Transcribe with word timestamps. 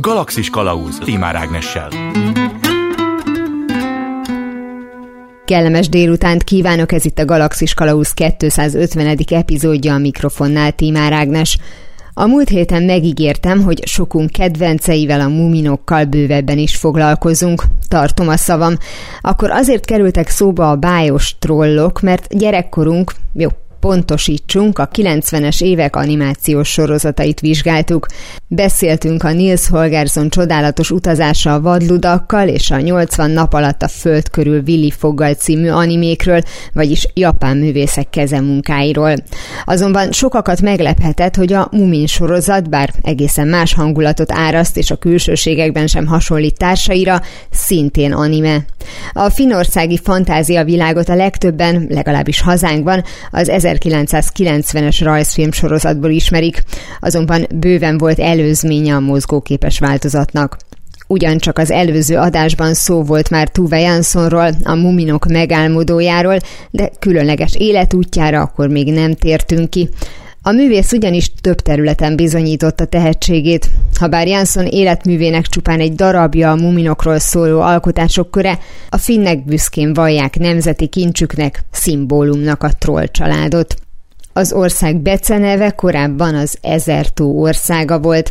Galaxis 0.00 0.50
Kalauz 0.50 0.98
Timár 0.98 1.36
Ágnessel. 1.36 1.88
Kellemes 5.44 5.88
délutánt 5.88 6.44
kívánok, 6.44 6.92
ez 6.92 7.04
itt 7.04 7.18
a 7.18 7.24
Galaxis 7.24 7.74
Kalauz 7.74 8.12
250. 8.12 9.18
epizódja 9.28 9.94
a 9.94 9.98
mikrofonnál 9.98 10.72
Timár 10.72 11.12
Ágnes. 11.12 11.58
A 12.14 12.26
múlt 12.26 12.48
héten 12.48 12.82
megígértem, 12.82 13.62
hogy 13.62 13.86
sokunk 13.86 14.30
kedvenceivel, 14.30 15.20
a 15.20 15.28
muminokkal 15.28 16.04
bővebben 16.04 16.58
is 16.58 16.76
foglalkozunk. 16.76 17.62
Tartom 17.88 18.28
a 18.28 18.36
szavam. 18.36 18.74
Akkor 19.20 19.50
azért 19.50 19.84
kerültek 19.84 20.28
szóba 20.28 20.70
a 20.70 20.76
bájos 20.76 21.38
trollok, 21.38 22.00
mert 22.00 22.38
gyerekkorunk, 22.38 23.12
jó, 23.32 23.48
pontosítsunk, 23.80 24.78
a 24.78 24.88
90-es 24.88 25.62
évek 25.62 25.96
animációs 25.96 26.68
sorozatait 26.68 27.40
vizsgáltuk. 27.40 28.06
Beszéltünk 28.48 29.22
a 29.22 29.32
Nils 29.32 29.68
Holgersson 29.68 30.28
csodálatos 30.28 30.90
utazása 30.90 31.54
a 31.54 31.60
vadludakkal 31.60 32.48
és 32.48 32.70
a 32.70 32.80
80 32.80 33.30
nap 33.30 33.52
alatt 33.52 33.82
a 33.82 33.88
föld 33.88 34.30
körül 34.30 34.62
Willy 34.66 34.90
Foggal 34.90 35.34
című 35.34 35.68
animékről, 35.68 36.40
vagyis 36.72 37.06
japán 37.14 37.56
művészek 37.56 38.10
kezemunkáiról. 38.10 39.14
Azonban 39.64 40.12
sokakat 40.12 40.60
meglephetett, 40.60 41.36
hogy 41.36 41.52
a 41.52 41.68
Mumin 41.70 42.06
sorozat, 42.06 42.68
bár 42.68 42.90
egészen 43.02 43.48
más 43.48 43.74
hangulatot 43.74 44.32
áraszt 44.32 44.76
és 44.76 44.90
a 44.90 44.96
külsőségekben 44.96 45.86
sem 45.86 46.06
hasonlít 46.06 46.56
társaira, 46.56 47.20
szintén 47.50 48.12
anime. 48.12 48.64
A 49.12 49.30
finországi 49.30 49.98
fantázia 50.02 50.64
világot 50.64 51.08
a 51.08 51.14
legtöbben, 51.14 51.86
legalábbis 51.88 52.40
hazánkban, 52.40 53.04
az 53.30 53.48
1990-es 53.80 55.00
rajzfilm 55.02 55.52
sorozatból 55.52 56.10
ismerik, 56.10 56.62
azonban 57.00 57.46
bőven 57.54 57.98
volt 57.98 58.18
előzménye 58.18 58.94
a 58.94 59.00
mozgóképes 59.00 59.78
változatnak. 59.78 60.56
Ugyancsak 61.06 61.58
az 61.58 61.70
előző 61.70 62.16
adásban 62.16 62.74
szó 62.74 63.02
volt 63.02 63.30
már 63.30 63.48
Tuve 63.48 63.80
Janssonról, 63.80 64.50
a 64.62 64.74
muminok 64.74 65.26
megálmodójáról, 65.26 66.36
de 66.70 66.90
különleges 66.98 67.54
életútjára 67.54 68.40
akkor 68.40 68.68
még 68.68 68.92
nem 68.92 69.14
tértünk 69.14 69.70
ki. 69.70 69.88
A 70.42 70.52
művész 70.52 70.92
ugyanis 70.92 71.32
több 71.40 71.60
területen 71.60 72.16
bizonyította 72.16 72.84
tehetségét. 72.84 73.70
Habár 73.98 74.26
Jansson 74.26 74.66
életművének 74.66 75.46
csupán 75.46 75.80
egy 75.80 75.94
darabja 75.94 76.50
a 76.50 76.56
muminokról 76.56 77.18
szóló 77.18 77.60
alkotások 77.60 78.30
köre, 78.30 78.58
a 78.88 78.96
finnek 78.96 79.44
büszkén 79.44 79.94
vallják 79.94 80.38
nemzeti 80.38 80.86
kincsüknek, 80.86 81.64
szimbólumnak 81.70 82.62
a 82.62 82.70
troll 82.78 83.06
családot. 83.06 83.74
Az 84.32 84.52
ország 84.52 84.96
beceneve 84.96 85.70
korábban 85.70 86.34
az 86.34 86.56
Ezertó 86.60 87.40
országa 87.40 87.98
volt. 87.98 88.30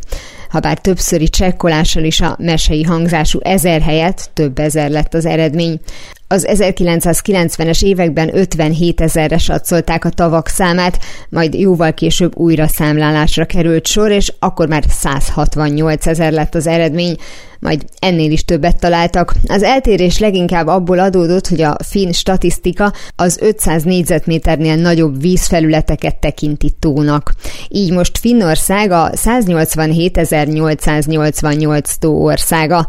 Habár 0.50 0.80
többszöri 0.80 1.30
csekkolással 1.30 2.04
is 2.04 2.22
a 2.22 2.36
mesei 2.40 2.84
hangzású 2.84 3.40
ezer 3.42 3.82
helyett 3.82 4.30
több 4.34 4.60
ezer 4.60 4.90
lett 4.90 5.14
az 5.14 5.26
eredmény. 5.26 5.80
Az 6.28 6.48
1990-es 6.50 7.84
években 7.84 8.36
57 8.38 9.02
ezerre 9.02 9.38
satszolták 9.38 10.06
a 10.06 10.10
tavak 10.10 10.48
számát, 10.48 11.00
majd 11.30 11.54
jóval 11.54 11.94
később 11.94 12.38
újra 12.38 12.68
számlálásra 12.68 13.46
került 13.46 13.88
sor, 13.88 14.12
és 14.12 14.34
akkor 14.40 14.68
már 14.68 14.84
168 14.90 16.08
ezer 16.08 16.32
lett 16.32 16.56
az 16.56 16.68
eredmény, 16.68 17.16
majd 17.60 17.86
ennél 18.00 18.32
is 18.32 18.46
többet 18.46 18.80
találtak. 18.80 19.36
Az 19.48 19.64
eltérés 19.64 20.20
leginkább 20.20 20.68
abból 20.68 21.00
adódott, 21.00 21.48
hogy 21.48 21.62
a 21.62 21.76
finn 21.84 22.12
statisztika 22.12 22.94
az 23.16 23.38
500 23.42 23.84
négyzetméternél 23.84 24.76
nagyobb 24.76 25.22
vízfelületeket 25.22 26.16
tekinti 26.16 26.72
tónak. 26.80 27.34
Így 27.70 27.92
most 27.92 28.18
Finnország 28.18 28.92
a 28.92 29.10
187.888 29.10 31.94
tó 32.00 32.24
országa. 32.24 32.88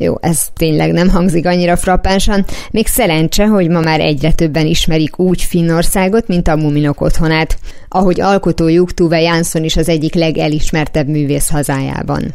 Jó, 0.00 0.14
ez 0.20 0.40
tényleg 0.56 0.92
nem 0.92 1.08
hangzik 1.08 1.46
annyira 1.46 1.76
frappánsan. 1.76 2.44
Még 2.70 2.86
szerencse, 2.86 3.46
hogy 3.46 3.68
ma 3.68 3.80
már 3.80 4.00
egyre 4.00 4.32
többen 4.32 4.66
ismerik 4.66 5.18
úgy 5.18 5.42
Finnországot, 5.42 6.28
mint 6.28 6.48
a 6.48 6.56
Muminok 6.56 7.00
otthonát, 7.00 7.58
ahogy 7.88 8.20
alkotójuk 8.20 8.94
Tuve 8.94 9.20
Jansson 9.20 9.64
is 9.64 9.76
az 9.76 9.88
egyik 9.88 10.14
legelismertebb 10.14 11.08
művész 11.08 11.50
hazájában 11.50 12.34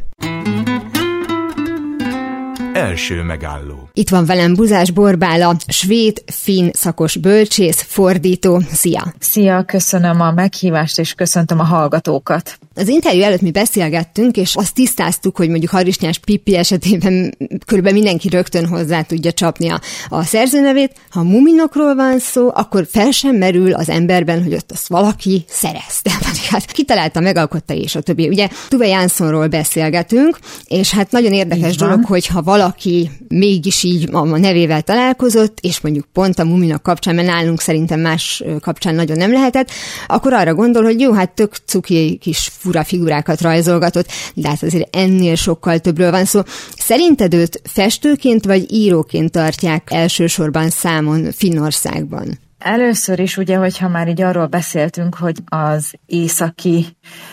első 2.73 3.23
megálló. 3.23 3.89
Itt 3.95 4.09
van 4.09 4.25
velem 4.25 4.53
Buzás 4.53 4.91
Borbála, 4.91 5.55
svéd, 5.67 6.23
finn 6.25 6.69
szakos 6.71 7.17
bölcsész, 7.17 7.81
fordító. 7.81 8.61
Szia! 8.71 9.13
Szia, 9.19 9.63
köszönöm 9.63 10.21
a 10.21 10.31
meghívást, 10.31 10.99
és 10.99 11.13
köszöntöm 11.13 11.59
a 11.59 11.63
hallgatókat. 11.63 12.57
Az 12.75 12.87
interjú 12.87 13.21
előtt 13.21 13.41
mi 13.41 13.51
beszélgettünk, 13.51 14.37
és 14.37 14.55
azt 14.55 14.73
tisztáztuk, 14.73 15.37
hogy 15.37 15.49
mondjuk 15.49 15.71
Harisnyás 15.71 16.17
Pipi 16.17 16.55
esetében 16.55 17.37
körülbelül 17.65 17.99
mindenki 17.99 18.29
rögtön 18.29 18.67
hozzá 18.67 19.01
tudja 19.01 19.31
csapni 19.31 19.69
a, 19.69 19.81
a 20.09 20.23
szerzőnevét. 20.23 20.95
Ha 21.09 21.23
muminokról 21.23 21.95
van 21.95 22.19
szó, 22.19 22.49
akkor 22.53 22.87
fel 22.91 23.11
sem 23.11 23.35
merül 23.35 23.73
az 23.73 23.89
emberben, 23.89 24.43
hogy 24.43 24.53
ott 24.53 24.71
azt 24.71 24.87
valaki 24.87 25.45
szerezte. 25.47 26.11
Hát 26.49 26.71
kitalálta, 26.71 27.19
megalkotta 27.19 27.73
és 27.73 27.95
a 27.95 28.01
többi. 28.01 28.27
Ugye 28.27 28.47
Tuve 28.67 28.87
Jánszonról 28.87 29.47
beszélgetünk, 29.47 30.39
és 30.65 30.91
hát 30.91 31.11
nagyon 31.11 31.33
érdekes 31.33 31.75
dolog, 31.75 32.05
hogy 32.05 32.27
ha 32.27 32.41
valaki 32.41 33.11
mégis 33.27 33.82
így 33.83 34.09
a 34.11 34.37
nevével 34.37 34.81
találkozott, 34.81 35.57
és 35.61 35.81
mondjuk 35.81 36.05
pont 36.13 36.39
a 36.39 36.43
muminak 36.43 36.83
kapcsán, 36.83 37.15
mert 37.15 37.27
nálunk 37.27 37.61
szerintem 37.61 37.99
más 37.99 38.43
kapcsán 38.61 38.95
nagyon 38.95 39.17
nem 39.17 39.31
lehetett, 39.31 39.71
akkor 40.07 40.33
arra 40.33 40.53
gondol, 40.53 40.83
hogy 40.83 40.99
jó, 40.99 41.11
hát 41.11 41.31
tök 41.31 41.55
cuki 41.65 42.17
kis 42.21 42.51
fura 42.57 42.83
figurákat 42.83 43.41
rajzolgatott, 43.41 44.07
de 44.33 44.47
hát 44.47 44.63
azért 44.63 44.95
ennél 44.95 45.35
sokkal 45.35 45.79
többről 45.79 46.11
van 46.11 46.25
szó. 46.25 46.41
Szerinted 46.77 47.33
őt 47.33 47.61
festőként 47.63 48.45
vagy 48.45 48.71
íróként 48.71 49.31
tartják 49.31 49.87
elsősorban 49.91 50.69
számon 50.69 51.31
Finnországban? 51.31 52.39
Először 52.63 53.19
is 53.19 53.37
ugye, 53.37 53.57
hogyha 53.57 53.87
már 53.87 54.07
így 54.07 54.21
arról 54.21 54.45
beszéltünk, 54.45 55.15
hogy 55.15 55.35
az 55.45 55.93
északi 56.05 56.85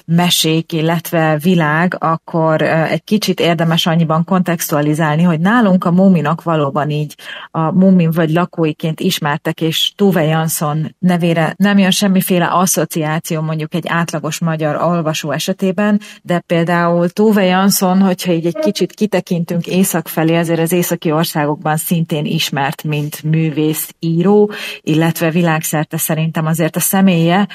mesék, 0.05 0.73
illetve 0.73 1.39
világ, 1.43 1.97
akkor 1.99 2.63
egy 2.63 3.05
kicsit 3.05 3.41
érdemes 3.41 3.87
annyiban 3.87 4.25
kontextualizálni, 4.25 5.23
hogy 5.23 5.41
nálunk 5.41 5.85
a 5.85 5.91
muminak 5.91 6.43
valóban 6.43 6.91
így 6.91 7.15
a 7.51 7.73
mumin 7.73 8.11
vagy 8.11 8.31
lakóiként 8.31 9.01
ismertek, 9.01 9.61
és 9.61 9.93
Tuve 9.97 10.25
Jansson 10.25 10.95
nevére 10.99 11.55
nem 11.57 11.79
jön 11.79 11.91
semmiféle 11.91 12.47
asszociáció 12.47 13.41
mondjuk 13.41 13.75
egy 13.75 13.89
átlagos 13.89 14.39
magyar 14.39 14.77
olvasó 14.77 15.31
esetében, 15.31 16.01
de 16.23 16.41
például 16.41 17.09
Tuve 17.09 17.45
Jansson, 17.45 18.01
hogyha 18.01 18.33
így 18.33 18.47
egy 18.47 18.59
kicsit 18.59 18.93
kitekintünk 18.93 19.67
észak 19.67 20.09
felé, 20.09 20.37
azért 20.37 20.61
az 20.61 20.73
északi 20.73 21.11
országokban 21.13 21.77
szintén 21.77 22.25
ismert, 22.25 22.83
mint 22.83 23.23
művész, 23.23 23.95
író, 23.99 24.51
illetve 24.81 25.20
illetve 25.21 25.41
világszerte 25.41 25.97
szerintem 25.97 26.47
azért 26.47 26.77
a 26.77 26.81
személye 26.81 27.49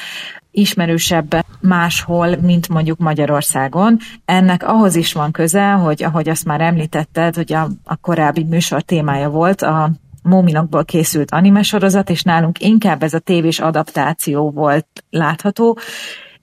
ismerősebb 0.52 1.46
máshol, 1.62 2.36
mint 2.36 2.70
mondjuk 2.70 2.98
Magyarországon. 2.98 3.98
Ennek 4.26 4.68
ahhoz 4.68 4.96
is 4.96 5.14
van 5.14 5.32
köze, 5.32 5.72
hogy 5.72 6.04
ahogy 6.04 6.30
azt 6.30 6.46
már 6.46 6.62
említetted, 6.62 7.36
hogy 7.36 7.54
a, 7.54 7.68
a 7.84 7.96
korábbi 7.96 8.44
műsor 8.44 8.82
témája 8.82 9.30
volt, 9.30 9.62
a 9.62 9.92
Móminokból 10.24 10.86
készült 10.86 11.32
anime 11.32 11.62
sorozat, 11.62 12.10
és 12.10 12.22
nálunk 12.22 12.62
inkább 12.62 13.04
ez 13.04 13.14
a 13.14 13.20
tévés 13.20 13.60
adaptáció 13.60 14.52
volt 14.52 14.88
látható, 15.10 15.78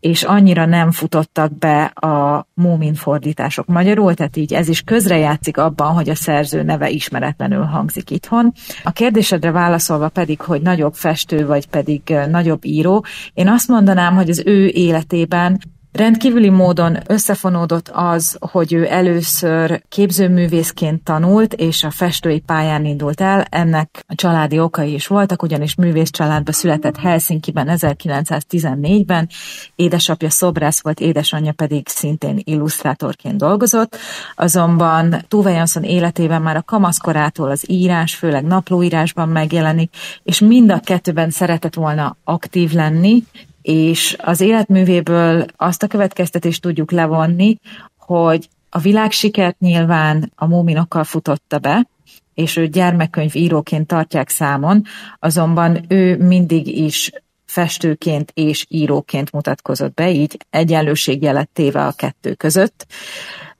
és 0.03 0.23
annyira 0.23 0.67
nem 0.67 0.91
futottak 0.91 1.59
be 1.59 1.85
a 1.85 2.47
Mómin 2.55 2.95
fordítások 2.95 3.67
magyarul, 3.67 4.15
tehát 4.15 4.37
így 4.37 4.55
ez 4.55 4.69
is 4.69 4.81
közrejátszik 4.81 5.59
abban, 5.59 5.95
hogy 5.95 6.09
a 6.09 6.15
szerző 6.15 6.63
neve 6.63 6.91
ismeretlenül 6.91 7.63
hangzik 7.63 8.11
itthon. 8.11 8.53
A 8.83 8.91
kérdésedre 8.91 9.51
válaszolva 9.51 10.09
pedig, 10.09 10.41
hogy 10.41 10.63
nagyobb 10.63 10.95
festő 10.95 11.47
vagy 11.47 11.67
pedig 11.67 12.15
nagyobb 12.31 12.65
író, 12.65 13.05
én 13.35 13.49
azt 13.49 13.69
mondanám, 13.69 14.15
hogy 14.15 14.31
az 14.31 14.43
ő 14.47 14.67
életében 14.67 15.61
Rendkívüli 15.92 16.48
módon 16.48 16.98
összefonódott 17.06 17.89
az, 17.92 18.36
hogy 18.41 18.72
ő 18.72 18.86
először 18.91 19.83
képzőművészként 19.89 21.03
tanult, 21.03 21.54
és 21.54 21.84
a 21.84 21.91
festői 21.91 22.41
pályán 22.41 22.84
indult 22.84 23.21
el. 23.21 23.44
Ennek 23.50 24.04
a 24.06 24.15
családi 24.15 24.59
okai 24.59 24.92
is 24.92 25.06
voltak, 25.06 25.42
ugyanis 25.42 25.74
művész 25.74 26.10
családba 26.10 26.53
született 26.53 26.97
Helsinki-ben 26.97 27.66
1914-ben. 27.71 29.28
Édesapja 29.74 30.30
szobrász 30.30 30.83
volt, 30.83 31.00
édesanyja 31.00 31.53
pedig 31.53 31.89
szintén 31.89 32.41
illusztrátorként 32.45 33.36
dolgozott. 33.36 33.97
Azonban 34.34 35.24
Tuve 35.28 35.50
Jansson 35.50 35.83
életében 35.83 36.42
már 36.42 36.56
a 36.56 36.62
kamaszkorától 36.62 37.50
az 37.50 37.71
írás, 37.71 38.15
főleg 38.15 38.45
naplóírásban 38.45 39.28
megjelenik, 39.28 39.95
és 40.22 40.41
mind 40.41 40.71
a 40.71 40.80
kettőben 40.80 41.30
szeretett 41.30 41.74
volna 41.74 42.16
aktív 42.24 42.72
lenni, 42.72 43.24
és 43.62 44.16
az 44.18 44.41
életművéből 44.41 45.47
azt 45.56 45.82
a 45.82 45.86
következtetést 45.86 46.62
tudjuk 46.62 46.91
levonni, 46.91 47.59
hogy 47.98 48.48
a 48.70 48.78
világsikert 48.78 49.59
nyilván 49.59 50.32
a 50.34 50.47
múminokkal 50.47 51.04
futotta 51.04 51.59
be, 51.59 51.86
és 52.34 52.56
ő 52.56 52.66
gyermekkönyv 52.66 53.36
íróként 53.36 53.86
tartják 53.86 54.28
számon, 54.28 54.82
azonban 55.18 55.84
ő 55.88 56.16
mindig 56.16 56.66
is 56.66 57.10
festőként 57.44 58.30
és 58.34 58.66
íróként 58.68 59.32
mutatkozott 59.32 59.94
be, 59.94 60.10
így 60.10 60.36
egyenlőségjelet 60.50 61.48
téve 61.53 61.86
a 61.86 61.92
kettő 61.92 62.34
között. 62.34 62.86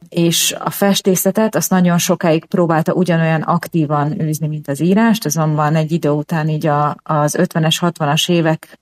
és 0.08 0.54
a 0.58 0.70
festészetet 0.70 1.54
azt 1.54 1.70
nagyon 1.70 1.99
sokáig 1.99 2.44
próbálta 2.44 2.93
ugyanolyan 2.93 3.40
aktívan 3.40 4.20
űzni, 4.20 4.46
mint 4.46 4.69
az 4.69 4.81
írást, 4.81 5.25
azonban 5.25 5.75
egy 5.75 5.93
idő 5.93 6.08
után 6.08 6.49
így 6.49 6.66
a, 6.66 6.96
az 7.02 7.37
50-es, 7.38 7.76
60-as 7.81 8.31
évek 8.31 8.78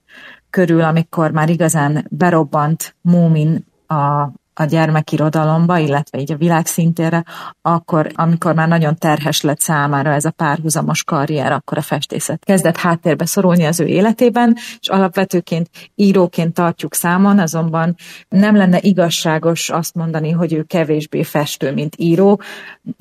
körül, 0.51 0.81
amikor 0.81 1.31
már 1.31 1.49
igazán 1.49 2.05
berobbant 2.09 2.95
Múmin 3.01 3.65
a 3.87 4.31
a 4.61 4.65
gyermekirodalomba, 4.65 5.77
illetve 5.77 6.19
így 6.19 6.31
a 6.31 6.35
világszintére, 6.35 7.25
akkor, 7.61 8.11
amikor 8.13 8.53
már 8.53 8.67
nagyon 8.67 8.95
terhes 8.95 9.41
lett 9.41 9.59
számára 9.59 10.13
ez 10.13 10.25
a 10.25 10.31
párhuzamos 10.31 11.03
karrier, 11.03 11.51
akkor 11.51 11.77
a 11.77 11.81
festészet 11.81 12.43
kezdett 12.45 12.77
háttérbe 12.77 13.25
szorulni 13.25 13.63
az 13.63 13.79
ő 13.79 13.85
életében, 13.85 14.55
és 14.79 14.87
alapvetőként 14.87 15.69
íróként 15.95 16.53
tartjuk 16.53 16.93
számon, 16.93 17.39
azonban 17.39 17.95
nem 18.29 18.55
lenne 18.55 18.79
igazságos 18.81 19.69
azt 19.69 19.95
mondani, 19.95 20.31
hogy 20.31 20.53
ő 20.53 20.63
kevésbé 20.63 21.23
festő, 21.23 21.73
mint 21.73 21.95
író, 21.97 22.41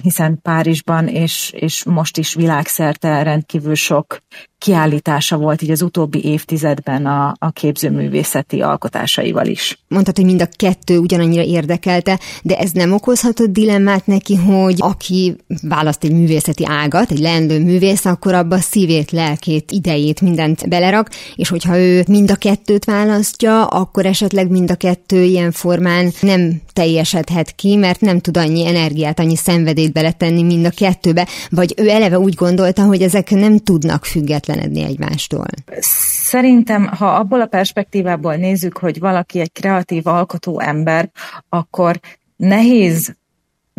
hiszen 0.02 0.38
Párizsban 0.42 1.08
és, 1.08 1.52
és 1.56 1.84
most 1.84 2.18
is 2.18 2.34
világszerte 2.34 3.22
rendkívül 3.22 3.74
sok 3.74 4.18
kiállítása 4.60 5.36
volt 5.36 5.62
így 5.62 5.70
az 5.70 5.82
utóbbi 5.82 6.24
évtizedben 6.24 7.06
a, 7.06 7.34
a 7.38 7.50
képzőművészeti 7.50 8.60
alkotásaival 8.60 9.46
is. 9.46 9.82
Mondtad, 9.88 10.16
hogy 10.16 10.24
mind 10.24 10.42
a 10.42 10.48
kettő 10.56 10.98
ugyanannyira 10.98 11.42
érdekelte, 11.50 12.18
de 12.42 12.58
ez 12.58 12.70
nem 12.70 12.92
okozhatott 12.92 13.52
dilemmát 13.52 14.06
neki, 14.06 14.36
hogy 14.36 14.76
aki 14.78 15.36
választ 15.62 16.04
egy 16.04 16.12
művészeti 16.12 16.64
ágat, 16.66 17.10
egy 17.10 17.18
leendő 17.18 17.64
művész, 17.64 18.04
akkor 18.04 18.34
abba 18.34 18.58
szívét, 18.58 19.10
lelkét, 19.10 19.70
idejét, 19.70 20.20
mindent 20.20 20.68
belerak, 20.68 21.10
és 21.36 21.48
hogyha 21.48 21.78
ő 21.78 22.04
mind 22.08 22.30
a 22.30 22.36
kettőt 22.36 22.84
választja, 22.84 23.66
akkor 23.66 24.06
esetleg 24.06 24.50
mind 24.50 24.70
a 24.70 24.74
kettő 24.74 25.22
ilyen 25.22 25.52
formán 25.52 26.12
nem 26.20 26.60
teljesedhet 26.72 27.54
ki, 27.54 27.76
mert 27.76 28.00
nem 28.00 28.20
tud 28.20 28.36
annyi 28.36 28.66
energiát, 28.66 29.18
annyi 29.18 29.36
szenvedélyt 29.36 29.92
beletenni 29.92 30.42
mind 30.42 30.66
a 30.66 30.70
kettőbe, 30.70 31.26
vagy 31.50 31.74
ő 31.76 31.88
eleve 31.88 32.18
úgy 32.18 32.34
gondolta, 32.34 32.84
hogy 32.84 33.02
ezek 33.02 33.30
nem 33.30 33.58
tudnak 33.58 34.04
függetlenedni 34.04 34.82
egymástól. 34.82 35.46
Szerintem, 36.22 36.86
ha 36.86 37.06
abból 37.06 37.40
a 37.40 37.46
perspektívából 37.46 38.34
nézzük, 38.34 38.78
hogy 38.78 38.98
valaki 38.98 39.40
egy 39.40 39.52
kreatív 39.52 40.06
alkotó 40.06 40.60
ember, 40.60 41.10
akkor 41.48 42.00
nehéz 42.36 43.14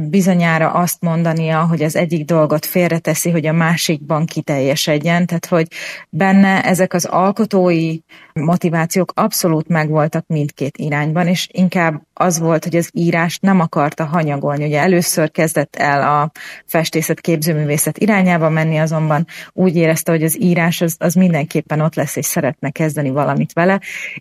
bizonyára 0.09 0.71
azt 0.71 1.01
mondania, 1.01 1.65
hogy 1.65 1.83
az 1.83 1.95
egyik 1.95 2.25
dolgot 2.25 2.65
félreteszi, 2.65 3.29
hogy 3.29 3.45
a 3.45 3.53
másikban 3.53 4.25
kiteljesedjen, 4.25 5.25
tehát 5.25 5.45
hogy 5.45 5.67
benne 6.09 6.63
ezek 6.63 6.93
az 6.93 7.05
alkotói 7.05 7.97
motivációk 8.33 9.11
abszolút 9.15 9.67
megvoltak 9.67 10.25
mindkét 10.27 10.77
irányban, 10.77 11.27
és 11.27 11.47
inkább 11.51 12.01
az 12.13 12.39
volt, 12.39 12.63
hogy 12.63 12.75
az 12.75 12.89
írás 12.93 13.39
nem 13.39 13.59
akarta 13.59 14.05
hanyagolni. 14.05 14.65
Ugye 14.65 14.79
először 14.79 15.31
kezdett 15.31 15.75
el 15.75 16.21
a 16.21 16.31
festészet 16.65 17.21
képzőművészet 17.21 17.97
irányába 17.97 18.49
menni, 18.49 18.77
azonban 18.77 19.25
úgy 19.51 19.75
érezte, 19.75 20.11
hogy 20.11 20.23
az 20.23 20.41
írás 20.41 20.81
az, 20.81 20.95
az 20.99 21.13
mindenképpen 21.13 21.81
ott 21.81 21.95
lesz, 21.95 22.15
és 22.15 22.25
szeretne 22.25 22.69
kezdeni 22.69 23.09
valamit 23.09 23.53
vele, 23.53 23.79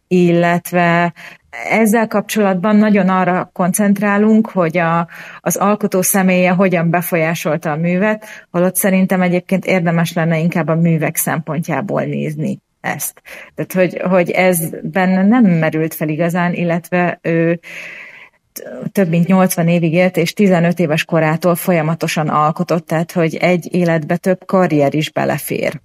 illetve 0.09 1.12
ezzel 1.50 2.06
kapcsolatban 2.06 2.76
nagyon 2.76 3.08
arra 3.08 3.50
koncentrálunk, 3.52 4.50
hogy 4.50 4.79
a, 4.79 5.08
az 5.41 5.56
alkotó 5.56 6.02
személye 6.02 6.50
hogyan 6.50 6.91
befolyásolta 6.91 7.70
a 7.70 7.76
művet, 7.76 8.25
holott 8.50 8.76
szerintem 8.76 9.23
egyébként 9.23 9.64
érdemes 9.64 10.12
lenne 10.12 10.38
inkább 10.38 10.69
a 10.69 10.75
művek 10.75 11.17
szempontjából 11.17 12.02
nézni 12.02 12.58
ezt. 12.81 13.23
Tehát, 13.55 13.73
hogy, 13.73 14.00
hogy 14.11 14.31
ez 14.31 14.70
benne 14.82 15.23
nem 15.23 15.44
merült 15.44 15.94
fel 15.94 16.08
igazán, 16.08 16.55
illetve 16.55 17.19
ő 17.23 17.61
több 18.93 19.08
mint 19.08 19.26
80 19.26 19.69
évig 19.69 19.93
élt, 19.93 20.17
és 20.17 20.32
15 20.32 20.79
éves 20.79 21.05
korától 21.05 21.55
folyamatosan 21.55 22.29
alkotott, 22.29 22.87
tehát 22.87 23.12
hogy 23.12 23.35
egy 23.35 23.75
életbe 23.75 24.17
több 24.17 24.44
karrier 24.46 24.94
is 24.94 25.11
belefér. 25.11 25.81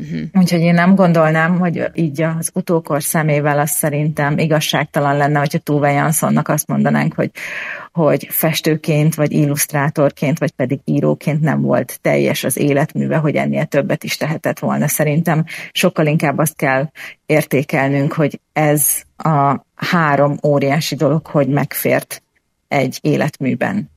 Uh-huh. 0.00 0.20
Úgyhogy 0.32 0.60
én 0.60 0.74
nem 0.74 0.94
gondolnám, 0.94 1.58
hogy 1.58 1.90
így 1.94 2.22
az 2.22 2.50
utókor 2.54 3.02
szemével 3.02 3.58
az 3.58 3.70
szerintem 3.70 4.38
igazságtalan 4.38 5.16
lenne, 5.16 5.38
hogyha 5.38 5.58
Tuve 5.58 5.90
Janssonnak 5.90 6.48
azt 6.48 6.66
mondanánk, 6.66 7.14
hogy, 7.14 7.30
hogy 7.92 8.26
festőként, 8.30 9.14
vagy 9.14 9.32
illusztrátorként, 9.32 10.38
vagy 10.38 10.50
pedig 10.50 10.80
íróként 10.84 11.40
nem 11.40 11.60
volt 11.60 11.98
teljes 12.00 12.44
az 12.44 12.56
életműve, 12.56 13.16
hogy 13.16 13.34
ennél 13.34 13.64
többet 13.64 14.04
is 14.04 14.16
tehetett 14.16 14.58
volna. 14.58 14.88
Szerintem 14.88 15.44
sokkal 15.72 16.06
inkább 16.06 16.38
azt 16.38 16.56
kell 16.56 16.90
értékelnünk, 17.26 18.12
hogy 18.12 18.40
ez 18.52 19.02
a 19.16 19.64
három 19.74 20.38
óriási 20.46 20.94
dolog, 20.94 21.26
hogy 21.26 21.48
megfért 21.48 22.22
egy 22.68 22.98
életműben 23.02 23.90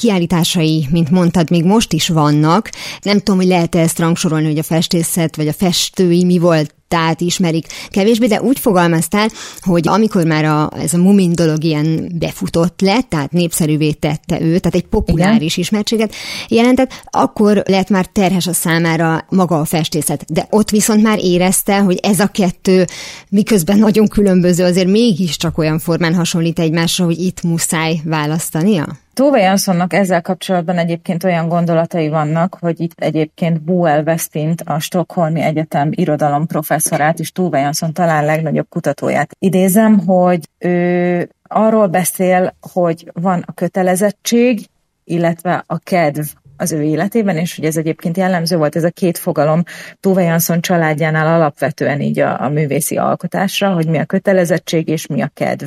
kiállításai, 0.00 0.86
mint 0.90 1.10
mondtad, 1.10 1.50
még 1.50 1.64
most 1.64 1.92
is 1.92 2.08
vannak. 2.08 2.70
Nem 3.02 3.18
tudom, 3.18 3.36
hogy 3.36 3.48
lehet-e 3.48 3.78
ezt 3.78 3.98
rangsorolni, 3.98 4.46
hogy 4.46 4.58
a 4.58 4.62
festészet 4.62 5.36
vagy 5.36 5.48
a 5.48 5.52
festői 5.52 6.24
mi 6.24 6.38
volt 6.38 6.74
tehát 6.90 7.20
ismerik 7.20 7.66
kevésbé, 7.88 8.26
de 8.26 8.42
úgy 8.42 8.58
fogalmaztál, 8.58 9.28
hogy 9.60 9.88
amikor 9.88 10.24
már 10.24 10.44
a, 10.44 10.70
ez 10.76 10.94
a 10.94 10.98
Mumin 10.98 11.32
dolog 11.32 11.64
ilyen 11.64 12.12
befutott 12.14 12.80
lett, 12.80 13.08
tehát 13.08 13.32
népszerűvé 13.32 13.92
tette 13.92 14.40
ő, 14.40 14.58
tehát 14.58 14.74
egy 14.74 14.86
populáris 14.86 15.52
Igen. 15.52 15.64
ismertséget 15.64 16.14
jelentett, 16.48 17.02
akkor 17.04 17.62
lett 17.66 17.88
már 17.88 18.06
terhes 18.06 18.46
a 18.46 18.52
számára 18.52 19.26
maga 19.28 19.60
a 19.60 19.64
festészet. 19.64 20.24
De 20.28 20.46
ott 20.50 20.70
viszont 20.70 21.02
már 21.02 21.18
érezte, 21.22 21.78
hogy 21.78 21.98
ez 22.02 22.20
a 22.20 22.26
kettő 22.26 22.86
miközben 23.28 23.78
nagyon 23.78 24.08
különböző, 24.08 24.64
azért 24.64 24.88
mégiscsak 24.88 25.58
olyan 25.58 25.78
formán 25.78 26.14
hasonlít 26.14 26.58
egymásra, 26.58 27.04
hogy 27.04 27.18
itt 27.18 27.42
muszáj 27.42 28.00
választania? 28.04 28.98
Tove 29.20 29.40
Janssonnak 29.40 29.92
ezzel 29.92 30.22
kapcsolatban 30.22 30.78
egyébként 30.78 31.24
olyan 31.24 31.48
gondolatai 31.48 32.08
vannak, 32.08 32.56
hogy 32.60 32.80
itt 32.80 33.00
egyébként 33.00 33.62
Buell 33.62 34.02
Westint, 34.02 34.60
a 34.60 34.78
Stockholmi 34.78 35.40
Egyetem 35.40 35.88
irodalom 35.94 36.46
professzorát 36.46 37.18
és 37.18 37.32
Tove 37.32 37.60
Jansson 37.60 37.92
talán 37.92 38.24
legnagyobb 38.24 38.68
kutatóját 38.68 39.36
idézem, 39.38 39.98
hogy 39.98 40.48
ő 40.58 41.30
arról 41.42 41.86
beszél, 41.86 42.54
hogy 42.72 43.10
van 43.12 43.42
a 43.46 43.52
kötelezettség, 43.52 44.66
illetve 45.04 45.64
a 45.66 45.78
kedv 45.78 46.24
az 46.60 46.72
ő 46.72 46.82
életében, 46.82 47.36
és 47.36 47.56
hogy 47.56 47.64
ez 47.64 47.76
egyébként 47.76 48.16
jellemző 48.16 48.56
volt, 48.56 48.76
ez 48.76 48.84
a 48.84 48.90
két 48.90 49.18
fogalom 49.18 49.62
Tove 50.00 50.22
Jansson 50.22 50.60
családjánál 50.60 51.34
alapvetően 51.34 52.00
így 52.00 52.20
a, 52.20 52.40
a 52.40 52.48
művészi 52.48 52.96
alkotásra, 52.96 53.72
hogy 53.72 53.86
mi 53.86 53.98
a 53.98 54.04
kötelezettség 54.04 54.88
és 54.88 55.06
mi 55.06 55.22
a 55.22 55.30
kedv. 55.34 55.66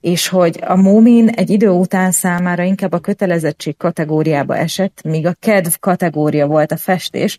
És 0.00 0.28
hogy 0.28 0.60
a 0.66 0.76
Mómin 0.76 1.28
egy 1.28 1.50
idő 1.50 1.68
után 1.68 2.10
számára 2.10 2.62
inkább 2.62 2.92
a 2.92 2.98
kötelezettség 2.98 3.76
kategóriába 3.76 4.56
esett, 4.56 5.00
míg 5.04 5.26
a 5.26 5.36
kedv 5.40 5.72
kategória 5.80 6.46
volt 6.46 6.72
a 6.72 6.76
festés, 6.76 7.36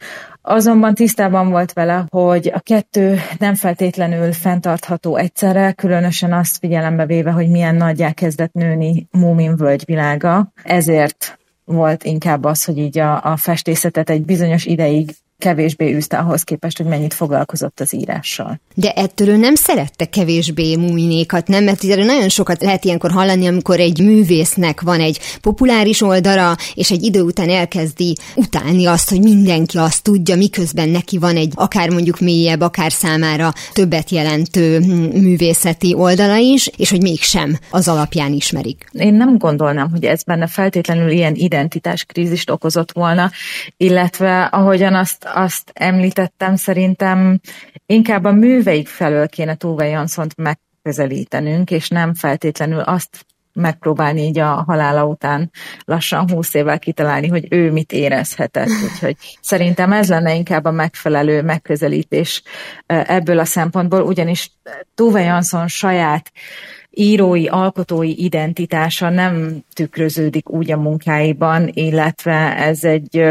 Azonban 0.48 0.94
tisztában 0.94 1.50
volt 1.50 1.74
vele, 1.74 2.06
hogy 2.10 2.52
a 2.54 2.60
kettő 2.60 3.20
nem 3.40 3.56
feltétlenül 3.56 4.32
fenntartható 4.32 5.16
egyszerre, 5.16 5.72
különösen 5.72 6.34
azt 6.34 6.58
figyelembe 6.58 7.06
véve, 7.06 7.32
hogy 7.32 7.50
milyen 7.50 7.76
nagyjá 7.76 8.12
kezdett 8.12 8.54
nőni 8.54 9.08
Múmin 9.12 9.56
völgyvilága. 9.56 10.52
Ezért 10.64 11.40
volt 11.66 12.04
inkább 12.04 12.44
az, 12.44 12.66
hogy 12.66 12.78
így 12.78 13.00
a, 13.00 13.24
a 13.24 13.38
festészetet 13.38 14.10
egy 14.10 14.26
bizonyos 14.26 14.66
ideig 14.66 15.16
kevésbé 15.38 15.94
űzte 15.94 16.18
ahhoz 16.18 16.44
képest, 16.44 16.78
hogy 16.78 16.86
mennyit 16.86 17.14
foglalkozott 17.14 17.80
az 17.80 17.94
írással. 17.94 18.60
De 18.74 18.92
ettől 18.92 19.28
ő 19.28 19.38
nem 19.38 19.56
szerette 19.56 20.06
kevésbé 20.06 20.76
muminékat, 20.76 21.48
nem? 21.48 21.64
Mert 21.64 21.84
ugye 21.84 22.04
nagyon 22.04 22.30
sokat 22.30 22.62
lehet 22.62 22.86
ilyenkor 22.86 23.12
hallani, 23.12 23.48
amikor 23.48 23.80
egy 23.80 24.00
művésznek 24.00 24.82
van 24.82 25.00
egy 25.00 25.20
populáris 25.42 26.02
oldala, 26.02 26.58
és 26.74 26.92
egy 26.92 27.04
idő 27.04 27.22
után 27.22 27.50
elkezdi 27.50 28.16
utálni 28.36 28.86
azt, 28.86 29.10
hogy 29.10 29.22
mindenki 29.22 29.78
azt 29.78 30.04
tudja, 30.04 30.36
miközben 30.36 30.90
neki 30.90 31.18
van 31.18 31.36
egy 31.36 31.52
akár 31.56 31.90
mondjuk 31.90 32.20
mélyebb, 32.20 32.62
akár 32.62 32.92
számára 32.92 33.54
többet 33.74 34.10
jelentő 34.10 34.80
művészeti 35.14 35.94
oldala 35.94 36.36
is, 36.36 36.70
és 36.78 36.90
hogy 36.90 37.02
mégsem 37.02 37.58
az 37.70 37.88
alapján 37.88 38.34
ismerik. 38.34 38.90
Én 38.92 39.14
nem 39.14 39.38
gondolnám, 39.38 39.90
hogy 39.92 40.04
ez 40.04 40.24
benne 40.24 40.48
feltétlenül 40.48 41.10
ilyen 41.10 41.36
identitáskrízist 41.36 42.50
okozott 42.50 42.92
volna, 42.92 43.32
illetve 43.78 44.44
ahogyan 44.44 44.96
azt 44.96 45.25
azt 45.34 45.72
említettem, 45.74 46.56
szerintem 46.56 47.40
inkább 47.86 48.24
a 48.24 48.32
műveik 48.32 48.88
felől 48.88 49.28
kéne 49.28 49.56
Tove 49.56 49.88
Janszont 49.88 50.36
megközelítenünk, 50.38 51.72
és 51.72 51.90
nem 51.90 52.14
feltétlenül 52.14 52.80
azt 52.80 53.26
megpróbálni 53.54 54.22
így 54.22 54.40
a 54.40 54.64
halála 54.68 55.06
után 55.06 55.52
lassan 55.86 56.30
húsz 56.30 56.54
évvel 56.54 56.80
kitalálni, 56.80 57.28
hogy 57.28 57.48
ő 57.50 57.72
mit 57.72 57.92
érezhetett. 57.92 58.70
Úgyhogy 58.92 59.16
szerintem 59.42 59.92
ez 59.92 60.10
lenne 60.10 60.36
inkább 60.36 60.66
a 60.66 60.72
megfelelő 60.72 61.42
megközelítés 61.42 62.44
ebből 62.86 63.40
a 63.40 63.46
szempontból, 63.46 64.02
ugyanis 64.02 64.52
Tove 64.96 65.22
Jansson 65.22 65.68
saját 65.68 66.32
írói, 66.96 67.48
alkotói 67.48 68.24
identitása 68.24 69.10
nem 69.10 69.64
tükröződik 69.74 70.50
úgy 70.50 70.72
a 70.72 70.78
munkáiban, 70.78 71.70
illetve 71.74 72.58
ez 72.58 72.84
egy 72.84 73.24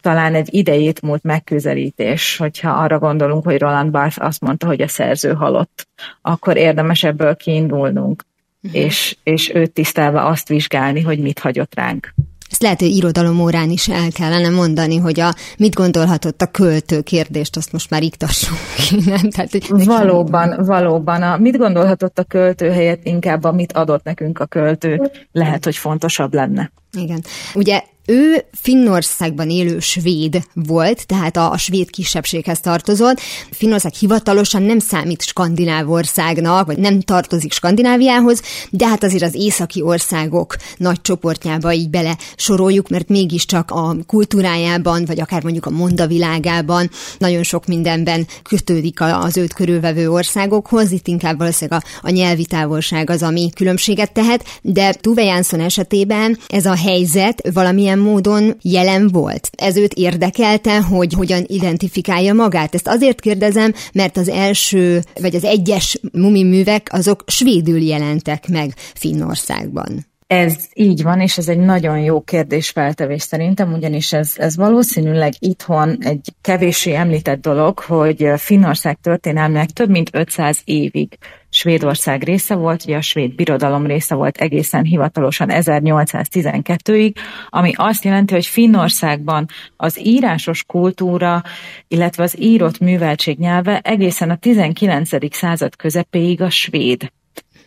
talán 0.00 0.34
egy 0.34 0.54
idejét 0.54 1.02
múlt 1.02 1.22
megközelítés, 1.22 2.36
hogyha 2.36 2.70
arra 2.70 2.98
gondolunk, 2.98 3.44
hogy 3.44 3.58
Roland 3.58 3.90
Barthes 3.90 4.16
azt 4.16 4.40
mondta, 4.40 4.66
hogy 4.66 4.80
a 4.80 4.88
szerző 4.88 5.32
halott, 5.32 5.86
akkor 6.22 6.56
érdemes 6.56 7.04
ebből 7.04 7.36
kiindulnunk. 7.36 8.24
uh-huh. 8.62 8.80
és, 8.80 9.16
és 9.22 9.54
őt 9.54 9.72
tisztelve 9.72 10.24
azt 10.24 10.48
vizsgálni, 10.48 11.00
hogy 11.00 11.18
mit 11.18 11.38
hagyott 11.38 11.74
ránk. 11.74 12.14
Ezt 12.52 12.62
lehet, 12.62 12.80
hogy 12.80 12.96
irodalom 12.96 13.40
órán 13.40 13.70
is 13.70 13.88
el 13.88 14.10
kellene 14.10 14.48
mondani, 14.48 14.96
hogy 14.96 15.20
a 15.20 15.34
mit 15.58 15.74
gondolhatott 15.74 16.42
a 16.42 16.46
költő 16.46 17.00
kérdést, 17.00 17.56
azt 17.56 17.72
most 17.72 17.90
már 17.90 18.02
iktassunk. 18.02 18.58
Nem? 19.04 19.30
Tehát, 19.30 19.50
hogy 19.50 19.84
valóban, 19.84 20.64
valóban. 20.64 21.22
A 21.22 21.36
mit 21.36 21.56
gondolhatott 21.56 22.18
a 22.18 22.24
költő 22.24 22.70
helyett 22.70 23.00
inkább 23.04 23.44
a 23.44 23.52
mit 23.52 23.72
adott 23.72 24.04
nekünk 24.04 24.38
a 24.38 24.46
költő 24.46 25.10
lehet, 25.32 25.64
hogy 25.64 25.76
fontosabb 25.76 26.34
lenne. 26.34 26.72
Igen. 26.98 27.22
Ugye 27.54 27.82
ő 28.06 28.44
Finnországban 28.52 29.50
élő 29.50 29.78
svéd 29.78 30.46
volt, 30.54 31.06
tehát 31.06 31.36
a, 31.36 31.50
a 31.50 31.56
svéd 31.56 31.90
kisebbséghez 31.90 32.60
tartozott. 32.60 33.20
Finnország 33.50 33.92
hivatalosan 33.92 34.62
nem 34.62 34.78
számít 34.78 35.22
skandináv 35.22 35.90
országnak, 35.90 36.66
vagy 36.66 36.78
nem 36.78 37.00
tartozik 37.00 37.52
Skandináviához, 37.52 38.42
de 38.70 38.86
hát 38.86 39.04
azért 39.04 39.22
az 39.22 39.34
északi 39.34 39.82
országok 39.82 40.56
nagy 40.76 41.00
csoportjába 41.00 41.72
így 41.72 41.90
bele 41.90 42.16
soroljuk, 42.36 42.88
mert 42.88 43.08
mégiscsak 43.08 43.70
a 43.70 43.96
kultúrájában, 44.06 45.04
vagy 45.04 45.20
akár 45.20 45.42
mondjuk 45.42 45.66
a 45.66 45.70
mondavilágában 45.70 46.90
nagyon 47.18 47.42
sok 47.42 47.66
mindenben 47.66 48.26
kötődik 48.42 49.00
az 49.00 49.36
őt 49.36 49.54
körülvevő 49.54 50.10
országokhoz. 50.10 50.90
Itt 50.90 51.06
inkább 51.06 51.38
valószínűleg 51.38 51.82
a, 51.82 52.06
a 52.06 52.10
nyelvi 52.10 52.44
távolság 52.44 53.10
az, 53.10 53.22
ami 53.22 53.50
különbséget 53.54 54.12
tehet, 54.12 54.44
de 54.62 54.92
Tuve 54.92 55.22
Jansson 55.22 55.60
esetében 55.60 56.38
ez 56.46 56.66
a 56.66 56.76
helyzet 56.76 57.48
valamilyen 57.52 57.91
valamilyen 57.92 57.98
módon 57.98 58.56
jelen 58.62 59.08
volt? 59.08 59.50
Ez 59.56 59.76
őt 59.76 59.94
érdekelte, 59.94 60.80
hogy 60.80 61.12
hogyan 61.12 61.44
identifikálja 61.46 62.34
magát? 62.34 62.74
Ezt 62.74 62.88
azért 62.88 63.20
kérdezem, 63.20 63.72
mert 63.92 64.16
az 64.16 64.28
első, 64.28 65.02
vagy 65.20 65.34
az 65.34 65.44
egyes 65.44 66.00
mumiművek 66.12 66.88
azok 66.92 67.24
svédül 67.26 67.80
jelentek 67.82 68.48
meg 68.48 68.74
Finnországban. 68.94 70.11
Ez 70.32 70.66
így 70.74 71.02
van, 71.02 71.20
és 71.20 71.38
ez 71.38 71.48
egy 71.48 71.58
nagyon 71.58 71.98
jó 71.98 72.20
kérdésfeltevés 72.20 73.22
szerintem, 73.22 73.72
ugyanis 73.72 74.12
ez, 74.12 74.32
ez 74.36 74.56
valószínűleg 74.56 75.32
itthon 75.38 75.96
egy 76.00 76.32
kevéssé 76.40 76.94
említett 76.94 77.40
dolog, 77.40 77.78
hogy 77.78 78.32
Finnország 78.36 78.98
történelmének 79.00 79.70
több 79.70 79.90
mint 79.90 80.10
500 80.12 80.60
évig 80.64 81.18
Svédország 81.48 82.22
része 82.22 82.54
volt, 82.54 82.84
ugye 82.84 82.96
a 82.96 83.00
svéd 83.00 83.34
birodalom 83.34 83.86
része 83.86 84.14
volt 84.14 84.36
egészen 84.36 84.84
hivatalosan 84.84 85.48
1812-ig, 85.52 87.14
ami 87.48 87.72
azt 87.74 88.04
jelenti, 88.04 88.34
hogy 88.34 88.46
Finnországban 88.46 89.46
az 89.76 90.06
írásos 90.06 90.64
kultúra, 90.64 91.42
illetve 91.88 92.22
az 92.22 92.40
írott 92.40 92.78
műveltség 92.78 93.38
nyelve 93.38 93.80
egészen 93.80 94.30
a 94.30 94.36
19. 94.36 95.34
század 95.34 95.76
közepéig 95.76 96.40
a 96.40 96.50
svéd. 96.50 97.10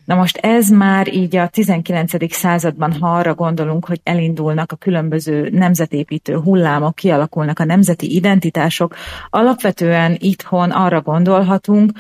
Na 0.06 0.16
most 0.16 0.38
ez 0.38 0.70
már 0.70 1.14
így 1.14 1.36
a 1.36 1.48
19. 1.48 2.34
században, 2.34 2.94
ha 2.94 3.08
arra 3.08 3.34
gondolunk, 3.34 3.86
hogy 3.86 4.00
elindulnak 4.04 4.72
a 4.72 4.76
különböző 4.76 5.50
nemzetépítő 5.52 6.36
hullámok, 6.36 6.96
kialakulnak 6.96 7.60
a 7.60 7.66
nemzeti 7.66 8.16
identitások, 8.16 8.96
alapvetően 9.30 10.18
itthon 10.20 10.72
arra 10.72 11.02
gondolhatunk, 11.02 11.92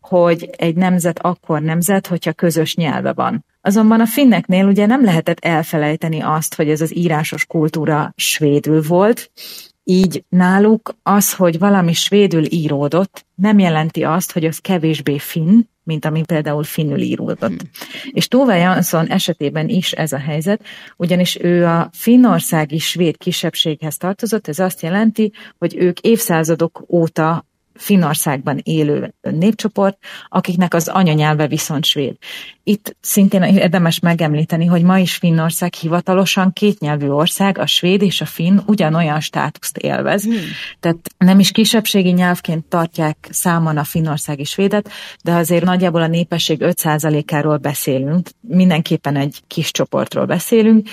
hogy 0.00 0.50
egy 0.56 0.74
nemzet 0.74 1.18
akkor 1.18 1.60
nemzet, 1.60 2.06
hogyha 2.06 2.32
közös 2.32 2.74
nyelve 2.74 3.12
van. 3.12 3.44
Azonban 3.60 4.00
a 4.00 4.06
finneknél 4.06 4.66
ugye 4.66 4.86
nem 4.86 5.04
lehetett 5.04 5.38
elfelejteni 5.44 6.20
azt, 6.20 6.54
hogy 6.54 6.68
ez 6.68 6.80
az 6.80 6.96
írásos 6.96 7.46
kultúra 7.46 8.12
svédül 8.16 8.82
volt, 8.82 9.30
így 9.84 10.24
náluk 10.28 10.94
az, 11.02 11.34
hogy 11.34 11.58
valami 11.58 11.92
svédül 11.92 12.44
íródott, 12.52 13.26
nem 13.34 13.58
jelenti 13.58 14.02
azt, 14.02 14.32
hogy 14.32 14.44
az 14.44 14.58
kevésbé 14.58 15.18
finn, 15.18 15.60
mint 15.90 16.04
ami 16.04 16.24
például 16.24 16.62
finnül 16.62 17.00
íródott. 17.00 17.48
Hmm. 17.48 17.56
És 18.10 18.28
Tove 18.28 18.56
Jansson 18.56 19.06
esetében 19.06 19.68
is 19.68 19.92
ez 19.92 20.12
a 20.12 20.18
helyzet, 20.18 20.62
ugyanis 20.96 21.38
ő 21.40 21.66
a 21.66 21.90
finnországi 21.92 22.78
svéd 22.78 23.16
kisebbséghez 23.16 23.96
tartozott, 23.96 24.48
ez 24.48 24.58
azt 24.58 24.82
jelenti, 24.82 25.32
hogy 25.58 25.76
ők 25.76 26.00
évszázadok 26.00 26.84
óta 26.88 27.44
Finnországban 27.80 28.60
élő 28.62 29.14
népcsoport, 29.20 29.98
akiknek 30.28 30.74
az 30.74 30.88
anyanyelve 30.88 31.46
viszont 31.46 31.84
svéd. 31.84 32.16
Itt 32.62 32.96
szintén 33.00 33.42
érdemes 33.42 34.00
megemlíteni, 34.00 34.66
hogy 34.66 34.82
ma 34.82 34.98
is 34.98 35.16
Finnország 35.16 35.74
hivatalosan 35.74 36.52
kétnyelvű 36.52 37.08
ország, 37.08 37.58
a 37.58 37.66
svéd 37.66 38.02
és 38.02 38.20
a 38.20 38.24
finn 38.24 38.58
ugyanolyan 38.66 39.20
státuszt 39.20 39.76
élvez. 39.76 40.24
Hmm. 40.24 40.34
Tehát 40.80 40.98
nem 41.18 41.38
is 41.38 41.50
kisebbségi 41.50 42.10
nyelvként 42.10 42.64
tartják 42.64 43.28
számon 43.30 43.76
a 43.76 43.84
finnországi 43.84 44.44
svédet, 44.44 44.90
de 45.22 45.32
azért 45.32 45.64
nagyjából 45.64 46.02
a 46.02 46.06
népesség 46.06 46.58
5%-áról 46.62 47.56
beszélünk, 47.56 48.28
mindenképpen 48.40 49.16
egy 49.16 49.42
kis 49.46 49.70
csoportról 49.70 50.24
beszélünk, 50.24 50.88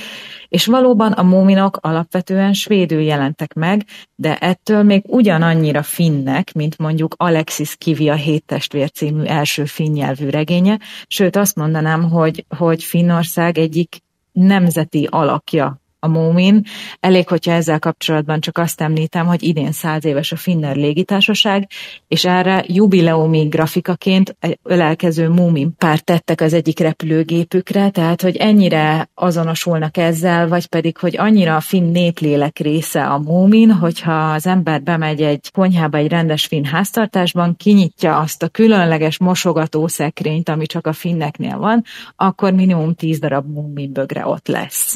és 0.50 0.66
valóban 0.66 1.12
a 1.12 1.24
móminok 1.24 1.78
alapvetően 1.82 2.54
svédül 2.54 3.02
jelentek 3.02 3.54
meg, 3.54 3.86
de 4.16 4.38
ettől 4.38 4.84
még 4.84 5.04
ugyanannyira 5.08 5.84
finnek, 5.84 6.54
mint 6.54 6.78
mondjuk 6.78 7.16
Alexis 7.18 7.76
Kivi 7.76 8.10
a 8.10 8.16
Hét 8.16 8.46
testvér 8.46 8.92
című 8.92 9.24
első 9.24 9.66
finn 9.66 9.92
nyelvű 9.92 10.30
regénye, 10.30 10.80
sőt 11.08 11.36
azt 11.36 11.56
mondanám, 11.56 12.10
hogy, 12.10 12.46
hogy 12.58 12.84
Finnország 12.84 13.58
egyik 13.58 14.02
nemzeti 14.32 15.08
alakja 15.12 15.82
a 16.00 16.08
Mómin. 16.08 16.64
Elég, 17.00 17.28
hogyha 17.28 17.52
ezzel 17.52 17.80
kapcsolatban 17.80 18.40
csak 18.40 18.58
azt 18.58 18.82
említem, 18.82 19.26
hogy 19.26 19.44
idén 19.44 19.72
száz 19.72 20.06
éves 20.06 20.32
a 20.32 20.36
Finner 20.36 20.76
légitársaság, 20.76 21.70
és 22.08 22.26
erre 22.26 22.64
jubileumi 22.68 23.44
grafikaként 23.44 24.36
egy 24.40 24.60
ölelkező 24.64 25.30
Mómin 25.30 25.76
pár 25.78 26.00
tettek 26.00 26.42
az 26.42 26.54
egyik 26.54 26.80
repülőgépükre, 26.80 27.90
tehát 27.90 28.22
hogy 28.22 28.36
ennyire 28.36 29.10
azonosulnak 29.14 29.98
ezzel, 29.98 30.48
vagy 30.48 30.68
pedig, 30.68 30.98
hogy 30.98 31.18
annyira 31.18 31.56
a 31.56 31.60
finn 31.60 31.92
néplélek 31.92 32.60
része 32.60 33.06
a 33.06 33.18
Mómin, 33.18 33.72
hogyha 33.72 34.32
az 34.32 34.48
ember 34.48 34.84
bemegy 34.84 35.22
egy 35.22 35.52
konyhába 35.52 35.98
egy 35.98 36.08
rendes 36.08 36.46
finn 36.46 36.64
háztartásban, 36.64 37.56
kinyitja 37.56 38.18
azt 38.18 38.44
a 38.44 38.48
különleges 38.48 39.18
mosogató 39.18 39.88
szekrényt, 39.88 40.50
ami 40.50 40.66
csak 40.66 40.88
a 40.88 40.94
finneknél 40.94 41.58
van, 41.58 41.84
akkor 42.16 42.54
minimum 42.54 42.94
tíz 42.94 43.20
darab 43.20 43.52
Mómin 43.54 43.92
bögre 43.92 44.26
ott 44.26 44.48
lesz. 44.48 44.96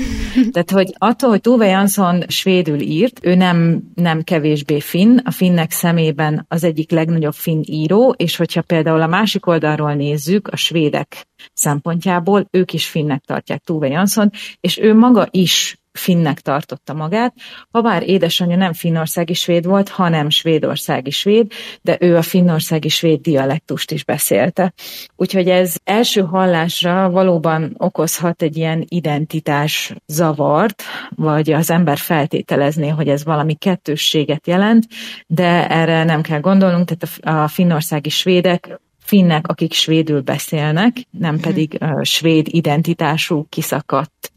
Tehát, 0.52 0.72
hogy 0.72 0.91
attól, 0.98 1.30
hogy 1.30 1.42
Tove 1.42 1.68
Jansson 1.68 2.24
svédül 2.28 2.80
írt, 2.80 3.20
ő 3.24 3.36
nem, 3.36 3.84
nem 3.96 4.22
kevésbé 4.24 4.80
finn, 4.80 5.18
a 5.18 5.32
finnek 5.32 5.72
szemében 5.72 6.46
az 6.48 6.64
egyik 6.64 6.92
legnagyobb 6.92 7.34
finn 7.34 7.62
író, 7.66 8.10
és 8.18 8.36
hogyha 8.36 8.62
például 8.62 9.02
a 9.02 9.08
másik 9.08 9.46
oldalról 9.46 9.94
nézzük, 9.94 10.48
a 10.48 10.56
svédek 10.56 11.28
szempontjából, 11.54 12.48
ők 12.52 12.74
is 12.74 12.88
finnek 12.88 13.24
tartják 13.24 13.64
Tove 13.64 13.88
Jansson, 13.88 14.30
és 14.60 14.78
ő 14.78 14.96
maga 14.96 15.28
is 15.32 15.81
finnek 15.92 16.40
tartotta 16.40 16.94
magát, 16.94 17.34
ha 17.72 17.82
bár 17.82 18.10
édesanyja 18.10 18.56
nem 18.56 18.74
finnországi 18.74 19.34
svéd 19.34 19.66
volt, 19.66 19.90
hanem 19.90 20.30
svédországi 20.30 21.10
svéd, 21.10 21.52
de 21.82 21.98
ő 22.00 22.18
a 22.18 22.22
finnországi 22.22 22.90
svéd 22.90 23.22
dialektust 23.22 23.92
is 23.92 24.04
beszélte. 24.04 24.74
Úgyhogy 25.16 25.50
ez 25.50 25.76
első 25.84 26.22
hallásra 26.22 27.10
valóban 27.10 27.76
okozhat 27.78 28.42
egy 28.42 28.58
ilyen 28.58 28.86
identitás 28.88 29.94
zavart, 30.06 30.84
vagy 31.10 31.52
az 31.52 31.70
ember 31.70 31.98
feltételezné, 31.98 32.90
hogy 32.90 33.08
ez 33.08 33.24
valami 33.24 33.54
kettősséget 33.54 34.48
jelent, 34.48 34.88
de 35.28 35.70
erre 35.70 36.04
nem 36.04 36.22
kell 36.22 36.40
gondolnunk, 36.40 36.90
tehát 36.90 37.44
a 37.44 37.48
finnországi 37.48 38.10
svédek 38.10 38.80
finnek, 39.04 39.48
akik 39.48 39.74
svédül 39.74 40.22
beszélnek, 40.22 40.98
nem 41.10 41.34
mhm. 41.34 41.44
pedig 41.44 41.78
uh, 41.82 42.04
svéd 42.04 42.48
identitású 42.50 43.46
kiszakadt 43.50 44.31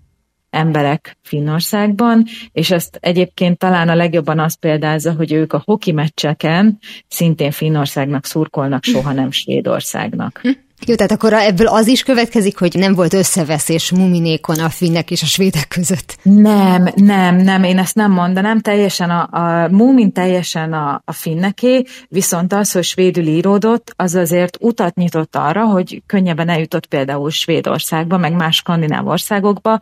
emberek 0.54 1.18
Finnországban, 1.23 2.25
és 2.52 2.70
ezt 2.70 2.99
egyébként 3.00 3.58
talán 3.58 3.88
a 3.88 3.94
legjobban 3.94 4.38
azt 4.38 4.58
példázza, 4.58 5.12
hogy 5.12 5.32
ők 5.32 5.52
a 5.52 5.62
hoki 5.64 5.92
meccseken 5.92 6.78
szintén 7.08 7.50
Finnországnak 7.50 8.25
szurkolnak, 8.26 8.84
soha 8.84 9.12
nem 9.12 9.30
Svédországnak. 9.30 10.40
Jó, 10.86 10.94
tehát 10.94 11.12
akkor 11.12 11.32
ebből 11.32 11.66
az 11.66 11.86
is 11.86 12.02
következik, 12.02 12.58
hogy 12.58 12.74
nem 12.74 12.94
volt 12.94 13.12
összeveszés 13.12 13.90
muminékon 13.90 14.58
a 14.58 14.68
finnek 14.68 15.10
és 15.10 15.22
a 15.22 15.26
svédek 15.26 15.68
között. 15.68 16.16
Nem, 16.22 16.88
nem, 16.94 17.36
nem, 17.36 17.64
én 17.64 17.78
ezt 17.78 17.94
nem 17.94 18.12
mondanám, 18.12 18.60
teljesen 18.60 19.10
a, 19.10 19.28
a 19.30 19.68
mumin 19.68 20.12
teljesen 20.12 20.72
a, 20.72 21.02
a 21.04 21.12
finneké, 21.12 21.82
viszont 22.08 22.52
az, 22.52 22.72
hogy 22.72 22.84
svédül 22.84 23.26
íródott, 23.26 23.92
az 23.96 24.14
azért 24.14 24.56
utat 24.60 24.94
nyitott 24.94 25.36
arra, 25.36 25.64
hogy 25.64 26.02
könnyebben 26.06 26.48
eljutott 26.48 26.86
például 26.86 27.30
Svédországba, 27.30 28.18
meg 28.18 28.32
más 28.32 28.56
skandináv 28.56 29.06
országokba. 29.06 29.78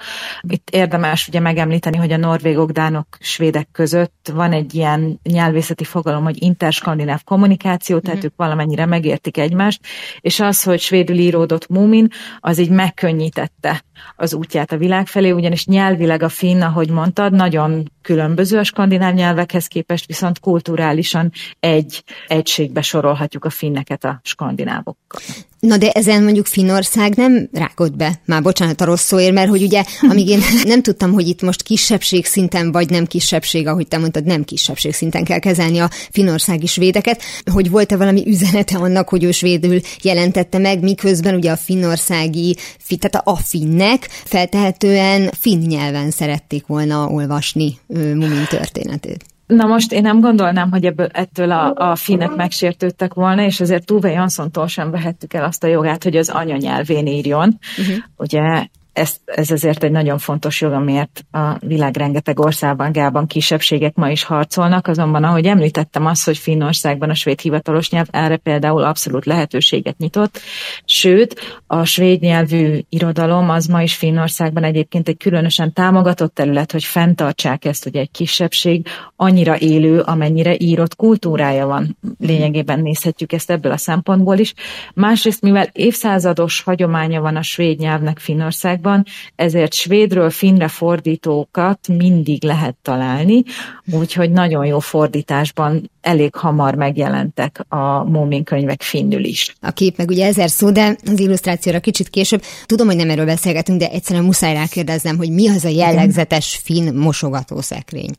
Itt 0.49 0.71
érdemes 0.71 1.29
ugye 1.29 1.41
megemlíteni, 1.41 1.97
hogy 1.97 2.13
a 2.13 2.17
norvégok, 2.17 2.71
dánok, 2.71 3.07
svédek 3.21 3.69
között 3.73 4.31
van 4.35 4.53
egy 4.53 4.75
ilyen 4.75 5.21
nyelvészeti 5.23 5.85
fogalom, 5.85 6.25
hogy 6.25 6.43
interskandináv 6.43 7.23
kommunikáció, 7.25 7.99
tehát 7.99 8.19
mm. 8.19 8.25
ők 8.25 8.33
valamennyire 8.37 8.87
megértik 8.87 9.39
egymást, 9.39 9.81
és 10.21 10.41
az, 10.41 10.63
hogy 10.63 10.81
svédül 10.93 11.19
íródott 11.19 11.69
Múmin, 11.69 12.09
az 12.41 12.59
így 12.59 12.71
megkönnyítette 12.71 13.83
az 14.17 14.35
útját 14.35 14.73
a 14.73 14.77
világ 14.77 15.07
felé, 15.07 15.31
ugyanis 15.31 15.67
nyelvileg 15.67 16.23
a 16.23 16.29
finn, 16.29 16.61
ahogy 16.61 16.91
mondtad, 16.91 17.33
nagyon 17.33 17.93
különböző 18.03 18.59
a 18.59 18.65
skandináv 18.65 19.15
nyelvekhez 19.15 19.67
képest, 19.67 20.07
viszont 20.07 20.39
kulturálisan 20.39 21.33
egy 21.61 22.05
egységbe 22.27 22.83
sorolhatjuk 22.83 23.45
a 23.45 23.51
finneket 23.51 24.05
a 24.05 24.21
skandinávokkal. 24.23 25.21
Na 25.67 25.77
de 25.77 25.91
ezen 25.91 26.23
mondjuk 26.23 26.47
Finnország 26.47 27.15
nem 27.15 27.49
rágott 27.53 27.97
be, 27.97 28.21
már 28.25 28.43
bocsánat 28.43 28.81
a 28.81 28.85
rossz 28.85 29.05
szóért, 29.05 29.33
mert 29.33 29.49
hogy 29.49 29.63
ugye, 29.63 29.85
amíg 30.01 30.29
én 30.29 30.41
nem 30.65 30.83
tudtam, 30.83 31.13
hogy 31.13 31.29
itt 31.29 31.43
most 31.43 31.63
kisebbség 31.63 32.27
szinten, 32.27 32.73
vagy 32.73 32.91
nem 32.91 33.07
kisebbség, 33.07 33.67
ahogy 33.67 33.89
te 33.89 33.99
mondtad, 33.99 34.25
nem 34.25 34.45
kisebbség 34.45 34.93
szinten 34.93 35.25
kell 35.25 35.39
kezelni 35.39 35.79
a 35.79 35.91
finnországi 36.11 36.67
svédeket, 36.67 37.23
hogy 37.53 37.71
volt-e 37.71 37.97
valami 37.97 38.23
üzenete 38.27 38.77
annak, 38.77 39.09
hogy 39.09 39.25
ő 39.25 39.31
svédül 39.31 39.81
jelentette 40.03 40.59
meg, 40.59 40.81
miközben 40.81 41.35
ugye 41.35 41.51
a 41.51 41.57
finnországi, 41.57 42.57
tehát 42.99 43.27
a 43.27 43.37
finnek 43.37 44.09
feltehetően 44.25 45.31
finn 45.41 45.67
nyelven 45.67 46.11
szerették 46.11 46.67
volna 46.67 47.09
olvasni 47.09 47.79
Mumin 47.87 48.47
történetét. 48.49 49.32
Na 49.57 49.67
most 49.67 49.93
én 49.93 50.03
nem 50.03 50.21
gondolnám, 50.21 50.71
hogy 50.71 50.85
ebből, 50.85 51.07
ettől 51.07 51.51
a, 51.51 51.75
a 51.91 51.97
finnek 51.97 52.35
megsértődtek 52.35 53.15
volna, 53.15 53.43
és 53.43 53.61
azért 53.61 53.87
Tuve 53.87 54.11
Janszontól 54.11 54.67
sem 54.67 54.91
vehettük 54.91 55.35
el 55.35 55.45
azt 55.45 55.65
a 55.65 55.67
jogát, 55.67 56.03
hogy 56.03 56.17
az 56.17 56.29
anyanyelvén 56.29 57.07
írjon. 57.07 57.59
Uh-huh. 57.79 57.97
Ugye 58.17 58.67
ez, 58.93 59.17
ez 59.25 59.51
azért 59.51 59.83
egy 59.83 59.91
nagyon 59.91 60.19
fontos 60.19 60.61
jog, 60.61 60.73
amiért 60.73 61.25
a 61.31 61.57
világ 61.61 61.97
rengeteg 61.97 62.41
országban, 62.41 62.93
gában 62.93 63.27
kisebbségek 63.27 63.95
ma 63.95 64.11
is 64.11 64.25
harcolnak, 64.25 64.87
azonban 64.87 65.25
ahogy 65.25 65.47
említettem 65.47 66.07
azt, 66.07 66.25
hogy 66.25 66.39
Finnországban 66.39 67.11
a 67.11 67.15
svéd 67.15 67.41
hivatalos 67.41 67.91
nyelv 67.91 68.07
erre 68.11 68.37
például 68.37 68.83
abszolút 68.83 69.25
lehetőséget 69.25 69.99
nyitott, 69.99 70.41
sőt, 70.85 71.63
a 71.67 71.85
svéd 71.85 72.21
nyelvű 72.21 72.81
irodalom 72.89 73.51
az 73.51 73.67
ma 73.67 73.83
is 73.83 73.95
Finnországban 73.95 74.65
egyébként 74.65 75.09
egy 75.09 75.17
különösen 75.17 75.73
támogatott 75.73 76.35
terület, 76.35 76.73
hogy 76.73 76.85
fenntartsák 76.85 77.65
ezt, 77.65 77.83
hogy 77.83 77.97
egy 77.97 78.11
kisebbség 78.11 78.87
annyira 79.17 79.59
élő, 79.59 80.01
amennyire 80.01 80.55
írott 80.59 80.97
kultúrája 80.97 81.67
van. 81.67 81.99
Lényegében 82.19 82.81
nézhetjük 82.81 83.33
ezt 83.33 83.51
ebből 83.51 83.73
a 83.73 83.77
szempontból 83.77 84.39
is. 84.39 84.55
Másrészt, 84.95 85.43
mivel 85.43 85.69
évszázados 85.73 86.63
hagyománya 86.63 87.21
van 87.21 87.37
a 87.37 87.43
svéd 87.43 87.79
nyelvnek 87.79 88.19
Finnország, 88.19 88.81
Magyarországban, 88.83 89.05
ezért 89.35 89.73
svédről 89.73 90.31
finnre 90.31 90.69
fordítókat 90.69 91.89
mindig 91.89 92.45
lehet 92.45 92.77
találni, 92.83 93.43
úgyhogy 93.91 94.31
nagyon 94.31 94.67
jó 94.67 94.79
fordításban 94.79 95.91
elég 96.01 96.35
hamar 96.35 96.75
megjelentek 96.75 97.65
a 97.69 98.05
Mómin 98.05 98.45
könyvek 98.45 98.83
finnül 98.83 99.25
is. 99.25 99.55
A 99.61 99.71
kép 99.71 99.97
meg 99.97 100.09
ugye 100.09 100.27
ezer 100.27 100.51
szó, 100.51 100.71
de 100.71 100.97
az 101.11 101.21
illusztrációra 101.21 101.81
kicsit 101.81 102.09
később. 102.09 102.43
Tudom, 102.67 102.87
hogy 102.87 102.97
nem 102.97 103.11
erről 103.11 103.25
beszélgetünk, 103.25 103.79
de 103.79 103.91
egyszerűen 103.91 104.25
muszáj 104.25 104.55
rákérdeznem, 104.55 105.17
hogy 105.17 105.31
mi 105.31 105.49
az 105.49 105.65
a 105.65 105.69
jellegzetes 105.69 106.61
finn 106.65 106.97
mosogatószekrény? 106.97 108.11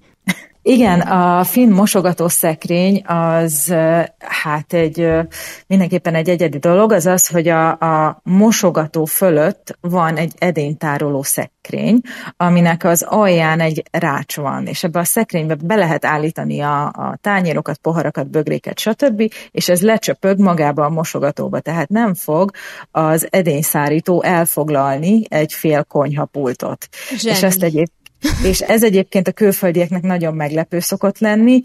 Igen, 0.66 1.00
a 1.00 1.44
finn 1.44 1.72
mosogatószekrény 1.72 3.02
az 3.06 3.76
hát 4.18 4.74
egy 4.74 5.10
mindenképpen 5.68 6.16
egy 6.16 6.30
egyedi 6.30 6.58
dolog, 6.58 6.92
az 6.92 7.06
az, 7.06 7.28
hogy 7.28 7.48
a, 7.48 7.70
a 7.70 8.22
mosogató 8.24 9.06
fölött 9.06 9.78
van 9.82 10.18
egy 10.18 10.34
edénytároló 10.38 11.24
szekrény, 11.24 12.02
aminek 12.38 12.84
az 12.84 13.02
alján 13.02 13.60
egy 13.60 13.84
rács 13.92 14.36
van, 14.36 14.66
és 14.68 14.84
ebbe 14.84 15.00
a 15.00 15.04
szekrénybe 15.04 15.56
be 15.64 15.76
lehet 15.76 16.06
állítani 16.06 16.60
a, 16.60 16.86
a 16.86 17.18
tányérokat, 17.22 17.78
poharakat, 17.78 18.30
bögréket, 18.30 18.80
stb., 18.80 19.32
és 19.52 19.70
ez 19.70 19.82
lecsöpög 19.82 20.40
magába 20.40 20.86
a 20.86 20.90
mosogatóba, 20.90 21.60
tehát 21.60 21.90
nem 21.90 22.14
fog 22.14 22.52
az 22.92 23.28
edényszárító 23.30 24.24
elfoglalni 24.24 25.24
egy 25.30 25.54
fél 25.54 25.84
konyhapultot. 25.84 26.88
Zseni. 27.16 27.36
És 27.36 27.44
ezt 27.44 27.64
egyébként 27.64 28.03
és 28.52 28.60
ez 28.60 28.84
egyébként 28.84 29.28
a 29.28 29.32
külföldieknek 29.32 30.02
nagyon 30.02 30.34
meglepő 30.34 30.80
szokott 30.80 31.20
lenni, 31.20 31.62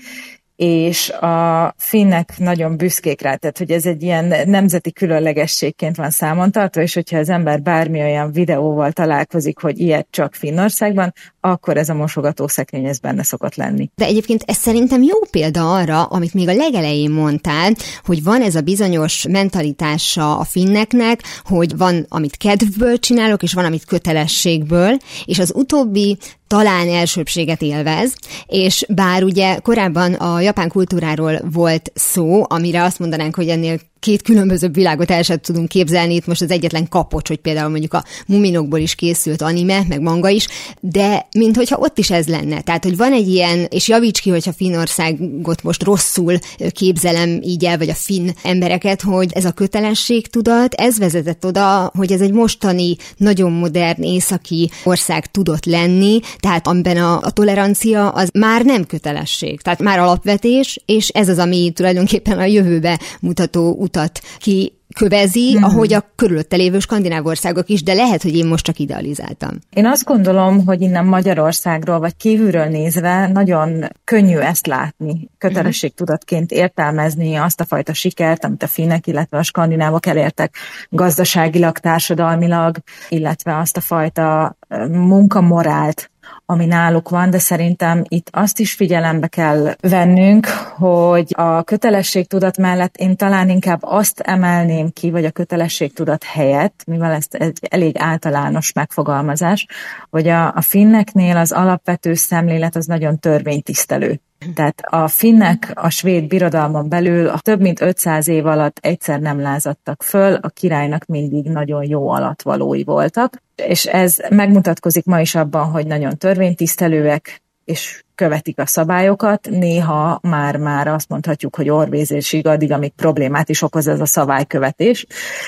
és 0.58 1.10
a 1.10 1.74
finnek 1.76 2.34
nagyon 2.38 2.76
büszkék 2.76 3.20
rá, 3.20 3.34
tehát 3.34 3.58
hogy 3.58 3.70
ez 3.70 3.86
egy 3.86 4.02
ilyen 4.02 4.34
nemzeti 4.48 4.92
különlegességként 4.92 5.96
van 5.96 6.10
számon 6.10 6.50
tartva, 6.50 6.82
és 6.82 6.94
hogyha 6.94 7.18
az 7.18 7.28
ember 7.28 7.62
bármi 7.62 8.00
olyan 8.00 8.32
videóval 8.32 8.92
találkozik, 8.92 9.58
hogy 9.58 9.80
ilyet 9.80 10.06
csak 10.10 10.34
Finnországban, 10.34 11.12
akkor 11.40 11.76
ez 11.76 11.88
a 11.88 11.94
mosogatószekrény 11.94 12.84
ez 12.84 12.98
benne 12.98 13.22
szokott 13.22 13.54
lenni. 13.54 13.90
De 13.94 14.04
egyébként 14.04 14.42
ez 14.46 14.56
szerintem 14.56 15.02
jó 15.02 15.18
példa 15.30 15.74
arra, 15.74 16.02
amit 16.02 16.34
még 16.34 16.48
a 16.48 16.54
legelején 16.54 17.10
mondtál, 17.10 17.72
hogy 18.04 18.22
van 18.22 18.42
ez 18.42 18.54
a 18.54 18.60
bizonyos 18.60 19.26
mentalitása 19.28 20.38
a 20.38 20.44
finneknek, 20.44 21.20
hogy 21.44 21.76
van, 21.76 22.06
amit 22.08 22.36
kedvből 22.36 22.98
csinálok, 22.98 23.42
és 23.42 23.52
van, 23.52 23.64
amit 23.64 23.84
kötelességből, 23.84 24.96
és 25.24 25.38
az 25.38 25.52
utóbbi 25.54 26.18
talán 26.48 26.88
elsőbséget 26.88 27.62
élvez, 27.62 28.14
és 28.46 28.84
bár 28.88 29.22
ugye 29.22 29.56
korábban 29.56 30.12
a 30.12 30.40
japán 30.40 30.68
kultúráról 30.68 31.40
volt 31.52 31.92
szó, 31.94 32.44
amire 32.48 32.82
azt 32.82 32.98
mondanánk, 32.98 33.34
hogy 33.34 33.48
ennél 33.48 33.78
két 34.00 34.22
különböző 34.22 34.68
világot 34.68 35.10
el 35.10 35.22
sem 35.22 35.38
tudunk 35.38 35.68
képzelni, 35.68 36.14
itt 36.14 36.26
most 36.26 36.42
az 36.42 36.50
egyetlen 36.50 36.88
kapocs, 36.88 37.28
hogy 37.28 37.36
például 37.36 37.68
mondjuk 37.70 37.94
a 37.94 38.04
muminokból 38.26 38.78
is 38.78 38.94
készült 38.94 39.42
anime, 39.42 39.84
meg 39.88 40.00
manga 40.00 40.28
is, 40.28 40.46
de 40.80 41.26
minthogyha 41.36 41.78
ott 41.78 41.98
is 41.98 42.10
ez 42.10 42.26
lenne. 42.26 42.60
Tehát, 42.60 42.84
hogy 42.84 42.96
van 42.96 43.12
egy 43.12 43.28
ilyen, 43.28 43.66
és 43.70 43.88
javíts 43.88 44.20
ki, 44.20 44.30
hogyha 44.30 44.52
Finnországot 44.52 45.62
most 45.62 45.82
rosszul 45.82 46.38
képzelem 46.72 47.40
így 47.42 47.64
el, 47.64 47.78
vagy 47.78 47.88
a 47.88 47.94
finn 47.94 48.28
embereket, 48.42 49.02
hogy 49.02 49.32
ez 49.32 49.44
a 49.44 49.52
kötelességtudat, 49.52 50.74
ez 50.74 50.98
vezetett 50.98 51.46
oda, 51.46 51.92
hogy 51.94 52.12
ez 52.12 52.20
egy 52.20 52.32
mostani, 52.32 52.96
nagyon 53.16 53.52
modern 53.52 54.02
északi 54.02 54.70
ország 54.84 55.30
tudott 55.30 55.64
lenni, 55.64 56.20
tehát 56.40 56.66
amiben 56.66 56.96
a, 56.96 57.20
a 57.20 57.30
tolerancia 57.30 58.08
az 58.08 58.30
már 58.32 58.64
nem 58.64 58.84
kötelesség, 58.84 59.60
tehát 59.60 59.82
már 59.82 59.98
alapvetés, 59.98 60.82
és 60.86 61.08
ez 61.08 61.28
az, 61.28 61.38
ami 61.38 61.72
tulajdonképpen 61.74 62.38
a 62.38 62.44
jövőbe 62.44 63.00
mutató 63.20 63.76
utat 63.78 64.20
ki 64.38 64.72
kövezi, 64.94 65.56
mm. 65.58 65.62
ahogy 65.62 65.92
a 65.92 66.04
körülötte 66.14 66.56
lévő 66.56 66.78
skandináv 66.78 67.26
országok 67.26 67.68
is, 67.68 67.82
de 67.82 67.94
lehet, 67.94 68.22
hogy 68.22 68.36
én 68.36 68.46
most 68.46 68.64
csak 68.64 68.78
idealizáltam. 68.78 69.50
Én 69.70 69.86
azt 69.86 70.04
gondolom, 70.04 70.66
hogy 70.66 70.80
innen 70.80 71.04
Magyarországról, 71.04 71.98
vagy 71.98 72.16
kívülről 72.16 72.64
nézve 72.64 73.28
nagyon 73.28 73.84
könnyű 74.04 74.36
ezt 74.36 74.66
látni, 74.66 75.28
kötelességtudatként 75.38 76.50
értelmezni 76.50 77.34
azt 77.34 77.60
a 77.60 77.64
fajta 77.64 77.94
sikert, 77.94 78.44
amit 78.44 78.62
a 78.62 78.66
finnek, 78.66 79.06
illetve 79.06 79.38
a 79.38 79.42
skandinávok 79.42 80.06
elértek 80.06 80.54
gazdaságilag, 80.88 81.78
társadalmilag, 81.78 82.76
illetve 83.08 83.58
azt 83.58 83.76
a 83.76 83.80
fajta 83.80 84.56
munkamorált, 84.90 86.10
ami 86.50 86.66
náluk 86.66 87.08
van, 87.08 87.30
de 87.30 87.38
szerintem 87.38 88.04
itt 88.08 88.28
azt 88.32 88.58
is 88.58 88.74
figyelembe 88.74 89.26
kell 89.26 89.74
vennünk, 89.80 90.46
hogy 90.76 91.34
a 91.36 91.62
kötelességtudat 91.62 92.56
mellett 92.56 92.96
én 92.96 93.16
talán 93.16 93.48
inkább 93.48 93.78
azt 93.82 94.20
emelném 94.20 94.90
ki, 94.92 95.10
vagy 95.10 95.24
a 95.24 95.30
kötelességtudat 95.30 96.24
helyett, 96.24 96.82
mivel 96.86 97.12
ez 97.12 97.26
egy 97.30 97.58
elég 97.70 97.96
általános 97.98 98.72
megfogalmazás, 98.72 99.66
hogy 100.10 100.28
a, 100.28 100.54
a 100.54 100.60
finneknél 100.60 101.36
az 101.36 101.52
alapvető 101.52 102.14
szemlélet 102.14 102.76
az 102.76 102.86
nagyon 102.86 103.18
törvénytisztelő. 103.18 104.20
Tehát 104.54 104.80
a 104.80 105.08
finnek 105.08 105.70
a 105.74 105.90
svéd 105.90 106.26
birodalmon 106.26 106.88
belül 106.88 107.28
a 107.28 107.38
több 107.38 107.60
mint 107.60 107.80
500 107.80 108.28
év 108.28 108.46
alatt 108.46 108.78
egyszer 108.80 109.20
nem 109.20 109.40
lázadtak 109.40 110.02
föl, 110.02 110.34
a 110.34 110.48
királynak 110.48 111.04
mindig 111.04 111.44
nagyon 111.44 111.84
jó 111.88 112.08
alatvalói 112.08 112.84
voltak, 112.84 113.42
és 113.56 113.86
ez 113.86 114.16
megmutatkozik 114.28 115.04
ma 115.04 115.20
is 115.20 115.34
abban, 115.34 115.70
hogy 115.70 115.86
nagyon 115.86 116.16
törvénytisztelőek, 116.16 117.42
és 117.64 118.04
követik 118.14 118.58
a 118.58 118.66
szabályokat, 118.66 119.48
néha 119.50 120.18
már-már 120.22 120.88
azt 120.88 121.08
mondhatjuk, 121.08 121.56
hogy 121.56 121.68
orvézésig 121.68 122.46
addig, 122.46 122.72
amíg 122.72 122.92
problémát 122.92 123.48
is 123.48 123.62
okoz 123.62 123.86
ez 123.86 124.00
a 124.00 124.06
szabálykövetés, 124.06 125.06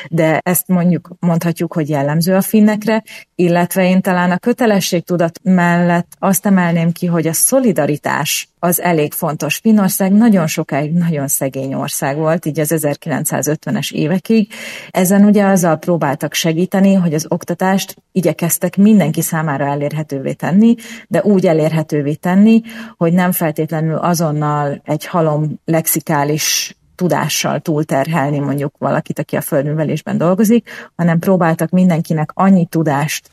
de 0.08 0.40
ezt 0.44 0.68
mondjuk 0.68 1.10
mondhatjuk, 1.20 1.72
hogy 1.72 1.88
jellemző 1.88 2.34
a 2.34 2.40
finnekre, 2.40 3.02
illetve 3.34 3.84
én 3.84 4.00
talán 4.00 4.30
a 4.30 4.38
kötelességtudat 4.38 5.40
mellett 5.42 6.12
azt 6.18 6.46
emelném 6.46 6.92
ki, 6.92 7.06
hogy 7.06 7.26
a 7.26 7.32
szolidaritás 7.32 8.48
az 8.62 8.80
elég 8.80 9.12
fontos. 9.12 9.56
Finnország 9.56 10.12
nagyon 10.12 10.46
sokáig 10.46 10.92
nagyon 10.92 11.28
szegény 11.28 11.74
ország 11.74 12.16
volt, 12.16 12.46
így 12.46 12.60
az 12.60 12.74
1950-es 12.76 13.92
évekig. 13.92 14.52
Ezen 14.90 15.24
ugye 15.24 15.44
azzal 15.44 15.76
próbáltak 15.76 16.34
segíteni, 16.34 16.94
hogy 16.94 17.14
az 17.14 17.26
oktatást 17.28 17.96
igyekeztek 18.12 18.76
mindenki 18.76 19.22
számára 19.22 19.64
elérhetővé 19.64 20.32
tenni, 20.32 20.74
de 21.08 21.22
úgy 21.22 21.46
elérhetővé 21.46 22.14
tenni, 22.14 22.62
hogy 22.96 23.12
nem 23.12 23.32
feltétlenül 23.32 23.96
azonnal 23.96 24.80
egy 24.84 25.06
halom 25.06 25.60
lexikális 25.64 26.74
tudással 26.94 27.60
túlterhelni 27.60 28.38
mondjuk 28.38 28.74
valakit, 28.78 29.18
aki 29.18 29.36
a 29.36 29.40
földművelésben 29.40 30.18
dolgozik, 30.18 30.68
hanem 30.96 31.18
próbáltak 31.18 31.70
mindenkinek 31.70 32.30
annyi 32.34 32.66
tudást 32.66 33.30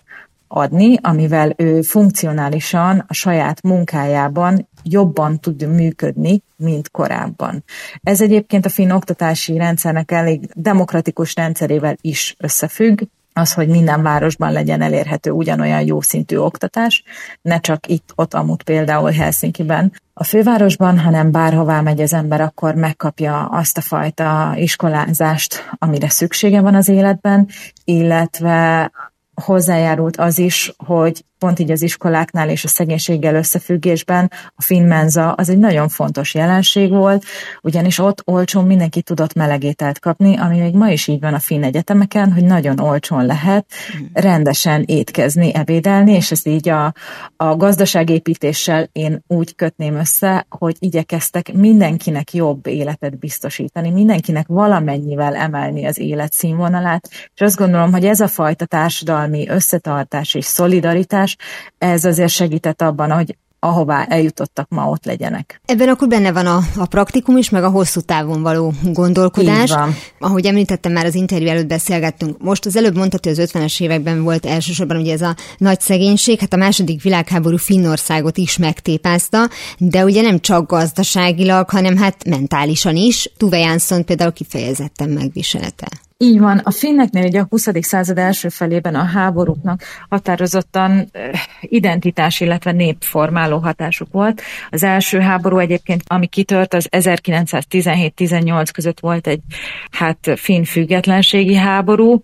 adni, 0.47 0.97
amivel 1.01 1.53
ő 1.57 1.81
funkcionálisan 1.81 3.03
a 3.07 3.13
saját 3.13 3.61
munkájában 3.61 4.67
jobban 4.91 5.39
tud 5.39 5.67
működni, 5.67 6.41
mint 6.55 6.91
korábban. 6.91 7.63
Ez 8.03 8.21
egyébként 8.21 8.65
a 8.65 8.69
finn 8.69 8.91
oktatási 8.91 9.57
rendszernek 9.57 10.11
elég 10.11 10.49
demokratikus 10.53 11.35
rendszerével 11.35 11.95
is 12.01 12.35
összefügg, 12.39 13.01
az, 13.37 13.53
hogy 13.53 13.67
minden 13.67 14.01
városban 14.01 14.51
legyen 14.51 14.81
elérhető 14.81 15.31
ugyanolyan 15.31 15.85
jó 15.85 16.01
szintű 16.01 16.37
oktatás, 16.37 17.03
ne 17.41 17.59
csak 17.59 17.87
itt, 17.87 18.11
ott, 18.15 18.33
amúgy 18.33 18.63
például 18.63 19.11
Helsinki-ben 19.11 19.93
a 20.13 20.23
fővárosban, 20.23 20.99
hanem 20.99 21.31
bárhová 21.31 21.81
megy 21.81 22.01
az 22.01 22.13
ember, 22.13 22.41
akkor 22.41 22.75
megkapja 22.75 23.45
azt 23.45 23.77
a 23.77 23.81
fajta 23.81 24.53
iskolázást, 24.55 25.69
amire 25.77 26.09
szüksége 26.09 26.61
van 26.61 26.75
az 26.75 26.87
életben, 26.87 27.47
illetve 27.83 28.91
hozzájárult 29.33 30.17
az 30.17 30.37
is, 30.37 30.73
hogy 30.77 31.25
pont 31.39 31.59
így 31.59 31.71
az 31.71 31.81
iskoláknál 31.81 32.49
és 32.49 32.63
a 32.63 32.67
szegénységgel 32.67 33.35
összefüggésben 33.35 34.31
a 34.55 34.61
finn 34.61 34.87
menza 34.87 35.31
az 35.31 35.49
egy 35.49 35.57
nagyon 35.57 35.89
fontos 35.89 36.33
jelenség 36.33 36.89
volt, 36.89 37.23
ugyanis 37.61 37.99
ott 37.99 38.21
olcsón 38.25 38.65
mindenki 38.65 39.01
tudott 39.01 39.33
melegételt 39.33 39.99
kapni, 39.99 40.37
ami 40.37 40.59
még 40.59 40.73
ma 40.73 40.89
is 40.89 41.07
így 41.07 41.19
van 41.19 41.33
a 41.33 41.39
finn 41.39 41.63
egyetemeken, 41.63 42.33
hogy 42.33 42.43
nagyon 42.43 42.79
olcsón 42.79 43.25
lehet 43.25 43.65
rendesen 44.13 44.83
étkezni, 44.85 45.53
ebédelni, 45.53 46.13
és 46.13 46.31
ez 46.31 46.45
így 46.45 46.69
a, 46.69 46.93
a 47.35 47.55
gazdaságépítéssel 47.55 48.89
én 48.91 49.23
úgy 49.27 49.55
kötném 49.55 49.95
össze, 49.95 50.45
hogy 50.49 50.75
igyekeztek 50.79 51.53
mindenkinek 51.53 52.33
jobb 52.33 52.67
életet 52.67 53.19
biztosítani, 53.19 53.89
mindenkinek 53.89 54.47
valamennyivel 54.47 55.35
emelni 55.35 55.85
az 55.85 55.99
életszínvonalát, 55.99 57.09
és 57.35 57.41
azt 57.41 57.57
gondolom, 57.57 57.91
hogy 57.91 58.05
ez 58.05 58.19
a 58.19 58.27
fajta 58.27 58.65
társadalmi 58.65 59.49
összetartás 59.49 60.33
és 60.33 60.45
szolidaritás 60.45 61.26
tudás, 61.35 61.37
ez 61.77 62.05
azért 62.05 62.31
segített 62.31 62.81
abban, 62.81 63.11
hogy 63.11 63.37
ahová 63.59 64.03
eljutottak 64.03 64.69
ma 64.69 64.89
ott 64.89 65.05
legyenek. 65.05 65.61
Ebben 65.65 65.89
akkor 65.89 66.07
benne 66.07 66.31
van 66.31 66.45
a, 66.45 66.59
a 66.75 66.85
praktikum 66.85 67.37
is, 67.37 67.49
meg 67.49 67.63
a 67.63 67.69
hosszú 67.69 68.01
távon 68.01 68.41
való 68.41 68.73
gondolkodás. 68.83 69.69
Így 69.69 69.75
van. 69.75 69.95
Ahogy 70.19 70.45
említettem, 70.45 70.91
már 70.91 71.05
az 71.05 71.15
interjú 71.15 71.47
előtt 71.47 71.67
beszélgettünk. 71.67 72.41
Most 72.41 72.65
az 72.65 72.75
előbb 72.75 72.95
mondtad, 72.95 73.23
hogy 73.23 73.39
az 73.39 73.51
50-es 73.53 73.81
években 73.81 74.23
volt 74.23 74.45
elsősorban 74.45 74.97
ugye 74.97 75.13
ez 75.13 75.21
a 75.21 75.35
nagy 75.57 75.81
szegénység, 75.81 76.39
hát 76.39 76.53
a 76.53 76.57
második 76.57 77.01
világháború 77.01 77.57
Finnországot 77.57 78.37
is 78.37 78.57
megtépázta, 78.57 79.49
de 79.77 80.03
ugye 80.03 80.21
nem 80.21 80.39
csak 80.39 80.67
gazdaságilag, 80.67 81.69
hanem 81.69 81.97
hát 81.97 82.25
mentálisan 82.25 82.95
is. 82.95 83.31
Tuve 83.37 83.57
Jansson 83.57 84.05
például 84.05 84.31
kifejezetten 84.31 85.09
megviselte. 85.09 85.87
Így 86.19 86.39
van. 86.39 86.57
A 86.57 86.71
finneknél 86.71 87.25
ugye 87.25 87.39
a 87.39 87.45
20. 87.49 87.67
század 87.81 88.17
első 88.17 88.49
felében 88.49 88.95
a 88.95 89.03
háborúknak 89.03 89.83
határozottan 90.09 91.11
identitás, 91.61 92.39
illetve 92.39 92.71
népformáló 92.71 93.57
hatásuk 93.57 94.11
volt. 94.11 94.41
Az 94.69 94.83
első 94.83 95.19
háború 95.19 95.57
egyébként, 95.57 96.03
ami 96.07 96.27
kitört, 96.27 96.73
az 96.73 96.87
1917-18 96.91 98.67
között 98.73 98.99
volt 98.99 99.27
egy 99.27 99.41
hát 99.91 100.31
finn 100.35 100.63
függetlenségi 100.63 101.55
háború, 101.55 102.21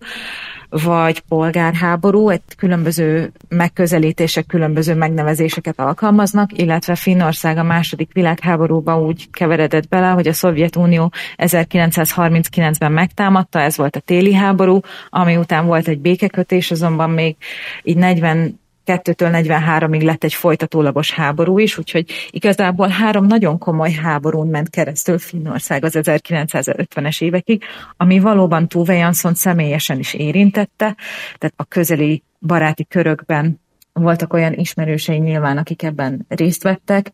vagy 0.82 1.20
polgárháború, 1.20 2.28
egy 2.28 2.40
különböző 2.56 3.32
megközelítések, 3.48 4.46
különböző 4.46 4.94
megnevezéseket 4.94 5.80
alkalmaznak, 5.80 6.58
illetve 6.58 6.94
Finnország 6.94 7.56
a 7.56 7.62
második 7.62 8.12
világháborúba 8.12 9.00
úgy 9.00 9.30
keveredett 9.30 9.88
bele, 9.88 10.08
hogy 10.08 10.26
a 10.26 10.32
Szovjetunió 10.32 11.12
1939-ben 11.36 12.92
megtámadta, 12.92 13.60
ez 13.60 13.76
volt 13.76 13.96
a 13.96 14.00
téli 14.00 14.34
háború, 14.34 14.80
ami 15.08 15.36
után 15.36 15.66
volt 15.66 15.88
egy 15.88 15.98
békekötés, 15.98 16.70
azonban 16.70 17.10
még 17.10 17.36
így 17.82 17.96
40 17.96 18.62
2-től 18.86 19.30
43-ig 19.32 20.04
lett 20.04 20.24
egy 20.24 20.34
folytatólagos 20.34 21.12
háború 21.12 21.58
is, 21.58 21.78
úgyhogy 21.78 22.10
igazából 22.30 22.88
három 22.88 23.26
nagyon 23.26 23.58
komoly 23.58 23.92
háborún 23.92 24.48
ment 24.48 24.70
keresztül 24.70 25.18
Finnország 25.18 25.84
az 25.84 25.98
1950-es 26.02 27.22
évekig, 27.22 27.62
ami 27.96 28.18
valóban 28.18 28.68
Tuve 28.68 28.94
Jansson 28.94 29.34
személyesen 29.34 29.98
is 29.98 30.14
érintette, 30.14 30.96
tehát 31.38 31.54
a 31.56 31.64
közeli 31.64 32.22
baráti 32.40 32.86
körökben 32.86 33.62
voltak 33.92 34.32
olyan 34.32 34.52
ismerősei 34.52 35.18
nyilván, 35.18 35.58
akik 35.58 35.82
ebben 35.82 36.26
részt 36.28 36.62
vettek, 36.62 37.10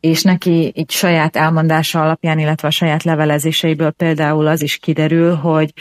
és 0.00 0.22
neki 0.22 0.72
így 0.74 0.90
saját 0.90 1.36
elmondása 1.36 2.02
alapján, 2.02 2.38
illetve 2.38 2.68
a 2.68 2.70
saját 2.70 3.02
levelezéseiből 3.02 3.90
például 3.90 4.46
az 4.46 4.62
is 4.62 4.76
kiderül, 4.76 5.34
hogy 5.34 5.72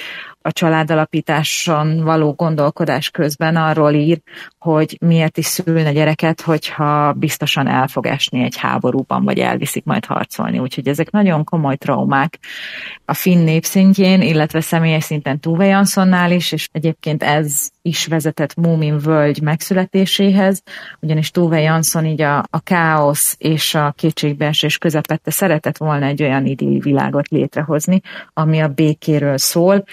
a 0.41 0.51
családalapításon 0.51 2.03
való 2.03 2.33
gondolkodás 2.33 3.09
közben 3.09 3.55
arról 3.55 3.93
ír, 3.93 4.21
hogy 4.59 4.97
miért 5.01 5.37
is 5.37 5.45
szülne 5.45 5.91
gyereket, 5.91 6.41
hogyha 6.41 7.13
biztosan 7.13 7.67
el 7.67 7.87
fog 7.87 8.05
esni 8.05 8.43
egy 8.43 8.57
háborúban, 8.57 9.23
vagy 9.23 9.39
elviszik 9.39 9.83
majd 9.83 10.05
harcolni. 10.05 10.59
Úgyhogy 10.59 10.87
ezek 10.87 11.11
nagyon 11.11 11.43
komoly 11.43 11.75
traumák 11.75 12.39
a 13.05 13.13
finn 13.13 13.43
népszintjén, 13.43 14.21
illetve 14.21 14.61
személyes 14.61 15.03
szinten 15.03 15.39
Tuve 15.39 15.65
Janssonnál 15.65 16.31
is, 16.31 16.51
és 16.51 16.69
egyébként 16.71 17.23
ez 17.23 17.69
is 17.81 18.05
vezetett 18.05 18.55
Múmin 18.55 18.97
völgy 18.97 19.41
megszületéséhez, 19.41 20.63
ugyanis 20.99 21.31
Tuve 21.31 21.59
Jansson 21.59 22.05
így 22.05 22.21
a, 22.21 22.37
a 22.37 22.59
káosz 22.63 23.35
és 23.37 23.75
a 23.75 23.93
kétségbeesés 23.97 24.77
közepette 24.77 25.31
szeretett 25.31 25.77
volna 25.77 26.05
egy 26.05 26.23
olyan 26.23 26.45
idilli 26.45 26.79
világot 26.79 27.27
létrehozni, 27.27 28.01
ami 28.33 28.59
a 28.59 28.67
békéről 28.67 29.37
szól, 29.37 29.83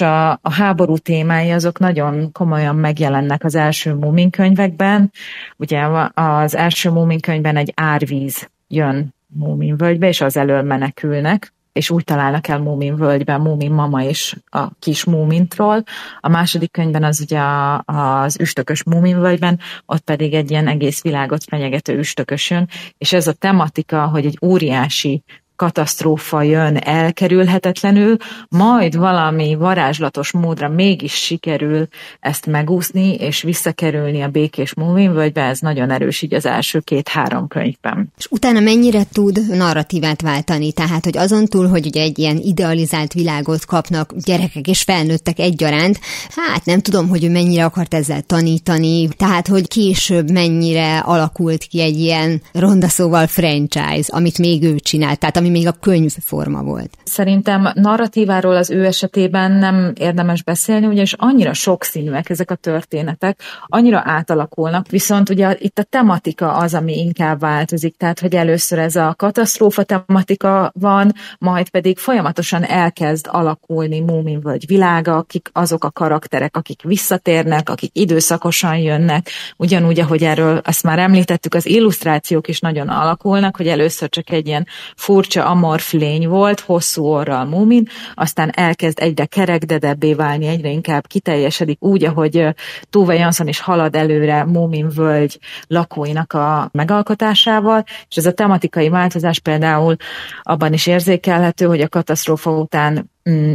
a, 0.00 0.30
a 0.30 0.52
háború 0.52 0.96
témái 0.96 1.50
azok 1.50 1.78
nagyon 1.78 2.32
komolyan 2.32 2.76
megjelennek 2.76 3.44
az 3.44 3.54
első 3.54 3.94
Múmin 3.94 4.30
könyvekben. 4.30 5.12
Ugye 5.56 5.86
az 6.14 6.56
első 6.56 6.90
Múmin 6.90 7.20
könyvben 7.20 7.56
egy 7.56 7.72
árvíz 7.76 8.48
jön 8.68 9.14
Múmin 9.26 9.76
völgybe, 9.76 10.08
és 10.08 10.20
az 10.20 10.36
elől 10.36 10.62
menekülnek, 10.62 11.52
és 11.72 11.90
úgy 11.90 12.04
találnak 12.04 12.48
el 12.48 12.58
Múmin 12.58 12.96
völgyben 12.96 13.40
Múmin 13.40 13.72
mama 13.72 14.02
és 14.02 14.36
a 14.50 14.74
kis 14.78 15.04
Múmintról. 15.04 15.84
A 16.20 16.28
második 16.28 16.70
könyvben 16.70 17.04
az 17.04 17.20
ugye 17.20 17.40
az 17.84 18.40
üstökös 18.40 18.82
Múmin 18.82 19.20
völgyben, 19.20 19.58
ott 19.86 20.00
pedig 20.00 20.34
egy 20.34 20.50
ilyen 20.50 20.68
egész 20.68 21.02
világot 21.02 21.44
fenyegető 21.44 21.98
üstökös 21.98 22.50
jön, 22.50 22.68
és 22.98 23.12
ez 23.12 23.26
a 23.26 23.32
tematika, 23.32 24.06
hogy 24.06 24.26
egy 24.26 24.38
óriási 24.42 25.22
katasztrófa 25.58 26.42
jön 26.42 26.76
elkerülhetetlenül, 26.76 28.16
majd 28.48 28.96
valami 28.96 29.54
varázslatos 29.54 30.32
módra 30.32 30.68
mégis 30.68 31.12
sikerül 31.12 31.88
ezt 32.20 32.46
megúszni, 32.46 33.14
és 33.14 33.42
visszakerülni 33.42 34.20
a 34.22 34.28
békés 34.28 34.72
völgybe, 35.12 35.42
ez 35.42 35.58
nagyon 35.58 35.90
erős 35.90 36.22
így 36.22 36.34
az 36.34 36.46
első 36.46 36.80
két-három 36.80 37.48
könyvben. 37.48 38.12
És 38.18 38.26
utána 38.30 38.60
mennyire 38.60 39.02
tud 39.12 39.56
narratívát 39.56 40.22
váltani? 40.22 40.72
Tehát, 40.72 41.04
hogy 41.04 41.16
azon 41.16 41.46
túl, 41.46 41.68
hogy 41.68 41.86
ugye 41.86 42.02
egy 42.02 42.18
ilyen 42.18 42.36
idealizált 42.36 43.12
világot 43.12 43.64
kapnak 43.64 44.14
gyerekek 44.24 44.66
és 44.66 44.82
felnőttek 44.82 45.38
egyaránt, 45.38 46.00
hát 46.36 46.64
nem 46.64 46.80
tudom, 46.80 47.08
hogy 47.08 47.24
ő 47.24 47.30
mennyire 47.30 47.64
akart 47.64 47.94
ezzel 47.94 48.22
tanítani, 48.22 49.08
tehát, 49.08 49.46
hogy 49.46 49.68
később 49.68 50.30
mennyire 50.30 50.98
alakult 50.98 51.64
ki 51.64 51.80
egy 51.80 51.98
ilyen 51.98 52.42
ronda 52.52 52.88
szóval 52.88 53.26
franchise, 53.26 54.06
amit 54.08 54.38
még 54.38 54.62
ő 54.62 54.78
csinált, 54.78 55.18
tehát 55.18 55.36
ami 55.36 55.47
ami 55.48 55.58
még 55.58 55.66
a 55.66 55.72
könyvforma 55.80 56.62
volt. 56.62 56.90
Szerintem 57.04 57.68
narratíváról 57.74 58.56
az 58.56 58.70
ő 58.70 58.84
esetében 58.84 59.52
nem 59.52 59.92
érdemes 59.94 60.42
beszélni, 60.42 60.86
ugyanis 60.86 61.12
annyira 61.12 61.52
sokszínűek 61.52 62.30
ezek 62.30 62.50
a 62.50 62.54
történetek, 62.54 63.40
annyira 63.66 64.02
átalakulnak, 64.04 64.88
viszont 64.88 65.28
ugye 65.28 65.56
itt 65.58 65.78
a 65.78 65.82
tematika 65.82 66.52
az, 66.52 66.74
ami 66.74 66.98
inkább 66.98 67.40
változik, 67.40 67.96
tehát 67.96 68.20
hogy 68.20 68.34
először 68.34 68.78
ez 68.78 68.96
a 68.96 69.14
katasztrófa 69.16 69.82
tematika 69.82 70.72
van, 70.74 71.12
majd 71.38 71.68
pedig 71.68 71.98
folyamatosan 71.98 72.64
elkezd 72.64 73.26
alakulni 73.30 74.00
Múmin 74.00 74.40
vagy 74.40 74.66
világa, 74.66 75.16
akik 75.16 75.50
azok 75.52 75.84
a 75.84 75.90
karakterek, 75.90 76.56
akik 76.56 76.82
visszatérnek, 76.82 77.70
akik 77.70 77.90
időszakosan 77.92 78.76
jönnek, 78.76 79.28
ugyanúgy, 79.56 80.00
ahogy 80.00 80.22
erről 80.22 80.60
azt 80.64 80.82
már 80.82 80.98
említettük, 80.98 81.54
az 81.54 81.66
illusztrációk 81.66 82.48
is 82.48 82.60
nagyon 82.60 82.88
alakulnak, 82.88 83.56
hogy 83.56 83.66
először 83.66 84.08
csak 84.08 84.30
egy 84.30 84.46
ilyen 84.46 84.66
furcsa 84.96 85.37
furcsa 85.38 85.50
amorf 85.50 85.92
lény 85.92 86.28
volt, 86.28 86.60
hosszú 86.60 87.04
orral 87.04 87.44
Múmin, 87.44 87.88
aztán 88.14 88.50
elkezd 88.54 88.98
egyre 89.00 89.26
kerekdedebbé 89.26 90.14
válni, 90.14 90.46
egyre 90.46 90.68
inkább 90.68 91.06
kiteljesedik 91.06 91.82
úgy, 91.82 92.04
ahogy 92.04 92.46
Tuve 92.90 93.14
Jansson 93.14 93.48
is 93.48 93.60
halad 93.60 93.94
előre 93.94 94.44
Múmin 94.44 94.88
völgy 94.88 95.38
lakóinak 95.66 96.32
a 96.32 96.68
megalkotásával, 96.72 97.84
és 98.08 98.16
ez 98.16 98.26
a 98.26 98.32
tematikai 98.32 98.88
változás 98.88 99.38
például 99.38 99.96
abban 100.42 100.72
is 100.72 100.86
érzékelhető, 100.86 101.66
hogy 101.66 101.80
a 101.80 101.88
katasztrófa 101.88 102.50
után 102.50 103.10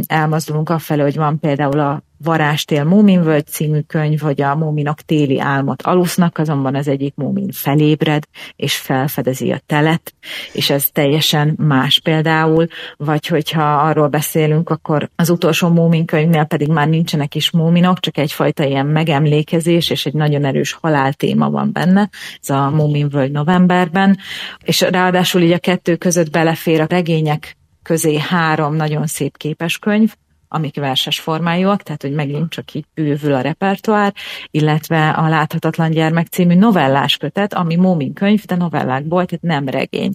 elmozdulunk 0.06 0.68
afelé, 0.68 1.02
hogy 1.02 1.16
van 1.16 1.38
például 1.38 1.80
a 1.80 2.02
Varástél 2.24 2.84
Múminvölgy 2.84 3.46
című 3.46 3.80
könyv, 3.80 4.20
hogy 4.20 4.40
a 4.40 4.54
múminok 4.54 5.00
téli 5.00 5.40
álmot 5.40 5.82
alusznak, 5.82 6.38
azonban 6.38 6.74
az 6.74 6.88
egyik 6.88 7.14
múmin 7.14 7.48
felébred, 7.52 8.24
és 8.56 8.76
felfedezi 8.76 9.50
a 9.50 9.60
telet, 9.66 10.14
és 10.52 10.70
ez 10.70 10.88
teljesen 10.92 11.54
más 11.58 12.00
például, 12.00 12.66
vagy 12.96 13.26
hogyha 13.26 13.62
arról 13.62 14.08
beszélünk, 14.08 14.70
akkor 14.70 15.10
az 15.16 15.30
utolsó 15.30 15.68
múmin 15.68 16.04
könyvnél 16.04 16.44
pedig 16.44 16.68
már 16.68 16.88
nincsenek 16.88 17.34
is 17.34 17.50
múminok, 17.50 18.00
csak 18.00 18.18
egyfajta 18.18 18.64
ilyen 18.64 18.86
megemlékezés, 18.86 19.90
és 19.90 20.06
egy 20.06 20.14
nagyon 20.14 20.44
erős 20.44 20.72
haláltéma 20.72 21.50
van 21.50 21.72
benne, 21.72 22.10
ez 22.42 22.50
a 22.50 22.70
Múminvölgy 22.70 23.30
novemberben, 23.30 24.18
és 24.62 24.80
ráadásul 24.80 25.42
így 25.42 25.52
a 25.52 25.58
kettő 25.58 25.96
között 25.96 26.30
belefér 26.30 26.80
a 26.80 26.86
regények 26.88 27.56
közé 27.84 28.18
három 28.18 28.74
nagyon 28.74 29.06
szép 29.06 29.36
képeskönyv, 29.36 30.14
amik 30.54 30.76
verses 30.76 31.20
formájúak, 31.20 31.82
tehát 31.82 32.02
hogy 32.02 32.12
megint 32.12 32.50
csak 32.50 32.74
így 32.74 32.84
bővül 32.94 33.34
a 33.34 33.40
repertoár, 33.40 34.12
illetve 34.50 35.08
a 35.08 35.28
Láthatatlan 35.28 35.90
gyermek 35.90 36.26
című 36.26 36.54
novellás 36.54 37.16
kötet, 37.16 37.54
ami 37.54 37.76
Mómin 37.76 38.12
könyv, 38.12 38.44
de 38.44 38.56
novellákból, 38.56 39.26
tehát 39.26 39.42
nem 39.42 39.68
regény. 39.68 40.14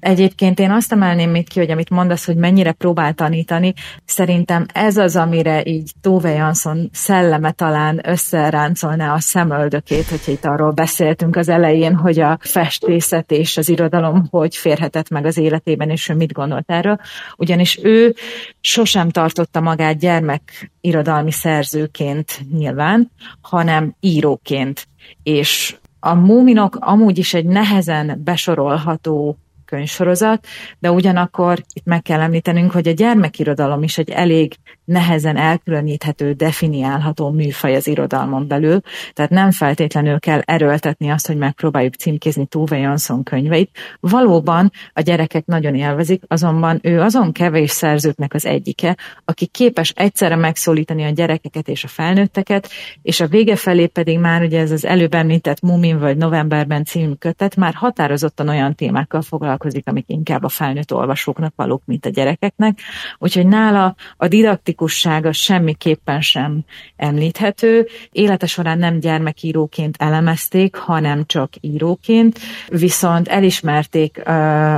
Egyébként 0.00 0.58
én 0.58 0.70
azt 0.70 0.92
emelném 0.92 1.30
még 1.30 1.48
ki, 1.48 1.58
hogy 1.58 1.70
amit 1.70 1.90
mondasz, 1.90 2.26
hogy 2.26 2.36
mennyire 2.36 2.72
próbál 2.72 3.12
tanítani, 3.12 3.74
szerintem 4.04 4.66
ez 4.72 4.96
az, 4.96 5.16
amire 5.16 5.64
így 5.64 5.92
Tove 6.00 6.30
Jansson 6.30 6.88
szelleme 6.92 7.50
talán 7.52 8.00
összeráncolná 8.04 9.14
a 9.14 9.20
szemöldökét, 9.20 10.08
hogyha 10.08 10.32
itt 10.32 10.44
arról 10.44 10.70
beszéltünk 10.70 11.36
az 11.36 11.48
elején, 11.48 11.94
hogy 11.94 12.20
a 12.20 12.38
festészet 12.40 13.30
és 13.30 13.56
az 13.56 13.68
irodalom 13.68 14.26
hogy 14.30 14.56
férhetett 14.56 15.08
meg 15.08 15.26
az 15.26 15.38
életében, 15.38 15.90
és 15.90 16.08
ő 16.08 16.14
mit 16.14 16.32
gondolt 16.32 16.70
erről. 16.70 16.98
Ugyanis 17.36 17.78
ő 17.82 18.14
sosem 18.60 19.10
tartotta 19.10 19.60
magát 19.66 19.98
gyermek 19.98 20.70
irodalmi 20.80 21.30
szerzőként 21.30 22.40
nyilván, 22.52 23.10
hanem 23.40 23.94
íróként. 24.00 24.88
És 25.22 25.76
a 26.00 26.14
Múminok 26.14 26.76
amúgy 26.80 27.18
is 27.18 27.34
egy 27.34 27.46
nehezen 27.46 28.20
besorolható 28.24 29.38
könyvsorozat, 29.64 30.46
de 30.78 30.90
ugyanakkor 30.90 31.62
itt 31.72 31.84
meg 31.84 32.02
kell 32.02 32.20
említenünk, 32.20 32.70
hogy 32.72 32.88
a 32.88 32.92
gyermekirodalom 32.92 33.82
is 33.82 33.98
egy 33.98 34.10
elég 34.10 34.56
nehezen 34.86 35.36
elkülöníthető, 35.36 36.32
definiálható 36.32 37.30
műfaj 37.30 37.76
az 37.76 37.86
irodalmon 37.86 38.48
belül, 38.48 38.80
tehát 39.12 39.30
nem 39.30 39.50
feltétlenül 39.50 40.18
kell 40.18 40.40
erőltetni 40.40 41.10
azt, 41.10 41.26
hogy 41.26 41.36
megpróbáljuk 41.36 41.94
címkézni 41.94 42.46
Tove 42.46 42.78
Jansson 42.78 43.22
könyveit. 43.22 43.70
Valóban 44.00 44.70
a 44.92 45.00
gyerekek 45.00 45.46
nagyon 45.46 45.74
élvezik, 45.74 46.22
azonban 46.26 46.78
ő 46.82 47.00
azon 47.00 47.32
kevés 47.32 47.70
szerzőknek 47.70 48.34
az 48.34 48.46
egyike, 48.46 48.96
aki 49.24 49.46
képes 49.46 49.90
egyszerre 49.96 50.36
megszólítani 50.36 51.04
a 51.04 51.10
gyerekeket 51.10 51.68
és 51.68 51.84
a 51.84 51.88
felnőtteket, 51.88 52.68
és 53.02 53.20
a 53.20 53.26
vége 53.26 53.56
felé 53.56 53.86
pedig 53.86 54.18
már 54.18 54.42
ugye 54.42 54.60
ez 54.60 54.70
az 54.70 54.84
előbb 54.84 55.14
említett 55.14 55.60
Mumin 55.60 55.98
vagy 55.98 56.16
Novemberben 56.16 56.84
című 56.84 57.12
kötet 57.12 57.56
már 57.56 57.74
határozottan 57.74 58.48
olyan 58.48 58.74
témákkal 58.74 59.22
foglalkozik, 59.22 59.88
amik 59.88 60.04
inkább 60.08 60.42
a 60.42 60.48
felnőtt 60.48 60.92
olvasóknak 60.92 61.52
valók, 61.56 61.82
mint 61.84 62.06
a 62.06 62.08
gyerekeknek. 62.08 62.78
Úgyhogy 63.18 63.46
nála 63.46 63.94
a 64.16 64.28
didaktik 64.28 64.75
kritikussága 64.76 65.32
semmiképpen 65.32 66.20
sem 66.20 66.64
említhető. 66.96 67.86
Élete 68.12 68.46
során 68.46 68.78
nem 68.78 68.98
gyermekíróként 68.98 69.96
elemezték, 69.98 70.76
hanem 70.76 71.24
csak 71.26 71.52
íróként, 71.60 72.38
viszont 72.68 73.28
elismerték 73.28 74.22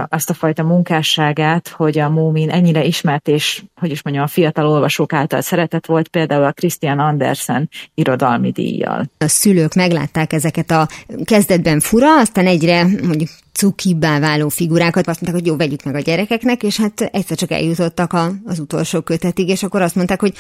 azt 0.09 0.31
a 0.31 0.35
fajta 0.35 0.63
munkásságát, 0.63 1.69
hogy 1.69 1.99
a 1.99 2.09
Mómin 2.09 2.51
ennyire 2.51 2.85
ismert 2.85 3.29
és, 3.29 3.63
hogy 3.75 3.91
is 3.91 4.03
mondjam, 4.03 4.25
a 4.25 4.29
fiatal 4.29 4.67
olvasók 4.67 5.13
által 5.13 5.41
szeretett 5.41 5.87
volt, 5.87 6.09
például 6.09 6.45
a 6.45 6.53
Christian 6.53 6.99
Andersen 6.99 7.69
irodalmi 7.95 8.51
díjjal. 8.51 9.11
A 9.19 9.29
szülők 9.29 9.75
meglátták 9.75 10.33
ezeket 10.33 10.71
a 10.71 10.89
kezdetben 11.25 11.81
fura, 11.81 12.19
aztán 12.19 12.47
egyre 12.47 12.83
mondjuk 12.83 13.29
cukibbá 13.59 14.19
váló 14.19 14.49
figurákat, 14.49 15.09
azt 15.09 15.21
mondták, 15.21 15.43
hogy 15.43 15.47
jó, 15.51 15.57
vegyük 15.57 15.83
meg 15.83 15.95
a 15.95 16.01
gyerekeknek, 16.01 16.63
és 16.63 16.77
hát 16.77 17.01
egyszer 17.01 17.37
csak 17.37 17.51
eljutottak 17.51 18.13
a, 18.13 18.33
az 18.45 18.59
utolsó 18.59 19.01
kötetig, 19.01 19.49
és 19.49 19.63
akkor 19.63 19.83
azt 19.83 19.95
mondták, 19.95 20.21
hogy 20.21 20.35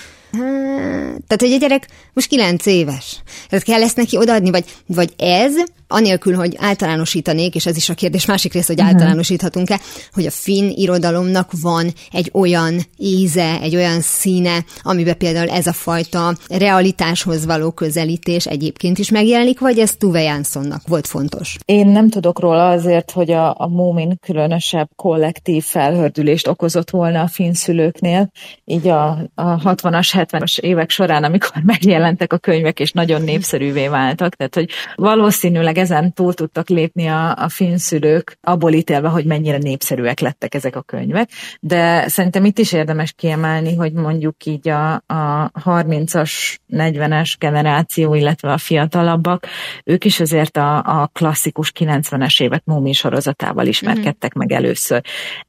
tehát, 1.26 1.40
hogy 1.40 1.52
a 1.52 1.57
gyerek 1.57 1.88
most 2.12 2.28
kilenc 2.28 2.66
éves. 2.66 3.22
Tehát 3.48 3.64
kell 3.64 3.83
ezt 3.83 3.96
neki 3.96 4.16
odaadni, 4.16 4.50
vagy, 4.50 4.64
vagy 4.87 5.12
ez, 5.16 5.52
anélkül, 5.88 6.35
hogy 6.35 6.57
általánosítanék, 6.59 7.55
és 7.55 7.66
ez 7.66 7.77
is 7.77 7.88
a 7.88 7.94
kérdés 7.94 8.27
másik 8.27 8.53
része, 8.53 8.66
hogy 8.66 8.81
uh-huh. 8.81 8.94
általánosíthatunk-e, 8.94 9.81
hogy 10.12 10.27
a 10.27 10.31
finn 10.31 10.70
irodalomnak 10.74 11.51
van 11.62 11.92
egy 12.12 12.31
olyan 12.35 12.81
íze, 12.96 13.61
egy 13.61 13.77
olyan 13.77 14.01
színe, 14.01 14.64
amiben 14.83 15.16
például 15.18 15.48
ez 15.48 15.66
a 15.66 15.72
fajta 15.72 16.37
realitáshoz 16.48 17.46
való 17.46 17.70
közelítés 17.70 18.46
egyébként 18.46 18.98
is 18.98 19.11
megjelenik, 19.11 19.61
vagy 19.61 19.79
ez 19.79 19.96
Tuve 19.96 20.22
Janssonnak 20.22 20.83
volt 20.87 21.07
fontos? 21.07 21.57
Én 21.64 21.87
nem 21.87 22.09
tudok 22.09 22.40
róla 22.40 22.68
azért, 22.68 23.11
hogy 23.11 23.31
a, 23.31 23.55
a 23.59 23.68
Mómin 23.68 24.18
különösebb 24.20 24.88
kollektív 24.96 25.64
felhördülést 25.64 26.46
okozott 26.46 26.90
volna 26.90 27.20
a 27.20 27.27
finn 27.27 27.53
szülőknél, 27.53 28.31
így 28.64 28.88
a, 28.88 29.09
a 29.35 29.57
60-as, 29.57 30.11
70-es 30.12 30.59
évek 30.59 30.90
során, 30.90 31.24
amikor 31.24 31.62
megjelentek 31.72 32.33
a 32.33 32.38
könyvek, 32.38 32.81
és 32.81 32.92
nagyon 32.92 33.22
népszerűvé 33.22 33.88
váltak. 33.88 34.35
Tehát, 34.35 34.55
hogy 34.55 34.68
valószínűleg 34.94 35.78
ezen 35.79 36.12
túl 36.12 36.35
tudtak 36.35 36.69
lépni 36.69 37.07
a, 37.07 37.35
a 37.37 37.49
szülők, 37.77 38.38
abból 38.41 38.73
ítélve, 38.73 39.09
hogy 39.09 39.25
mennyire 39.25 39.59
népszerűek 39.59 40.21
lettek 40.21 40.55
ezek 40.55 40.77
a 40.77 40.83
könyvek. 40.83 41.31
De 41.61 42.09
szerintem 42.09 42.45
itt 42.45 42.59
is 42.59 42.73
érdemes 42.73 43.12
kiemelni, 43.12 43.75
hogy 43.75 43.93
mondjuk 43.93 44.45
így 44.45 44.69
a, 44.69 44.93
a 44.95 45.51
30-as, 45.64 46.57
40-es 46.69 47.35
generáció, 47.38 48.14
illetve 48.14 48.53
a 48.53 48.59
fiatalabbak, 48.59 49.47
ők 49.85 50.05
is 50.05 50.21
azért 50.21 50.57
a, 50.57 50.77
a 50.77 51.11
klasszikus 51.12 51.73
90-es 51.79 52.43
évek 52.43 52.62
Múmi 52.64 52.93
sorozatával 52.93 53.67
ismerkedtek 53.67 54.38
mm-hmm. 54.38 54.49
meg 54.49 54.53
először. 54.53 55.03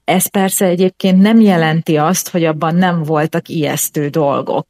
Ez 0.10 0.28
persze 0.28 0.66
egyébként 0.66 1.22
nem 1.22 1.40
jelenti 1.40 1.98
azt, 1.98 2.30
hogy 2.30 2.46
abban 2.46 2.76
nem 2.76 3.04
voltak 3.04 3.48
ijesztő 3.48 4.08
dolgok. 4.08 4.66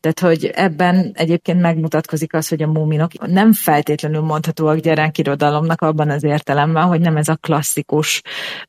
Tehát, 0.00 0.20
hogy 0.20 0.50
ebben 0.54 1.10
egyébként 1.14 1.60
megmutatkozik 1.60 2.34
az, 2.34 2.48
hogy 2.48 2.62
a 2.62 2.66
múminok 2.66 3.26
nem 3.26 3.52
feltétlenül 3.52 4.20
mondhatóak 4.20 4.78
gyerekirodalomnak 4.78 5.80
abban 5.80 6.10
az 6.10 6.22
értelemben, 6.22 6.84
hogy 6.84 7.00
nem 7.00 7.16
ez 7.16 7.28
a 7.28 7.36
klasszikus, 7.36 8.22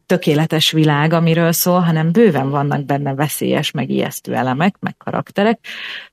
tökéletes 0.06 0.72
világ, 0.72 1.14
amiről 1.14 1.52
szól, 1.52 1.80
hanem 1.80 2.12
bőven 2.12 2.50
vannak 2.50 2.86
benne 2.86 3.14
veszélyes, 3.14 3.72
meg 3.72 3.90
ijesztő 3.90 4.34
elemek, 4.36 4.76
meg 4.80 4.98
karakterek. 4.98 5.60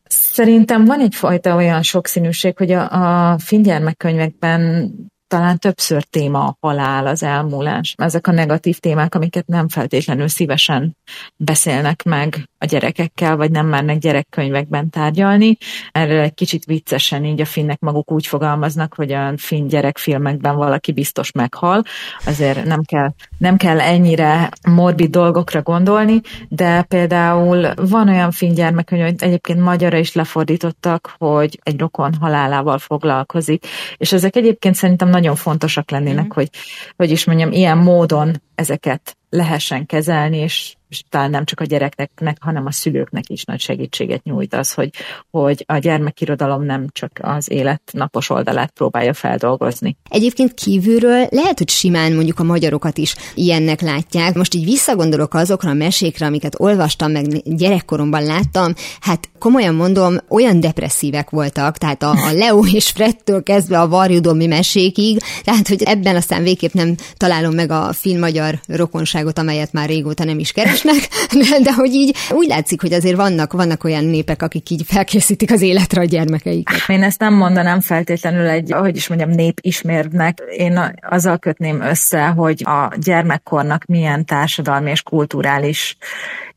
Szerintem 0.05 0.85
van 0.85 1.01
egyfajta 1.01 1.55
olyan 1.55 1.83
sokszínűség, 1.83 2.57
hogy 2.57 2.73
a, 2.73 3.33
a 3.33 3.39
fingyermekkönyvekben 3.39 4.93
talán 5.33 5.59
többször 5.59 6.03
téma 6.03 6.45
a 6.45 6.57
halál, 6.61 7.07
az 7.07 7.23
elmúlás. 7.23 7.95
Ezek 7.97 8.27
a 8.27 8.33
negatív 8.33 8.79
témák, 8.79 9.15
amiket 9.15 9.47
nem 9.47 9.69
feltétlenül 9.69 10.29
szívesen 10.29 10.97
beszélnek 11.37 12.03
meg 12.03 12.49
a 12.59 12.65
gyerekekkel, 12.65 13.37
vagy 13.37 13.51
nem 13.51 13.67
mernek 13.67 13.99
gyerekkönyvekben 13.99 14.91
tárgyalni. 14.91 15.57
Erről 15.93 16.21
egy 16.21 16.35
kicsit 16.35 16.65
viccesen 16.65 17.25
így 17.25 17.41
a 17.41 17.45
finnek 17.45 17.81
maguk 17.81 18.13
úgy 18.13 18.27
fogalmaznak, 18.27 18.95
hogy 18.95 19.13
a 19.13 19.33
finn 19.37 19.67
gyerekfilmekben 19.67 20.57
valaki 20.57 20.93
biztos 20.93 21.33
meghal. 21.33 21.83
Azért 22.27 22.65
nem 22.65 22.83
kell, 22.83 23.09
nem 23.39 23.57
kell 23.57 23.81
ennyire 23.81 24.51
morbid 24.69 25.11
dolgokra 25.11 25.63
gondolni, 25.63 26.21
de 26.49 26.83
például 26.83 27.75
van 27.75 28.09
olyan 28.09 28.31
finn 28.31 28.55
gyermekkönyv, 28.55 29.03
hogy 29.03 29.15
egyébként 29.19 29.61
magyarra 29.61 29.97
is 29.97 30.13
lefordítottak, 30.13 31.15
hogy 31.19 31.61
egy 31.63 31.79
rokon 31.81 32.15
halálával 32.21 32.79
foglalkozik, 32.79 33.67
és 33.97 34.13
ezek 34.13 34.37
egyébként 34.37 34.75
szerintem 34.75 35.09
nagyon 35.09 35.22
fontosak 35.35 35.91
lennének, 35.91 36.25
mm. 36.25 36.35
hogy, 36.35 36.49
hogy 36.97 37.11
is 37.11 37.25
mondjam, 37.25 37.53
ilyen 37.53 37.79
módon 37.79 38.43
ezeket 38.55 39.17
lehessen 39.31 39.87
kezelni, 39.87 40.37
és 40.37 40.75
és 40.93 41.03
talán 41.09 41.31
nem 41.31 41.45
csak 41.45 41.61
a 41.61 41.65
gyerekeknek, 41.65 42.37
hanem 42.41 42.67
a 42.67 42.73
szülőknek 42.73 43.29
is 43.29 43.45
nagy 43.45 43.61
segítséget 43.61 44.23
nyújt 44.23 44.55
az, 44.55 44.73
hogy, 44.73 44.91
hogy 45.31 45.65
a 45.67 45.79
gyermekirodalom 45.79 46.65
nem 46.65 46.87
csak 46.93 47.11
az 47.23 47.51
élet 47.51 47.83
napos 47.93 48.31
oldalát 48.31 48.71
próbálja 48.71 49.13
feldolgozni. 49.15 49.97
Egyébként 50.11 50.55
kívülről 50.55 51.27
lehet, 51.31 51.59
hogy 51.59 51.69
simán 51.69 52.13
mondjuk 52.13 52.39
a 52.39 52.43
magyarokat 52.43 52.99
is 52.99 53.15
ilyennek 53.35 53.81
látják. 53.81 54.35
Most 54.35 54.55
így 54.55 54.65
visszagondolok 54.65 55.35
azokra 55.35 55.71
a 55.71 55.75
mesékre, 55.75 56.27
amiket 56.27 56.61
olvastam, 56.61 57.11
meg 57.11 57.27
gyerekkoromban 57.45 58.23
láttam, 58.23 58.75
hát 59.01 59.29
komolyan 59.39 59.75
mondom, 59.75 60.17
olyan 60.29 60.61
depresszívek 60.61 61.31
voltak, 61.31 61.79
tehát 61.79 62.03
a, 62.03 62.11
a 62.11 62.33
Leo 62.33 62.67
és 62.67 62.91
Fredtől 62.91 63.43
kezdve 63.43 63.81
a 63.81 63.89
varjudomi 63.89 64.47
mesékig, 64.47 65.19
tehát 65.45 65.69
hogy 65.69 65.83
ebben 65.83 66.17
aztán 66.17 66.43
végképp 66.43 66.73
nem 66.73 66.95
találom 67.17 67.55
meg 67.55 67.71
a 67.71 67.93
film-magyar 67.93 68.61
rokonságot, 68.67 69.39
amelyet 69.39 69.73
már 69.73 69.89
régóta 69.89 70.25
nem 70.25 70.39
is 70.39 70.53
keres, 70.53 70.82
keresnek, 70.83 71.09
de, 71.33 71.59
de 71.71 71.73
hogy 71.73 71.95
így 71.95 72.17
úgy 72.31 72.47
látszik, 72.49 72.81
hogy 72.81 72.93
azért 72.93 73.17
vannak, 73.17 73.53
vannak 73.53 73.85
olyan 73.85 74.05
népek, 74.05 74.43
akik 74.43 74.71
így 74.71 74.83
felkészítik 74.87 75.51
az 75.51 75.63
életre 75.63 76.01
a 76.01 76.05
gyermekeiket. 76.05 76.89
Én 76.89 77.03
ezt 77.03 77.21
nem 77.21 77.35
mondanám 77.35 77.81
feltétlenül 77.81 78.47
egy, 78.47 78.73
hogy 78.73 78.97
is 78.97 79.09
mondjam, 79.09 79.31
népismérnek. 79.31 80.39
Én 80.57 80.97
azzal 81.01 81.39
kötném 81.39 81.81
össze, 81.81 82.27
hogy 82.27 82.63
a 82.65 82.93
gyermekkornak 82.97 83.85
milyen 83.85 84.25
társadalmi 84.25 84.91
és 84.91 85.03
kulturális 85.03 85.97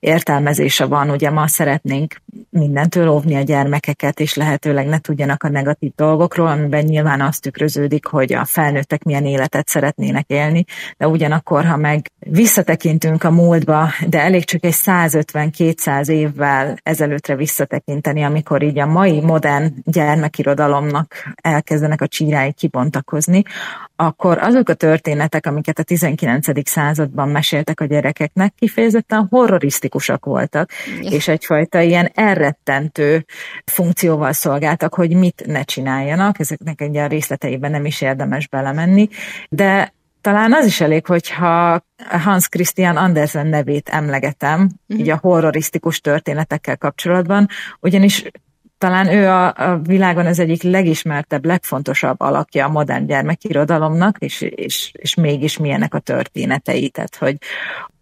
értelmezése 0.06 0.86
van. 0.86 1.10
Ugye 1.10 1.30
ma 1.30 1.48
szeretnénk 1.48 2.22
mindentől 2.50 3.08
óvni 3.08 3.36
a 3.36 3.42
gyermekeket, 3.42 4.20
és 4.20 4.36
lehetőleg 4.36 4.88
ne 4.88 5.00
tudjanak 5.00 5.44
a 5.44 5.50
negatív 5.50 5.92
dolgokról, 5.96 6.48
amiben 6.48 6.84
nyilván 6.84 7.22
azt 7.22 7.42
tükröződik, 7.42 8.06
hogy 8.06 8.34
a 8.34 8.46
felnőttek 8.46 9.04
milyen 9.04 9.26
életet 9.26 9.68
szeretnének 9.68 10.26
élni, 10.28 10.66
de 10.98 11.08
ugyanakkor, 11.08 11.66
ha 11.66 11.78
meg 11.78 12.12
visszatekintünk 12.20 13.24
a 13.24 13.32
múltba, 13.32 13.90
de 14.08 14.20
elég 14.20 14.46
csak 14.46 14.64
egy 14.64 14.76
150-200 14.86 16.08
évvel 16.08 16.78
ezelőttre 16.84 17.36
visszatekinteni, 17.36 18.24
amikor 18.24 18.64
így 18.64 18.80
a 18.80 18.86
mai 18.86 19.22
modern 19.22 19.74
gyermekirodalomnak 19.84 21.34
elkezdenek 21.36 22.02
a 22.02 22.08
csírái 22.08 22.54
kibontakozni, 22.54 23.44
akkor 23.96 24.38
azok 24.38 24.70
a 24.70 24.74
történetek, 24.74 25.46
amiket 25.46 25.80
a 25.80 25.84
19. 25.84 26.70
században 26.70 27.30
meséltek 27.30 27.80
a 27.80 27.86
gyerekeknek, 27.86 28.54
kifejezetten 28.58 29.28
horrorisztikus 29.30 29.74
horrorisztikusak 29.76 30.26
voltak, 30.26 30.70
és 31.02 31.28
egyfajta 31.28 31.82
ilyen 31.82 32.12
elrettentő 32.14 33.26
funkcióval 33.66 34.34
szolgáltak, 34.34 34.94
hogy 34.94 35.16
mit 35.16 35.44
ne 35.46 35.64
csináljanak, 35.64 36.40
ezeknek 36.40 36.82
egy 36.82 36.98
a 36.98 37.08
részleteiben 37.08 37.72
nem 37.72 37.86
is 37.86 38.02
érdemes 38.02 38.48
belemenni, 38.48 39.08
de 39.50 39.94
talán 40.22 40.54
az 40.54 40.66
is 40.66 40.82
elég, 40.82 41.06
hogyha 41.06 41.82
Hans 42.10 42.48
Christian 42.48 42.98
Andersen 42.98 43.48
nevét 43.48 43.90
emlegetem, 43.90 44.62
uh-huh. 44.62 45.00
így 45.00 45.10
a 45.10 45.20
horrorisztikus 45.22 46.00
történetekkel 46.00 46.78
kapcsolatban, 46.78 47.48
ugyanis 47.80 48.26
talán 48.86 49.08
ő 49.08 49.28
a, 49.30 49.46
a 49.46 49.80
világon 49.84 50.26
az 50.26 50.40
egyik 50.40 50.64
legismertebb, 50.64 51.46
legfontosabb 51.46 52.20
alakja 52.20 52.66
a 52.66 52.70
modern 52.70 53.06
gyermekirodalomnak, 53.06 54.18
és, 54.20 54.42
és, 54.42 54.92
és 54.94 55.16
mégis 55.16 55.58
milyenek 55.58 55.94
a 55.94 56.00
történetei. 56.00 56.90
Tehát, 56.90 57.16
hogy 57.16 57.38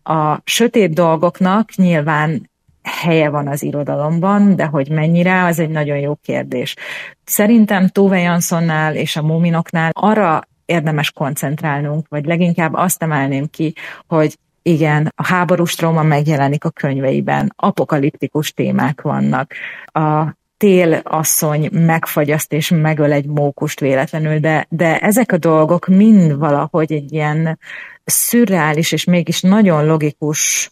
a 0.04 0.42
sötét 0.44 0.94
dolgoknak 0.94 1.76
nyilván 1.76 2.50
helye 2.84 3.30
van 3.30 3.48
az 3.48 3.64
irodalomban, 3.64 4.56
de 4.56 4.66
hogy 4.66 4.90
mennyire, 4.90 5.44
az 5.44 5.60
egy 5.60 5.70
nagyon 5.70 5.98
jó 5.98 6.16
kérdés. 6.16 6.76
Szerintem 7.24 7.88
Tove 7.88 8.20
Janssonnál 8.20 8.96
és 8.96 9.16
a 9.16 9.22
Muminoknál 9.22 9.92
arra 9.94 10.42
érdemes 10.66 11.12
koncentrálnunk, 11.12 12.08
vagy 12.10 12.26
leginkább 12.26 12.74
azt 12.74 13.04
emelném 13.04 13.48
ki, 13.50 13.74
hogy 14.08 14.38
igen, 14.62 15.14
a 15.16 15.26
háborús 15.26 15.76
trauma 15.76 16.04
megjelenik 16.04 16.66
a 16.66 16.70
könyveiben, 16.70 17.54
apokaliptikus 17.56 18.52
témák 18.52 19.02
vannak. 19.02 19.54
A 19.86 20.42
tél 20.64 21.02
asszony 21.04 21.70
megfagyaszt 21.72 22.54
és 22.54 22.70
megöl 22.70 23.12
egy 23.12 23.26
mókust 23.26 23.80
véletlenül, 23.80 24.40
de, 24.40 24.66
de 24.70 25.00
ezek 25.00 25.32
a 25.32 25.38
dolgok 25.38 25.88
mind 25.88 26.38
valahogy 26.38 26.92
egy 26.92 27.14
ilyen 27.14 27.60
szürreális 28.04 28.92
és 28.92 29.04
mégis 29.04 29.42
nagyon 29.42 29.86
logikus 29.86 30.72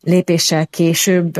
lépéssel 0.00 0.66
később 0.66 1.32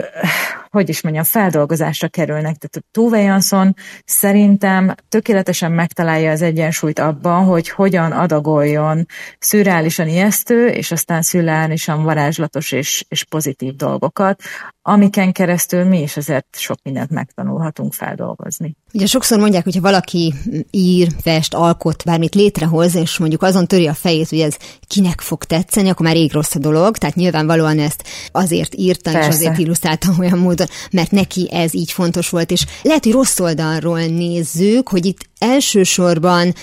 hogy 0.72 0.88
is 0.88 1.00
mondjam, 1.00 1.24
feldolgozásra 1.24 2.08
kerülnek. 2.08 2.56
Tehát 2.56 2.84
Tove 2.90 3.20
Jansson 3.20 3.74
szerintem 4.04 4.94
tökéletesen 5.08 5.72
megtalálja 5.72 6.30
az 6.30 6.42
egyensúlyt 6.42 6.98
abban, 6.98 7.44
hogy 7.44 7.68
hogyan 7.68 8.12
adagoljon 8.12 9.06
szürreálisan 9.38 10.08
ijesztő, 10.08 10.66
és 10.66 10.90
aztán 10.90 11.22
szürreálisan 11.22 12.02
varázslatos 12.02 12.72
és, 12.72 13.04
és 13.08 13.24
pozitív 13.24 13.76
dolgokat, 13.76 14.42
amiken 14.82 15.32
keresztül 15.32 15.84
mi 15.84 16.00
is 16.00 16.16
azért 16.16 16.46
sok 16.56 16.78
mindent 16.82 17.10
megtanulhatunk 17.10 17.92
feldolgozni. 17.92 18.76
Ugye 18.92 19.06
sokszor 19.06 19.38
mondják, 19.38 19.64
hogyha 19.64 19.80
valaki 19.80 20.34
ír, 20.70 21.08
fest, 21.20 21.54
alkot, 21.54 22.04
bármit 22.04 22.34
létrehoz, 22.34 22.94
és 22.94 23.18
mondjuk 23.18 23.42
azon 23.42 23.66
töri 23.66 23.86
a 23.86 23.94
fejét, 23.94 24.28
hogy 24.28 24.40
ez 24.40 24.56
kinek 24.86 25.20
fog 25.20 25.44
tetszeni, 25.44 25.88
akkor 25.88 26.06
már 26.06 26.14
rég 26.14 26.32
rossz 26.32 26.54
a 26.54 26.58
dolog. 26.58 26.96
Tehát 26.96 27.14
nyilvánvalóan 27.14 27.78
ezt 27.78 28.04
azért 28.32 28.74
írta, 28.74 29.10
Persze. 29.10 29.28
és 29.28 29.34
azért 29.34 29.58
illusztrálta 29.58 30.08
olyan 30.18 30.38
módon, 30.38 30.61
mert 30.90 31.10
neki 31.10 31.48
ez 31.52 31.74
így 31.74 31.92
fontos 31.92 32.28
volt. 32.28 32.50
És 32.50 32.64
lehet, 32.82 33.04
hogy 33.04 33.12
rossz 33.12 33.38
oldalról 33.38 34.00
nézzük, 34.00 34.88
hogy 34.88 35.06
itt 35.06 35.18
elsősorban 35.38 36.54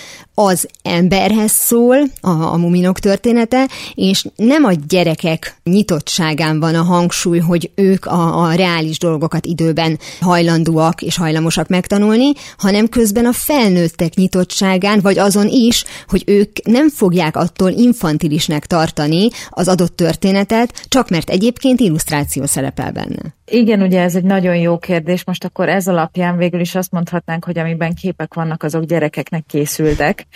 az 0.46 0.68
emberhez 0.82 1.50
szól 1.50 1.96
a, 2.20 2.30
a 2.30 2.56
muminok 2.56 2.98
története, 2.98 3.68
és 3.94 4.26
nem 4.36 4.64
a 4.64 4.72
gyerekek 4.88 5.56
nyitottságán 5.64 6.60
van 6.60 6.74
a 6.74 6.82
hangsúly, 6.82 7.38
hogy 7.38 7.70
ők 7.74 8.06
a, 8.06 8.42
a 8.42 8.54
reális 8.54 8.98
dolgokat 8.98 9.46
időben 9.46 9.98
hajlandóak 10.20 11.02
és 11.02 11.16
hajlamosak 11.16 11.68
megtanulni, 11.68 12.32
hanem 12.58 12.88
közben 12.88 13.26
a 13.26 13.32
felnőttek 13.32 14.14
nyitottságán, 14.14 15.00
vagy 15.00 15.18
azon 15.18 15.48
is, 15.48 15.84
hogy 16.08 16.22
ők 16.26 16.64
nem 16.64 16.90
fogják 16.90 17.36
attól 17.36 17.70
infantilisnek 17.70 18.66
tartani 18.66 19.28
az 19.48 19.68
adott 19.68 19.96
történetet, 19.96 20.86
csak 20.88 21.08
mert 21.08 21.30
egyébként 21.30 21.80
illusztráció 21.80 22.46
szerepel 22.46 22.92
benne. 22.92 23.34
Igen, 23.52 23.82
ugye 23.82 24.00
ez 24.00 24.14
egy 24.14 24.24
nagyon 24.24 24.56
jó 24.56 24.78
kérdés. 24.78 25.24
Most 25.24 25.44
akkor 25.44 25.68
ez 25.68 25.88
alapján 25.88 26.36
végül 26.36 26.60
is 26.60 26.74
azt 26.74 26.90
mondhatnánk, 26.90 27.44
hogy 27.44 27.58
amiben 27.58 27.94
képek 27.94 28.34
vannak, 28.34 28.62
azok 28.62 28.84
gyerekeknek 28.84 29.44
készültek. 29.46 30.26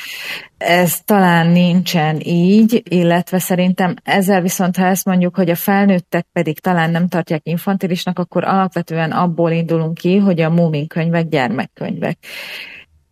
Ez 0.57 1.00
talán 1.00 1.46
nincsen 1.46 2.20
így, 2.20 2.83
illetve 2.88 3.38
szerintem 3.38 3.94
ezzel 4.02 4.40
viszont, 4.40 4.76
ha 4.76 4.87
ezt 4.87 5.04
mondjuk, 5.04 5.37
hogy 5.37 5.50
a 5.50 5.54
felnőttek 5.54 6.26
pedig 6.33 6.61
talán 6.61 6.90
nem 6.90 7.09
tartják 7.09 7.46
infantilisnak, 7.46 8.18
akkor 8.18 8.44
alapvetően 8.44 9.12
abból 9.12 9.50
indulunk 9.50 9.94
ki, 9.94 10.16
hogy 10.16 10.40
a 10.40 10.50
Moomin 10.50 10.87
könyvek 10.87 11.28
gyermekkönyvek. 11.28 12.18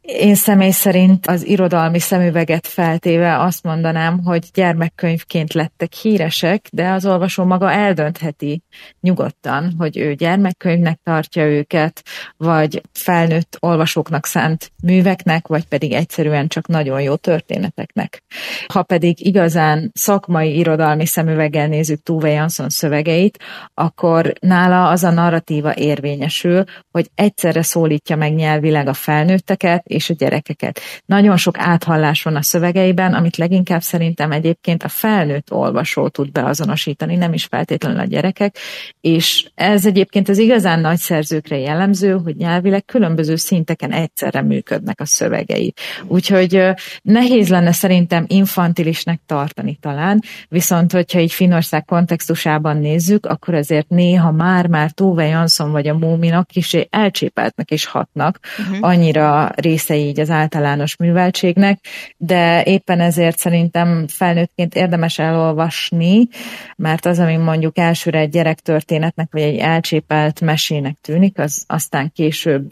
Én 0.03 0.35
személy 0.35 0.71
szerint 0.71 1.27
az 1.27 1.47
irodalmi 1.47 1.99
szemüveget 1.99 2.67
feltéve 2.67 3.41
azt 3.41 3.63
mondanám, 3.63 4.25
hogy 4.25 4.49
gyermekkönyvként 4.55 5.53
lettek 5.53 5.93
híresek, 5.93 6.69
de 6.73 6.89
az 6.91 7.07
olvasó 7.07 7.45
maga 7.45 7.73
eldöntheti 7.73 8.63
nyugodtan, 9.01 9.75
hogy 9.79 9.97
ő 9.97 10.15
gyermekkönyvnek 10.15 11.01
tartja 11.03 11.47
őket, 11.47 12.03
vagy 12.37 12.83
felnőtt 12.93 13.57
olvasóknak 13.61 14.27
szánt 14.27 14.73
műveknek, 14.83 15.47
vagy 15.47 15.65
pedig 15.65 15.93
egyszerűen 15.93 16.49
csak 16.49 16.67
nagyon 16.67 17.01
jó 17.01 17.15
történeteknek. 17.15 18.23
Ha 18.67 18.83
pedig 18.83 19.27
igazán 19.27 19.91
szakmai 19.95 20.57
irodalmi 20.59 21.07
szemüveggel 21.07 21.67
nézzük 21.67 22.03
Tuve 22.03 22.31
Jansson 22.31 22.69
szövegeit, 22.69 23.39
akkor 23.75 24.33
nála 24.41 24.89
az 24.89 25.05
a 25.05 25.11
narratíva 25.11 25.77
érvényesül, 25.77 26.65
hogy 26.91 27.11
egyszerre 27.15 27.63
szólítja 27.63 28.17
meg 28.17 28.35
nyelvileg 28.35 28.89
a 28.89 28.95
felnőtteket, 28.95 29.91
és 29.93 30.11
a 30.11 30.15
gyerekeket. 30.15 30.81
Nagyon 31.07 31.37
sok 31.37 31.59
áthallás 31.59 32.23
van 32.23 32.37
a 32.37 32.43
szövegeiben, 32.43 33.15
amit 33.15 33.37
leginkább 33.37 33.83
szerintem 33.83 34.33
egyébként 34.33 34.83
a 34.83 34.89
felnőtt 34.89 35.53
olvasó 35.53 36.09
tud 36.09 36.33
beazonosítani, 36.33 37.17
nem 37.17 37.33
is 37.33 37.45
feltétlenül 37.45 37.99
a 37.99 38.05
gyerekek, 38.05 38.57
és 39.01 39.47
ez 39.55 39.87
egyébként 39.87 40.29
az 40.29 40.39
igazán 40.39 40.81
nagy 40.81 40.99
szerzőkre 40.99 41.59
jellemző, 41.59 42.13
hogy 42.25 42.37
nyelvileg 42.37 42.85
különböző 42.85 43.37
szinteken 43.37 43.93
egyszerre 43.93 44.43
működnek 44.43 45.01
a 45.01 45.05
szövegei. 45.05 45.75
Úgyhogy 46.07 46.63
nehéz 47.03 47.49
lenne 47.49 47.73
szerintem 47.73 48.25
infantilisnek 48.29 49.21
tartani 49.27 49.77
talán, 49.81 50.21
viszont 50.49 50.93
hogyha 50.93 51.21
így 51.21 51.33
Finország 51.33 51.85
kontextusában 51.85 52.77
nézzük, 52.77 53.27
akkor 53.27 53.55
azért 53.55 53.89
néha 53.89 54.33
már-már 54.33 54.91
Tove 54.91 55.27
Jansson 55.27 55.71
vagy 55.71 55.89
a 55.89 55.95
Múminak 55.95 56.47
kicsi 56.47 56.87
elcsépeltnek 56.91 57.71
és 57.71 57.85
hatnak, 57.85 58.39
uh-huh. 58.59 58.79
annyira 58.81 59.51
rész 59.55 59.82
része 59.87 60.09
így 60.09 60.21
az 60.21 60.31
általános 60.31 60.97
műveltségnek, 60.97 61.79
de 62.17 62.63
éppen 62.65 63.01
ezért 63.01 63.39
szerintem 63.39 64.07
felnőttként 64.09 64.75
érdemes 64.75 65.19
elolvasni, 65.19 66.29
mert 66.77 67.07
az, 67.07 67.19
ami 67.19 67.37
mondjuk 67.37 67.79
elsőre 67.79 68.19
egy 68.19 68.31
gyerektörténetnek, 68.31 69.29
vagy 69.31 69.43
egy 69.43 69.57
elcsépelt 69.57 70.41
mesének 70.41 70.97
tűnik, 71.01 71.39
az 71.39 71.65
aztán 71.67 72.13
később, 72.15 72.71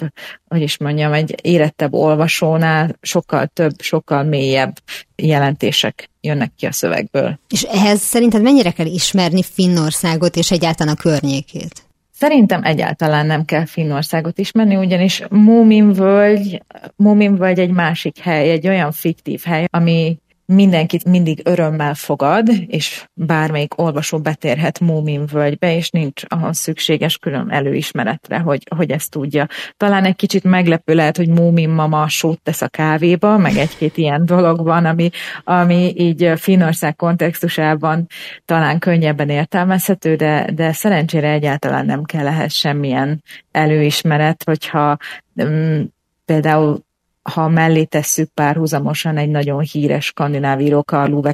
hogy 0.49 0.63
is 0.63 0.79
mondjam, 0.79 1.13
egy 1.13 1.35
érettebb 1.43 1.93
olvasónál 1.93 2.97
sokkal 3.01 3.47
több, 3.47 3.81
sokkal 3.81 4.23
mélyebb 4.23 4.73
jelentések 5.17 6.11
jönnek 6.21 6.53
ki 6.57 6.67
a 6.67 6.73
szövegből. 6.73 7.39
És 7.49 7.63
ehhez 7.63 8.01
szerinted 8.01 8.43
mennyire 8.43 8.71
kell 8.71 8.87
ismerni 8.87 9.43
Finnországot 9.43 10.37
és 10.37 10.51
egyáltalán 10.51 10.95
a 10.95 11.01
környékét? 11.01 11.90
Szerintem 12.21 12.65
egyáltalán 12.65 13.27
nem 13.27 13.45
kell 13.45 13.65
Finnországot 13.65 14.39
ismerni, 14.39 14.77
ugyanis 14.77 15.23
Múminvölgy, 15.31 16.63
Múminvölgy 16.97 17.59
egy 17.59 17.71
másik 17.71 18.19
hely, 18.19 18.51
egy 18.51 18.69
olyan 18.69 18.93
fiktív 18.93 19.43
hely, 19.45 19.65
ami 19.71 20.19
mindenkit 20.55 21.05
mindig 21.05 21.41
örömmel 21.45 21.95
fogad, 21.95 22.49
és 22.67 23.05
bármelyik 23.15 23.81
olvasó 23.81 24.19
betérhet 24.19 24.81
Múmin 24.81 25.27
völgybe, 25.27 25.77
és 25.77 25.91
nincs 25.91 26.23
ahhoz 26.27 26.59
szükséges 26.59 27.19
külön 27.19 27.51
előismeretre, 27.51 28.39
hogy, 28.39 28.67
hogy 28.77 28.91
ezt 28.91 29.11
tudja. 29.11 29.47
Talán 29.77 30.05
egy 30.05 30.17
kicsit 30.17 30.45
meglepő 30.45 30.95
lehet, 30.95 31.17
hogy 31.17 31.29
Múmin 31.29 31.69
mama 31.69 32.09
sót 32.09 32.41
tesz 32.43 32.63
a 32.63 32.69
kávéba, 32.69 33.39
meg 33.39 33.57
egy-két 33.57 33.97
ilyen 33.97 34.25
dolog 34.25 34.63
van, 34.63 34.85
ami, 34.85 35.11
ami 35.45 35.93
így 35.97 36.33
Finország 36.37 36.97
kontextusában 36.97 38.07
talán 38.45 38.79
könnyebben 38.79 39.29
értelmezhető, 39.29 40.15
de, 40.15 40.51
de 40.55 40.73
szerencsére 40.73 41.31
egyáltalán 41.31 41.87
nem 41.87 42.05
kell 42.05 42.27
ehhez 42.27 42.53
semmilyen 42.53 43.23
előismeret, 43.51 44.43
hogyha 44.45 44.97
um, 45.35 45.93
például 46.25 46.89
ha 47.23 47.49
mellé 47.49 47.85
tesszük 47.85 48.29
párhuzamosan 48.35 49.17
egy 49.17 49.29
nagyon 49.29 49.61
híres 49.61 50.05
skandináv 50.05 50.61
író 50.61 50.85
Karl 50.85 51.13
Uwe 51.13 51.33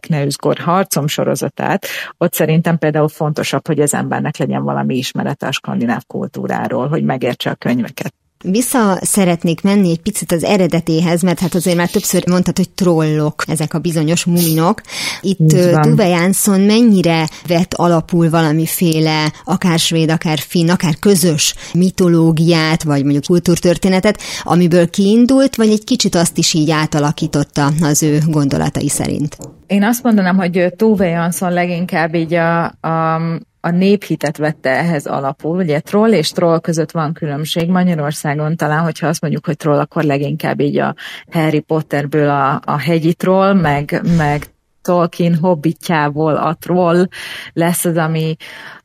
harcom 0.59 1.07
sorozatát, 1.07 1.87
ott 2.19 2.33
szerintem 2.33 2.79
például 2.79 3.09
fontosabb, 3.09 3.67
hogy 3.67 3.81
az 3.81 3.95
embernek 3.95 4.37
legyen 4.37 4.63
valami 4.63 4.97
ismerete 4.97 5.47
a 5.47 5.53
skandináv 5.53 6.03
kultúráról, 6.07 6.89
hogy 6.89 7.05
megértse 7.05 7.51
a 7.51 7.55
könyveket. 7.55 8.15
Vissza 8.45 8.99
szeretnék 9.01 9.63
menni 9.63 9.91
egy 9.91 10.01
picit 10.01 10.33
az 10.33 10.45
eredetéhez, 10.45 11.23
mert 11.23 11.41
hát 11.41 11.55
azért 11.55 11.77
már 11.77 11.91
többször 11.91 12.29
mondtad, 12.29 12.57
hogy 12.57 12.71
trollok, 12.71 13.45
ezek 13.47 13.75
a 13.75 13.79
bizonyos 13.79 14.25
muminok. 14.25 14.81
Itt 15.21 15.39
Tuve 15.83 16.07
Jansson 16.09 16.61
mennyire 16.61 17.29
vett 17.47 17.75
alapul 17.75 18.31
valamiféle, 18.31 19.33
akár 19.45 19.79
svéd, 19.79 20.11
akár 20.11 20.39
finn, 20.39 20.71
akár 20.71 20.99
közös 20.99 21.55
mitológiát, 21.75 22.83
vagy 22.83 23.03
mondjuk 23.03 23.25
kultúrtörténetet, 23.25 24.21
amiből 24.43 24.91
kiindult, 24.91 25.57
vagy 25.57 25.71
egy 25.71 25.85
kicsit 25.85 26.15
azt 26.15 26.39
is 26.39 26.55
így 26.55 26.71
átalakította 26.71 27.73
az 27.81 28.03
ő 28.03 28.19
gondolatai 28.27 28.89
szerint? 28.89 29.37
Én 29.67 29.85
azt 29.85 30.03
mondanám, 30.03 30.37
hogy 30.37 30.73
Tuve 30.77 31.07
Jansson 31.07 31.53
leginkább 31.53 32.15
így 32.15 32.35
a, 32.35 32.65
a 32.65 33.21
a 33.67 33.71
néphitet 33.71 34.37
vette 34.37 34.71
ehhez 34.71 35.07
alapul. 35.07 35.57
Ugye 35.57 35.81
troll 35.81 36.13
és 36.13 36.31
troll 36.31 36.61
között 36.61 36.91
van 36.91 37.13
különbség. 37.13 37.69
Magyarországon 37.69 38.57
talán, 38.57 38.83
hogyha 38.83 39.07
azt 39.07 39.21
mondjuk, 39.21 39.47
hogy 39.47 39.57
troll, 39.57 39.79
akkor 39.79 40.03
leginkább 40.03 40.61
így 40.61 40.79
a 40.79 40.95
Harry 41.31 41.61
Potterből 41.61 42.29
a, 42.29 42.61
a 42.65 42.79
hegyi 42.79 43.15
troll, 43.15 43.53
meg, 43.53 44.01
meg 44.17 44.43
Tolkien 44.87 45.35
hobbitjából 45.35 46.37
a 46.37 46.55
troll 46.55 47.09
lesz 47.53 47.85
az, 47.85 47.97
ami, 47.97 48.37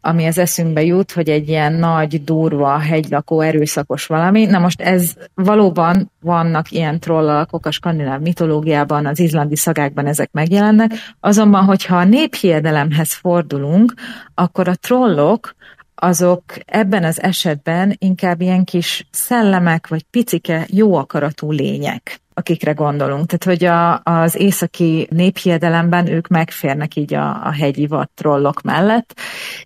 ami 0.01 0.25
az 0.25 0.37
eszünkbe 0.37 0.83
jut, 0.83 1.11
hogy 1.11 1.29
egy 1.29 1.47
ilyen 1.47 1.73
nagy, 1.73 2.23
durva, 2.23 2.77
hegylakó, 2.77 3.41
erőszakos 3.41 4.05
valami. 4.05 4.45
Na 4.45 4.59
most 4.59 4.81
ez 4.81 5.13
valóban 5.33 6.11
vannak 6.19 6.71
ilyen 6.71 6.99
trollalakok 6.99 7.65
a 7.65 7.71
skandináv 7.71 8.21
mitológiában, 8.21 9.05
az 9.05 9.19
izlandi 9.19 9.55
szagákban 9.55 10.05
ezek 10.05 10.31
megjelennek, 10.31 10.91
azonban, 11.19 11.63
hogyha 11.63 11.97
a 11.97 12.03
néphiedelemhez 12.03 13.13
fordulunk, 13.13 13.93
akkor 14.33 14.67
a 14.67 14.75
trollok 14.75 15.55
azok 15.95 16.43
ebben 16.65 17.03
az 17.03 17.21
esetben 17.21 17.95
inkább 17.97 18.41
ilyen 18.41 18.63
kis 18.63 19.07
szellemek, 19.11 19.87
vagy 19.87 20.03
picike, 20.03 20.65
jó 20.69 20.95
akaratú 20.95 21.51
lények 21.51 22.21
akikre 22.41 22.71
gondolunk. 22.71 23.25
Tehát, 23.25 23.43
hogy 23.43 23.65
a, 23.65 24.01
az 24.03 24.35
északi 24.35 25.07
néphiedelemben 25.09 26.07
ők 26.07 26.27
megférnek 26.27 26.95
így 26.95 27.13
a, 27.13 27.45
a 27.45 27.51
hegyi 27.51 27.89
trollok 28.13 28.61
mellett, 28.61 29.19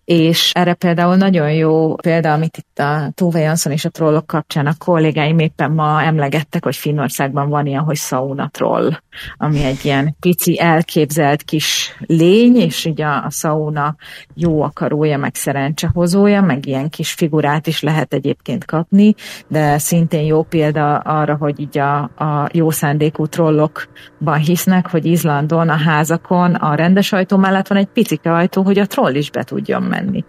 és 0.06 0.52
erre 0.54 0.74
például 0.74 1.16
nagyon 1.16 1.52
jó 1.52 1.96
példa, 1.96 2.34
amit 2.34 2.58
itt 2.58 2.80
a 2.80 3.12
Tove 3.14 3.40
Jansson 3.40 3.72
és 3.72 3.86
a 3.86 3.90
trollok 3.90 4.28
kapcsán 4.28 4.66
a 4.66 4.76
kollégáim 4.78 5.40
éppen 5.40 5.72
ma 5.72 6.04
emlegettek, 6.04 6.64
hogy 6.64 6.76
Finnországban 6.76 7.50
van 7.50 7.66
ilyen, 7.66 7.84
hogy 7.84 7.96
sauna 7.96 8.50
troll, 8.52 8.92
ami 9.38 9.64
egy 9.64 9.86
ilyen 9.86 10.16
pici 10.20 10.60
elképzelt 10.60 11.44
kis 11.44 11.96
lény, 12.00 12.56
és 12.56 12.86
így 12.86 13.02
a, 13.02 13.26
a 13.26 13.30
sauna 13.30 13.96
jó 14.34 14.62
akarója, 14.62 15.18
meg 15.18 15.36
szerencsehozója, 15.36 16.42
meg 16.42 16.66
ilyen 16.66 16.90
kis 16.90 17.12
figurát 17.12 17.68
is 17.68 17.82
lehet 17.82 18.14
egyébként 18.14 18.66
kapni, 18.66 19.16
de 19.48 19.78
szintén 19.78 20.26
jó 20.26 20.44
példa 20.44 20.98
arra, 20.98 21.36
hogy 21.36 21.60
így 21.60 21.78
a, 21.78 21.98
a 22.04 22.50
jó 22.52 22.65
szándékú 22.70 23.26
trollokban 23.26 24.38
hisznek, 24.38 24.90
hogy 24.90 25.06
Izlandon, 25.06 25.70
a 25.70 25.78
házakon, 25.78 26.54
a 26.54 26.76
rendes 26.76 27.12
ajtó 27.12 27.38
mellett 27.38 27.68
van 27.68 27.78
egy 27.78 27.88
picike 27.94 28.34
ajtó, 28.34 28.62
hogy 28.62 28.80
a 28.80 28.86
troll 28.86 29.14
is 29.14 29.32
be 29.32 29.44
tudjon 29.44 29.84
menni. 29.84 30.24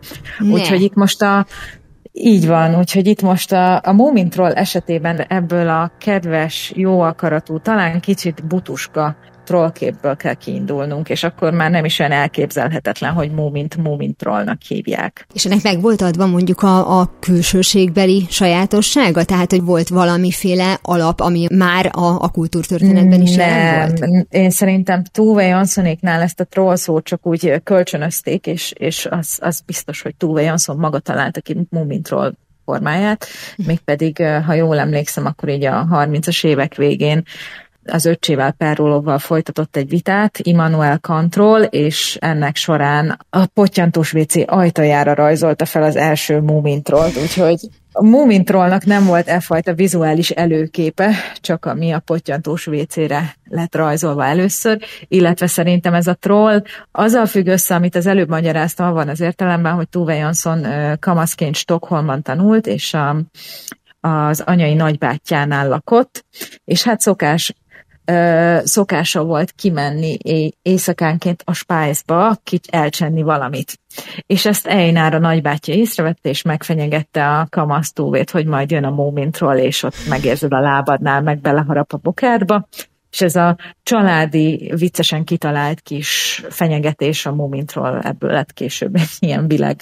Úgyhogy 0.50 0.82
itt 0.82 0.94
most 0.94 1.22
a 1.22 1.46
így 2.18 2.46
van, 2.46 2.78
úgyhogy 2.78 3.06
itt 3.06 3.22
most 3.22 3.52
a, 3.52 3.80
a 3.84 3.92
Moomin 3.92 4.28
Troll 4.28 4.52
esetében 4.52 5.20
ebből 5.20 5.68
a 5.68 5.92
kedves, 5.98 6.72
jó 6.74 7.00
akaratú, 7.00 7.58
talán 7.58 8.00
kicsit 8.00 8.46
butuska 8.46 9.16
trollképből 9.46 10.16
kell 10.16 10.34
kiindulnunk, 10.34 11.08
és 11.08 11.22
akkor 11.22 11.52
már 11.52 11.70
nem 11.70 11.84
is 11.84 11.98
olyan 11.98 12.12
elképzelhetetlen, 12.12 13.12
hogy 13.12 13.30
Múmint 13.30 13.76
Múmint 13.76 14.16
trollnak 14.16 14.62
hívják. 14.62 15.26
És 15.34 15.44
ennek 15.44 15.62
meg 15.62 15.80
volt 15.80 16.00
adva 16.00 16.26
mondjuk 16.26 16.62
a, 16.62 17.00
a 17.00 17.10
külsőségbeli 17.20 18.26
sajátossága? 18.30 19.24
Tehát, 19.24 19.50
hogy 19.50 19.62
volt 19.62 19.88
valamiféle 19.88 20.78
alap, 20.82 21.20
ami 21.20 21.46
már 21.54 21.90
a, 21.92 22.22
a 22.22 22.28
kultúrtörténetben 22.28 23.20
is 23.20 23.34
nem, 23.34 23.78
volt? 23.78 24.26
Én 24.30 24.50
szerintem 24.50 25.02
Tuve 25.12 25.44
Janssonéknál 25.44 26.20
ezt 26.20 26.40
a 26.40 26.44
troll 26.44 26.76
szót 26.76 27.04
csak 27.04 27.26
úgy 27.26 27.60
kölcsönözték, 27.64 28.46
és, 28.46 28.72
és 28.78 29.06
az, 29.10 29.38
az 29.40 29.62
biztos, 29.66 30.02
hogy 30.02 30.14
Tuve 30.14 30.42
Jansson 30.42 30.76
maga 30.76 30.98
találta 30.98 31.40
ki 31.40 31.56
Múmint 31.70 32.02
troll 32.02 32.32
formáját, 32.66 33.26
mégpedig, 33.56 34.22
ha 34.46 34.52
jól 34.52 34.78
emlékszem, 34.78 35.26
akkor 35.26 35.48
így 35.48 35.64
a 35.64 35.88
30-as 35.92 36.44
évek 36.44 36.74
végén 36.74 37.22
az 37.86 38.04
öccsével 38.04 38.52
Perrolóval 38.52 39.18
folytatott 39.18 39.76
egy 39.76 39.88
vitát, 39.88 40.38
Immanuel 40.38 40.98
Kantról, 40.98 41.60
és 41.62 42.16
ennek 42.20 42.56
során 42.56 43.18
a 43.30 43.46
pottyantós 43.46 44.12
WC 44.12 44.34
ajtajára 44.46 45.14
rajzolta 45.14 45.64
fel 45.64 45.82
az 45.82 45.96
első 45.96 46.40
Mumintrollt, 46.40 47.16
úgyhogy 47.16 47.58
a 47.98 48.02
Mumintrollnak 48.02 48.84
nem 48.84 49.04
volt 49.04 49.28
e 49.28 49.40
fajta 49.40 49.74
vizuális 49.74 50.30
előképe, 50.30 51.14
csak 51.40 51.64
ami 51.64 51.90
a 51.90 51.98
pottyantós 51.98 52.66
WC-re 52.66 53.36
lett 53.44 53.74
rajzolva 53.74 54.24
először, 54.24 54.78
illetve 55.08 55.46
szerintem 55.46 55.94
ez 55.94 56.06
a 56.06 56.14
troll 56.14 56.62
azzal 56.92 57.26
függ 57.26 57.46
össze, 57.46 57.74
amit 57.74 57.94
az 57.94 58.06
előbb 58.06 58.28
magyaráztam, 58.28 58.92
van 58.92 59.08
az 59.08 59.20
értelemben, 59.20 59.72
hogy 59.72 59.88
Tuve 59.88 60.14
Jansson 60.14 60.66
kamaszként 61.00 61.54
Stockholmban 61.54 62.22
tanult, 62.22 62.66
és 62.66 62.94
a, 62.94 63.16
az 64.00 64.40
anyai 64.40 64.74
nagybátyjánál 64.74 65.68
lakott, 65.68 66.24
és 66.64 66.82
hát 66.82 67.00
szokás 67.00 67.54
szokása 68.64 69.24
volt 69.24 69.52
kimenni 69.52 70.16
éjszakánként 70.62 71.42
a 71.46 71.52
spájzba, 71.52 72.36
kicsit 72.44 72.74
elcsenni 72.74 73.22
valamit. 73.22 73.80
És 74.26 74.46
ezt 74.46 74.66
Einar 74.66 75.14
a 75.14 75.18
nagybátyja 75.18 75.74
észrevette, 75.74 76.28
és 76.28 76.42
megfenyegette 76.42 77.28
a 77.28 77.46
kamasztóvét, 77.50 78.30
hogy 78.30 78.46
majd 78.46 78.70
jön 78.70 78.84
a 78.84 78.90
mómintról, 78.90 79.54
és 79.54 79.82
ott 79.82 79.96
megérzed 80.08 80.52
a 80.52 80.60
lábadnál, 80.60 81.22
meg 81.22 81.40
beleharap 81.40 81.92
a 81.92 81.96
bokádba. 81.96 82.68
És 83.10 83.20
ez 83.22 83.36
a 83.36 83.56
családi, 83.82 84.72
viccesen 84.76 85.24
kitalált 85.24 85.80
kis 85.80 86.42
fenyegetés 86.48 87.26
a 87.26 87.34
mómintról 87.34 88.00
ebből 88.02 88.30
lett 88.30 88.52
később 88.52 88.96
egy 88.96 89.16
ilyen 89.18 89.48
világ, 89.48 89.80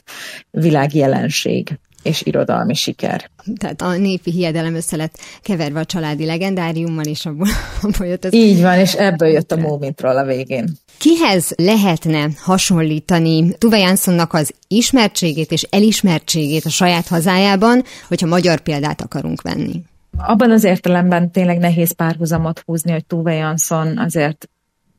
világjelenség 0.50 1.78
és 2.04 2.22
irodalmi 2.22 2.74
siker. 2.74 3.30
Tehát 3.58 3.82
a 3.82 3.96
népi 3.96 4.30
hiedelem 4.30 4.74
össze 4.74 4.96
lett 4.96 5.18
keverve 5.42 5.80
a 5.80 5.84
családi 5.84 6.24
legendáriummal, 6.24 7.04
és 7.04 7.26
abból, 7.26 7.48
abból 7.82 8.06
jött 8.06 8.24
az... 8.24 8.34
Így 8.34 8.60
van, 8.60 8.78
és 8.78 8.92
ebből 8.92 9.28
jött 9.28 9.52
a 9.52 9.56
Mómintról 9.56 10.16
a 10.16 10.24
végén. 10.24 10.68
Kihez 10.98 11.52
lehetne 11.56 12.28
hasonlítani 12.38 13.54
Tuve 13.58 13.78
Janssonnak 13.78 14.32
az 14.32 14.54
ismertségét 14.68 15.52
és 15.52 15.62
elismertségét 15.62 16.64
a 16.64 16.70
saját 16.70 17.06
hazájában, 17.06 17.82
hogyha 18.08 18.26
magyar 18.26 18.60
példát 18.60 19.00
akarunk 19.00 19.42
venni? 19.42 19.82
Abban 20.16 20.50
az 20.50 20.64
értelemben 20.64 21.30
tényleg 21.30 21.58
nehéz 21.58 21.92
párhuzamot 21.92 22.62
húzni, 22.66 22.92
hogy 22.92 23.04
Tuve 23.04 23.34
Jansson 23.34 23.98
azért 23.98 24.48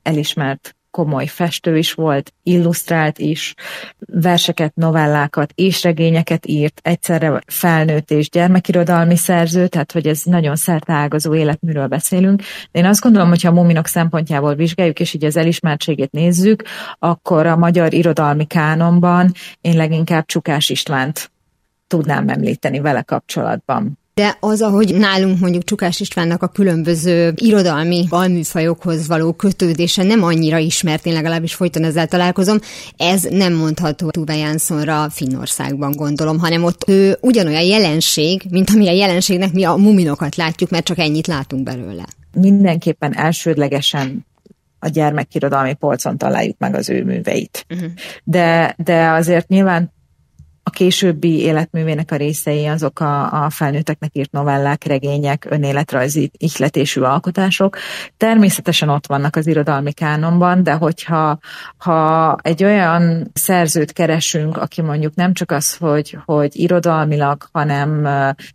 elismert 0.03 0.74
komoly 0.95 1.25
festő 1.25 1.77
is 1.77 1.93
volt, 1.93 2.33
illusztrált 2.43 3.17
is, 3.19 3.53
verseket, 3.99 4.75
novellákat 4.75 5.51
és 5.55 5.83
regényeket 5.83 6.45
írt, 6.45 6.79
egyszerre 6.83 7.41
felnőtt 7.47 8.11
és 8.11 8.29
gyermekirodalmi 8.29 9.15
szerző, 9.15 9.67
tehát 9.67 9.91
hogy 9.91 10.07
ez 10.07 10.21
nagyon 10.23 10.55
szertágazó 10.55 11.35
életműről 11.35 11.87
beszélünk. 11.87 12.41
De 12.71 12.79
én 12.79 12.85
azt 12.85 13.01
gondolom, 13.01 13.29
hogy 13.29 13.41
ha 13.41 13.49
a 13.49 13.53
muminok 13.53 13.87
szempontjából 13.87 14.55
vizsgáljuk, 14.55 14.99
és 14.99 15.13
így 15.13 15.25
az 15.25 15.37
elismertségét 15.37 16.11
nézzük, 16.11 16.63
akkor 16.99 17.45
a 17.45 17.57
magyar 17.57 17.93
irodalmi 17.93 18.45
kánonban 18.45 19.31
én 19.61 19.75
leginkább 19.75 20.25
Csukás 20.25 20.69
Istvánt 20.69 21.31
tudnám 21.87 22.29
említeni 22.29 22.79
vele 22.79 23.01
kapcsolatban 23.01 23.97
de 24.15 24.37
az, 24.39 24.61
ahogy 24.61 24.95
nálunk 24.95 25.39
mondjuk 25.39 25.63
Csukás 25.63 25.99
Istvánnak 25.99 26.41
a 26.41 26.47
különböző 26.47 27.33
irodalmi 27.35 28.05
alműfajokhoz 28.09 29.07
való 29.07 29.33
kötődése 29.33 30.03
nem 30.03 30.23
annyira 30.23 30.57
ismert, 30.57 31.05
én 31.05 31.13
legalábbis 31.13 31.53
folyton 31.53 31.83
ezzel 31.83 32.07
találkozom, 32.07 32.57
ez 32.97 33.23
nem 33.23 33.53
mondható 33.53 34.09
Tuve 34.09 34.35
Janssonra 34.35 35.09
Finnországban 35.09 35.91
gondolom, 35.91 36.39
hanem 36.39 36.63
ott 36.63 36.83
ő 36.87 37.17
ugyanolyan 37.21 37.61
jelenség, 37.61 38.41
mint 38.49 38.69
amilyen 38.69 38.95
jelenségnek 38.95 39.53
mi 39.53 39.63
a 39.63 39.75
muminokat 39.75 40.35
látjuk, 40.35 40.69
mert 40.69 40.85
csak 40.85 40.99
ennyit 40.99 41.27
látunk 41.27 41.63
belőle. 41.63 42.05
Mindenképpen 42.33 43.17
elsődlegesen 43.17 44.25
a 44.79 44.87
gyermekirodalmi 44.87 45.73
polcon 45.73 46.17
találjuk 46.17 46.57
meg 46.57 46.75
az 46.75 46.89
ő 46.89 47.03
műveit. 47.03 47.65
Uh-huh. 47.69 47.89
De, 48.23 48.75
de 48.83 49.09
azért 49.09 49.47
nyilván 49.47 49.93
a 50.67 50.69
későbbi 50.69 51.39
életművének 51.39 52.11
a 52.11 52.15
részei 52.15 52.65
azok 52.65 52.99
a, 52.99 53.43
a 53.43 53.49
felnőtteknek 53.49 54.09
írt 54.13 54.31
novellák, 54.31 54.83
regények, 54.83 55.45
önéletrajzi 55.49 56.31
ihletésű 56.37 57.01
alkotások. 57.01 57.77
Természetesen 58.17 58.89
ott 58.89 59.07
vannak 59.07 59.35
az 59.35 59.47
irodalmi 59.47 59.91
kánonban, 59.91 60.63
de 60.63 60.73
hogyha 60.73 61.37
ha 61.77 62.35
egy 62.41 62.63
olyan 62.63 63.31
szerzőt 63.33 63.91
keresünk, 63.91 64.57
aki 64.57 64.81
mondjuk 64.81 65.15
nem 65.15 65.33
csak 65.33 65.51
az, 65.51 65.75
hogy, 65.75 66.17
hogy 66.25 66.59
irodalmilag, 66.59 67.47
hanem 67.51 68.07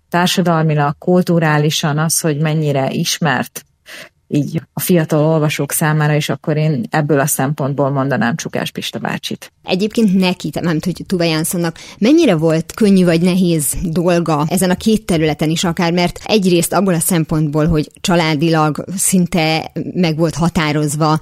társadalmilag, 0.09 0.99
kulturálisan 0.99 1.99
az, 1.99 2.21
hogy 2.21 2.39
mennyire 2.39 2.91
ismert 2.91 3.65
így 4.33 4.62
a 4.72 4.81
fiatal 4.81 5.24
olvasók 5.24 5.72
számára 5.72 6.14
is, 6.14 6.28
akkor 6.28 6.57
én 6.57 6.85
ebből 6.91 7.20
a 7.20 7.26
szempontból 7.26 7.91
mondanám 7.91 8.37
Csukás 8.37 8.70
Pista 8.70 8.99
bácsit. 8.99 9.53
Egyébként 9.64 10.14
neki, 10.14 10.51
nem 10.61 10.78
hogy 10.85 11.03
Tuva 11.07 11.24
Janssonnak, 11.24 11.78
mennyire 11.99 12.35
volt 12.35 12.72
könnyű 12.72 13.05
vagy 13.05 13.20
nehéz 13.20 13.74
dolga 13.83 14.45
ezen 14.49 14.70
a 14.70 14.74
két 14.74 15.07
területen 15.07 15.51
is 15.51 15.64
akár, 15.64 15.93
mert 15.93 16.20
egyrészt 16.24 16.72
abból 16.72 16.95
a 16.95 17.01
szempontból, 17.01 17.66
hogy 17.66 17.91
családilag 18.01 18.85
szinte 18.97 19.72
meg 19.95 20.16
volt 20.16 20.35
határozva 20.35 21.18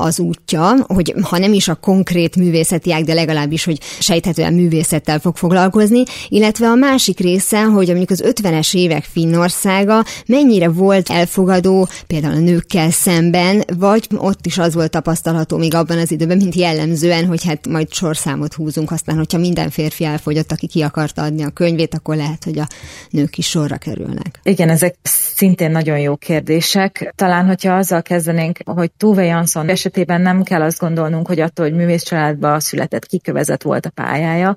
az 0.00 0.20
útja, 0.20 0.74
hogy 0.86 1.14
ha 1.22 1.38
nem 1.38 1.52
is 1.52 1.68
a 1.68 1.74
konkrét 1.74 2.36
művészetiák, 2.36 3.04
de 3.04 3.14
legalábbis, 3.14 3.64
hogy 3.64 3.80
sejthetően 3.98 4.52
művészettel 4.52 5.18
fog 5.18 5.36
foglalkozni, 5.36 6.02
illetve 6.28 6.66
a 6.66 6.74
másik 6.74 7.20
része, 7.20 7.62
hogy 7.62 7.86
mondjuk 7.86 8.10
az 8.10 8.24
50-es 8.26 8.74
évek 8.74 9.04
Finnországa 9.04 10.04
mennyire 10.26 10.68
volt 10.68 11.10
elfogadó 11.10 11.88
például 12.06 12.44
nőkkel 12.46 12.90
szemben, 12.90 13.62
vagy 13.78 14.06
ott 14.16 14.46
is 14.46 14.58
az 14.58 14.74
volt 14.74 14.90
tapasztalható 14.90 15.56
még 15.56 15.74
abban 15.74 15.98
az 15.98 16.10
időben, 16.10 16.36
mint 16.36 16.54
jellemzően, 16.54 17.26
hogy 17.26 17.44
hát 17.44 17.68
majd 17.68 17.92
sorszámot 17.92 18.54
húzunk, 18.54 18.90
aztán, 18.90 19.16
hogyha 19.16 19.38
minden 19.38 19.70
férfi 19.70 20.04
elfogyott, 20.04 20.52
aki 20.52 20.66
ki 20.66 20.82
akarta 20.82 21.22
adni 21.22 21.42
a 21.42 21.50
könyvét, 21.50 21.94
akkor 21.94 22.16
lehet, 22.16 22.44
hogy 22.44 22.58
a 22.58 22.66
nők 23.10 23.38
is 23.38 23.48
sorra 23.48 23.76
kerülnek. 23.76 24.40
Igen, 24.42 24.68
ezek 24.68 24.94
szintén 25.02 25.70
nagyon 25.70 25.98
jó 25.98 26.16
kérdések. 26.16 27.12
Talán, 27.14 27.46
hogyha 27.46 27.76
azzal 27.76 28.02
kezdenénk, 28.02 28.58
hogy 28.64 28.90
Tuve 28.90 29.24
Jansson 29.24 29.68
esetében 29.68 30.20
nem 30.20 30.42
kell 30.42 30.62
azt 30.62 30.78
gondolnunk, 30.78 31.26
hogy 31.26 31.40
attól, 31.40 31.68
hogy 31.68 31.76
művész 31.76 32.02
családba 32.02 32.60
született, 32.60 33.06
kikövezett 33.06 33.62
volt 33.62 33.86
a 33.86 33.90
pályája, 33.90 34.56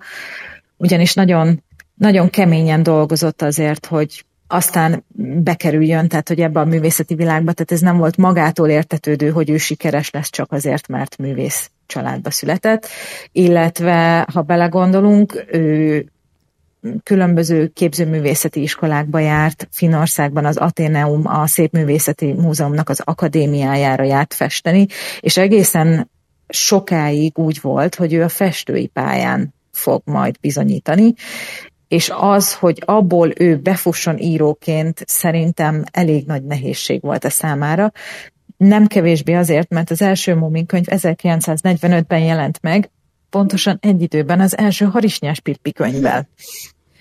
ugyanis 0.77 1.13
nagyon, 1.13 1.63
nagyon 1.95 2.29
keményen 2.29 2.83
dolgozott 2.83 3.41
azért, 3.41 3.85
hogy 3.85 4.25
aztán 4.51 5.03
bekerüljön, 5.43 6.07
tehát 6.07 6.27
hogy 6.27 6.39
ebbe 6.39 6.59
a 6.59 6.65
művészeti 6.65 7.15
világba, 7.15 7.51
tehát 7.51 7.71
ez 7.71 7.79
nem 7.79 7.97
volt 7.97 8.17
magától 8.17 8.69
értetődő, 8.69 9.29
hogy 9.29 9.49
ő 9.49 9.57
sikeres 9.57 10.09
lesz 10.09 10.29
csak 10.29 10.51
azért, 10.51 10.87
mert 10.87 11.17
művész 11.17 11.69
családba 11.85 12.31
született, 12.31 12.87
illetve 13.31 14.27
ha 14.33 14.41
belegondolunk, 14.41 15.45
ő 15.51 16.05
különböző 17.03 17.67
képzőművészeti 17.67 18.61
iskolákba 18.61 19.19
járt, 19.19 19.67
Finországban 19.71 20.45
az 20.45 20.57
Ateneum, 20.57 21.27
a 21.27 21.47
Szépművészeti 21.47 22.33
Múzeumnak 22.33 22.89
az 22.89 23.01
akadémiájára 23.03 24.03
járt 24.03 24.33
festeni, 24.33 24.87
és 25.19 25.37
egészen 25.37 26.09
sokáig 26.47 27.37
úgy 27.37 27.61
volt, 27.61 27.95
hogy 27.95 28.13
ő 28.13 28.23
a 28.23 28.29
festői 28.29 28.87
pályán 28.87 29.53
fog 29.71 30.01
majd 30.05 30.35
bizonyítani, 30.41 31.13
és 31.89 32.11
az, 32.15 32.53
hogy 32.53 32.83
abból 32.85 33.31
ő 33.37 33.57
befusson 33.57 34.17
íróként, 34.17 35.03
szerintem 35.05 35.83
elég 35.91 36.25
nagy 36.25 36.43
nehézség 36.43 37.01
volt 37.01 37.23
a 37.23 37.29
számára. 37.29 37.91
Nem 38.57 38.87
kevésbé 38.87 39.33
azért, 39.33 39.69
mert 39.69 39.89
az 39.89 40.01
első 40.01 40.35
Mumin 40.35 40.65
könyv 40.65 40.85
1945-ben 40.89 42.19
jelent 42.19 42.59
meg, 42.61 42.91
pontosan 43.29 43.77
egy 43.81 44.01
időben 44.01 44.39
az 44.39 44.57
első 44.57 44.85
Harisnyás 44.85 45.39
Pippi 45.39 45.71
könyvvel. 45.71 46.27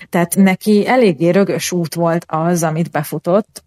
Tehát 0.09 0.37
neki 0.37 0.87
eléggé 0.87 1.29
rögös 1.29 1.73
út 1.73 1.95
volt 1.95 2.25
az, 2.29 2.63
amit 2.63 2.91
befutott, 2.91 3.65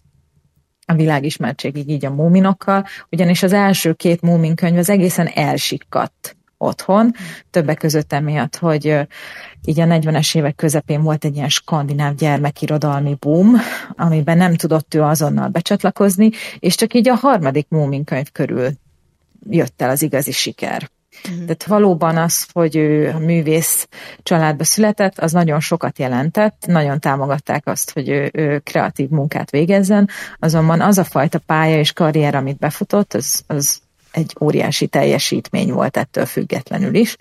a 0.85 0.93
világismertségig 0.93 1.89
így 1.89 2.05
a 2.05 2.09
múminokkal, 2.09 2.85
ugyanis 3.09 3.43
az 3.43 3.53
első 3.53 3.93
két 3.93 4.21
múmin 4.21 4.55
könyv 4.55 4.77
az 4.77 4.89
egészen 4.89 5.27
elsikkadt 5.27 6.35
otthon, 6.61 7.13
többek 7.49 7.77
között 7.77 8.13
emiatt, 8.13 8.55
hogy 8.55 9.07
így 9.65 9.79
a 9.79 9.85
40-es 9.85 10.35
évek 10.35 10.55
közepén 10.55 11.01
volt 11.01 11.25
egy 11.25 11.35
ilyen 11.35 11.49
skandináv 11.49 12.15
gyermekirodalmi 12.15 13.17
boom, 13.19 13.55
amiben 13.95 14.37
nem 14.37 14.55
tudott 14.55 14.93
ő 14.93 15.01
azonnal 15.01 15.47
becsatlakozni, 15.47 16.29
és 16.59 16.75
csak 16.75 16.93
így 16.93 17.09
a 17.09 17.15
harmadik 17.15 17.65
Múmin 17.69 18.03
könyv 18.03 18.31
körül 18.31 18.69
jött 19.49 19.81
el 19.81 19.89
az 19.89 20.01
igazi 20.01 20.31
siker. 20.31 20.89
Mm. 21.29 21.33
Tehát 21.33 21.65
valóban 21.65 22.17
az, 22.17 22.47
hogy 22.53 22.75
ő 22.75 23.09
a 23.09 23.19
művész 23.19 23.87
családba 24.23 24.63
született, 24.63 25.19
az 25.19 25.31
nagyon 25.31 25.59
sokat 25.59 25.99
jelentett, 25.99 26.63
nagyon 26.67 26.99
támogatták 26.99 27.67
azt, 27.67 27.91
hogy 27.91 28.09
ő, 28.09 28.29
ő 28.33 28.59
kreatív 28.59 29.09
munkát 29.09 29.49
végezzen, 29.49 30.09
azonban 30.39 30.81
az 30.81 30.97
a 30.97 31.03
fajta 31.03 31.39
pálya 31.39 31.79
és 31.79 31.93
karrier, 31.93 32.35
amit 32.35 32.57
befutott, 32.57 33.13
az, 33.13 33.43
az 33.47 33.81
egy 34.11 34.35
óriási 34.39 34.87
teljesítmény 34.87 35.71
volt 35.71 35.97
ettől 35.97 36.25
függetlenül 36.25 36.93
is. 36.95 37.15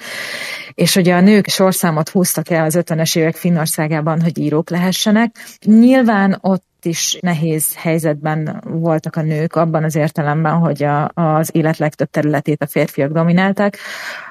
És 0.74 0.95
hogy 0.95 1.09
a 1.09 1.20
nők 1.20 1.49
sorszámot 1.49 2.09
húztak 2.09 2.51
el 2.51 2.64
az 2.64 2.78
50-es 2.80 3.18
évek 3.18 3.36
Finnországában, 3.36 4.20
hogy 4.20 4.38
írók 4.38 4.70
lehessenek. 4.70 5.36
Nyilván 5.64 6.38
ott 6.41 6.68
is 6.82 7.18
nehéz 7.20 7.74
helyzetben 7.76 8.62
voltak 8.64 9.16
a 9.16 9.22
nők 9.22 9.57
abban 9.57 9.84
az 9.84 9.95
értelemben, 9.95 10.53
hogy 10.53 10.82
a, 10.82 11.11
az 11.14 11.51
élet 11.53 11.78
legtöbb 11.78 12.11
területét 12.11 12.62
a 12.62 12.66
férfiak 12.66 13.12
dominálták. 13.12 13.78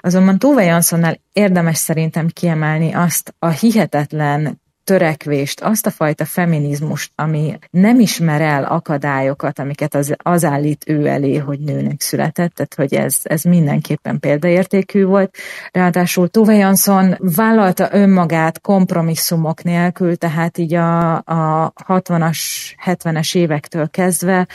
Azonban 0.01 0.39
Tove 0.39 0.63
Janssonnál 0.63 1.19
érdemes 1.33 1.77
szerintem 1.77 2.27
kiemelni 2.27 2.93
azt 2.93 3.35
a 3.39 3.47
hihetetlen 3.47 4.61
törekvést, 4.89 5.61
azt 5.61 5.85
a 5.85 5.91
fajta 5.91 6.25
feminizmust, 6.25 7.11
ami 7.15 7.57
nem 7.69 7.99
ismer 7.99 8.41
el 8.41 8.63
akadályokat, 8.63 9.59
amiket 9.59 9.95
az, 9.95 10.15
az 10.17 10.45
állít 10.45 10.83
ő 10.87 11.05
elé, 11.07 11.35
hogy 11.35 11.59
nőnek 11.59 12.01
született, 12.01 12.53
tehát 12.53 12.73
hogy 12.75 12.93
ez, 12.93 13.17
ez 13.23 13.43
mindenképpen 13.43 14.19
példaértékű 14.19 15.05
volt. 15.05 15.35
Ráadásul 15.71 16.27
Tove 16.27 16.53
Jansson 16.55 17.15
vállalta 17.19 17.89
önmagát 17.91 18.61
kompromisszumok 18.61 19.63
nélkül, 19.63 20.15
tehát 20.15 20.57
így 20.57 20.73
a, 20.73 21.15
a 21.15 21.73
60-as, 21.87 22.39
70-es 22.85 23.35
évektől 23.35 23.89
kezdve 23.89 24.47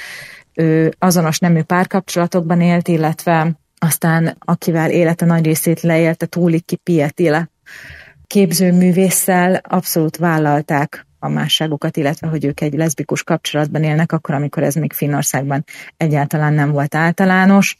ő 0.55 0.95
azonos 0.99 1.39
nemű 1.39 1.63
párkapcsolatokban 1.63 2.61
élt, 2.61 2.89
illetve 2.89 3.53
aztán 3.79 4.37
akivel 4.39 4.91
élete 4.91 5.25
nagy 5.25 5.45
részét 5.45 5.81
leélte, 5.81 6.27
túlik 6.27 6.65
ki 6.65 6.77
Pietile 6.77 7.49
képzőművésszel 8.35 9.61
abszolút 9.63 10.17
vállalták 10.17 11.07
a 11.19 11.29
másságokat, 11.29 11.97
illetve 11.97 12.29
hogy 12.29 12.45
ők 12.45 12.61
egy 12.61 12.73
leszbikus 12.73 13.23
kapcsolatban 13.23 13.83
élnek, 13.83 14.13
akkor, 14.13 14.35
amikor 14.35 14.63
ez 14.63 14.75
még 14.75 14.93
Finnországban 14.93 15.65
egyáltalán 15.97 16.53
nem 16.53 16.71
volt 16.71 16.95
általános. 16.95 17.77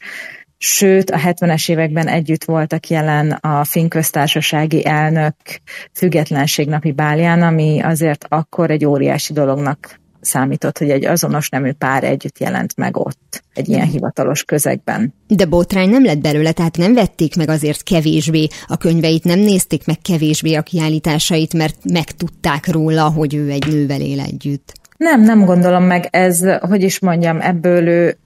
Sőt, 0.57 1.09
a 1.09 1.17
70-es 1.17 1.69
években 1.69 2.07
együtt 2.07 2.43
voltak 2.43 2.87
jelen 2.87 3.31
a 3.31 3.63
Finn 3.63 3.87
köztársasági 3.87 4.85
elnök 4.85 5.35
függetlenségnapi 5.93 6.91
bálján, 6.91 7.41
ami 7.41 7.81
azért 7.81 8.25
akkor 8.29 8.71
egy 8.71 8.85
óriási 8.85 9.33
dolognak 9.33 9.99
számított, 10.25 10.77
hogy 10.77 10.89
egy 10.89 11.05
azonos 11.05 11.49
nemű 11.49 11.71
pár 11.71 12.03
együtt 12.03 12.39
jelent 12.39 12.77
meg 12.77 12.97
ott, 12.97 13.43
egy 13.53 13.69
ilyen 13.69 13.87
hivatalos 13.87 14.43
közegben. 14.43 15.13
De 15.27 15.45
botrány 15.45 15.89
nem 15.89 16.03
lett 16.03 16.21
belőle, 16.21 16.51
tehát 16.51 16.77
nem 16.77 16.93
vették 16.93 17.35
meg 17.35 17.49
azért 17.49 17.83
kevésbé 17.83 18.47
a 18.67 18.77
könyveit, 18.77 19.23
nem 19.23 19.39
nézték 19.39 19.85
meg 19.85 19.97
kevésbé 20.01 20.53
a 20.53 20.61
kiállításait, 20.61 21.53
mert 21.53 21.75
megtudták 21.93 22.67
róla, 22.67 23.09
hogy 23.09 23.35
ő 23.35 23.49
egy 23.49 23.67
nővel 23.67 24.01
él 24.01 24.19
együtt. 24.19 24.73
Nem, 24.97 25.21
nem 25.21 25.45
gondolom 25.45 25.83
meg 25.83 26.07
ez, 26.11 26.41
hogy 26.59 26.83
is 26.83 26.99
mondjam, 26.99 27.41
ebből 27.41 27.87
ő, 27.87 28.17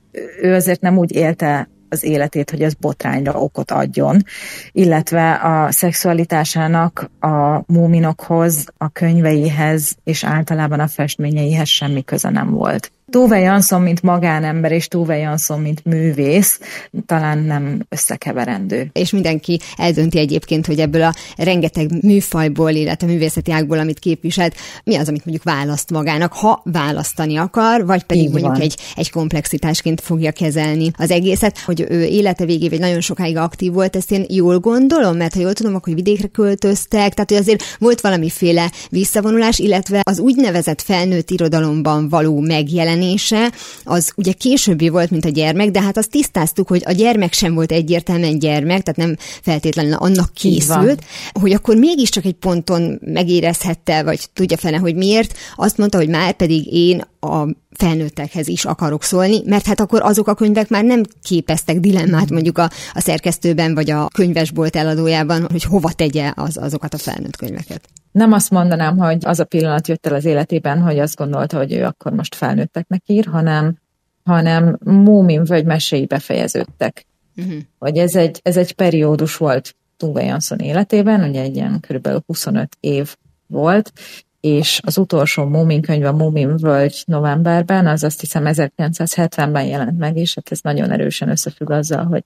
ő 0.41 0.53
azért 0.53 0.81
nem 0.81 0.97
úgy 0.97 1.11
élte 1.11 1.69
az 1.89 2.03
életét, 2.03 2.49
hogy 2.49 2.61
ez 2.61 2.73
botrányra 2.73 3.31
okot 3.31 3.71
adjon, 3.71 4.23
illetve 4.71 5.33
a 5.33 5.71
szexualitásának 5.71 7.09
a 7.19 7.63
múminokhoz, 7.73 8.65
a 8.77 8.89
könyveihez 8.89 9.97
és 10.03 10.23
általában 10.23 10.79
a 10.79 10.87
festményeihez 10.87 11.67
semmi 11.67 12.03
köze 12.03 12.29
nem 12.29 12.49
volt. 12.49 12.91
Tove 13.09 13.39
Jansson, 13.39 13.81
mint 13.81 14.01
magánember, 14.01 14.71
és 14.71 14.87
Tove 14.87 15.17
Jansson, 15.17 15.59
mint 15.59 15.85
művész, 15.85 16.59
talán 17.05 17.37
nem 17.37 17.85
összekeverendő. 17.89 18.89
És 18.93 19.11
mindenki 19.11 19.59
eldönti 19.75 20.19
egyébként, 20.19 20.65
hogy 20.65 20.79
ebből 20.79 21.03
a 21.03 21.13
rengeteg 21.37 22.03
műfajból, 22.03 22.71
illetve 22.71 23.07
művészeti 23.07 23.51
ágból, 23.51 23.79
amit 23.79 23.99
képviselt, 23.99 24.55
mi 24.83 24.95
az, 24.95 25.07
amit 25.07 25.25
mondjuk 25.25 25.45
választ 25.45 25.91
magának, 25.91 26.33
ha 26.33 26.61
választani 26.63 27.37
akar, 27.37 27.85
vagy 27.85 28.03
pedig 28.03 28.23
Így 28.23 28.31
mondjuk 28.31 28.59
egy, 28.59 28.77
egy 28.95 29.11
komplexitásként 29.11 30.01
fogja 30.01 30.31
kezelni 30.31 30.91
az 30.97 31.11
egészet, 31.11 31.59
hogy 31.59 31.85
ő 31.89 32.03
élete 32.03 32.45
végéig 32.45 32.79
nagyon 32.79 33.01
sokáig 33.01 33.37
aktív 33.37 33.73
volt, 33.73 33.95
ezt 33.95 34.11
én 34.11 34.25
jól 34.27 34.59
gondolom, 34.59 35.17
mert 35.17 35.33
ha 35.33 35.39
jól 35.39 35.53
tudom, 35.53 35.75
akkor 35.75 35.93
vidékre 35.93 36.27
költöztek, 36.27 37.13
tehát 37.13 37.29
hogy 37.29 37.39
azért 37.39 37.63
volt 37.79 38.01
valamiféle 38.01 38.71
visszavonulás, 38.89 39.59
illetve 39.59 40.01
az 40.03 40.19
úgynevezett 40.19 40.81
felnőtt 40.81 41.29
irodalomban 41.29 42.09
való 42.09 42.39
megjelenítés 42.39 42.97
megjelenése 42.99 43.51
az 43.83 44.11
ugye 44.15 44.31
későbbi 44.31 44.89
volt, 44.89 45.09
mint 45.09 45.25
a 45.25 45.29
gyermek, 45.29 45.71
de 45.71 45.81
hát 45.81 45.97
azt 45.97 46.09
tisztáztuk, 46.09 46.67
hogy 46.67 46.81
a 46.85 46.91
gyermek 46.91 47.33
sem 47.33 47.53
volt 47.53 47.71
egyértelműen 47.71 48.39
gyermek, 48.39 48.81
tehát 48.81 48.95
nem 48.95 49.15
feltétlenül 49.41 49.93
annak 49.93 50.33
készült, 50.33 51.03
hogy 51.31 51.53
akkor 51.53 51.75
mégiscsak 51.75 52.25
egy 52.25 52.33
ponton 52.33 52.99
megérezhette, 53.05 54.03
vagy 54.03 54.29
tudja 54.33 54.57
fene, 54.57 54.77
hogy 54.77 54.95
miért, 54.95 55.37
azt 55.55 55.77
mondta, 55.77 55.97
hogy 55.97 56.09
már 56.09 56.33
pedig 56.33 56.73
én 56.73 57.03
a 57.19 57.47
felnőttekhez 57.71 58.47
is 58.47 58.65
akarok 58.65 59.03
szólni, 59.03 59.41
mert 59.45 59.65
hát 59.65 59.79
akkor 59.79 60.01
azok 60.01 60.27
a 60.27 60.33
könyvek 60.33 60.69
már 60.69 60.83
nem 60.83 61.03
képeztek 61.23 61.79
dilemmát 61.79 62.29
mondjuk 62.29 62.57
a, 62.57 62.69
a 62.93 62.99
szerkesztőben, 62.99 63.73
vagy 63.73 63.91
a 63.91 64.07
könyvesbolt 64.13 64.75
eladójában, 64.75 65.47
hogy 65.51 65.63
hova 65.63 65.91
tegye 65.91 66.31
az, 66.35 66.57
azokat 66.57 66.93
a 66.93 66.97
felnőtt 66.97 67.35
könyveket. 67.35 67.81
Nem 68.11 68.31
azt 68.31 68.49
mondanám, 68.49 68.97
hogy 68.97 69.25
az 69.25 69.39
a 69.39 69.45
pillanat 69.45 69.87
jött 69.87 70.05
el 70.05 70.13
az 70.13 70.25
életében, 70.25 70.81
hogy 70.81 70.99
azt 70.99 71.15
gondolta, 71.15 71.57
hogy 71.57 71.73
ő 71.73 71.83
akkor 71.83 72.11
most 72.11 72.35
felnőtteknek 72.35 73.01
ír, 73.05 73.25
hanem, 73.25 73.77
hanem 74.23 74.77
Múmin 74.83 75.43
vagy 75.43 75.65
meséi 75.65 76.05
befejeződtek. 76.05 77.05
Uh-huh. 77.35 77.53
Hogy 77.79 77.97
ez 77.97 78.15
egy, 78.15 78.39
ez 78.43 78.57
egy 78.57 78.71
periódus 78.71 79.37
volt 79.37 79.75
Tunga 79.97 80.21
Jansson 80.21 80.59
életében, 80.59 81.29
ugye 81.29 81.41
egy 81.41 81.55
ilyen 81.55 81.79
kb. 81.87 82.09
25 82.25 82.77
év 82.79 83.15
volt, 83.47 83.91
és 84.39 84.79
az 84.83 84.97
utolsó 84.97 85.45
Moomin 85.45 85.81
könyv, 85.81 86.05
a 86.05 86.11
Moomin 86.11 86.55
World 86.61 86.93
novemberben, 87.05 87.87
az 87.87 88.03
azt 88.03 88.19
hiszem 88.19 88.43
1970-ben 88.45 89.65
jelent 89.65 89.97
meg, 89.97 90.17
és 90.17 90.35
hát 90.35 90.51
ez 90.51 90.59
nagyon 90.61 90.91
erősen 90.91 91.29
összefügg 91.29 91.69
azzal, 91.69 92.05
hogy 92.05 92.23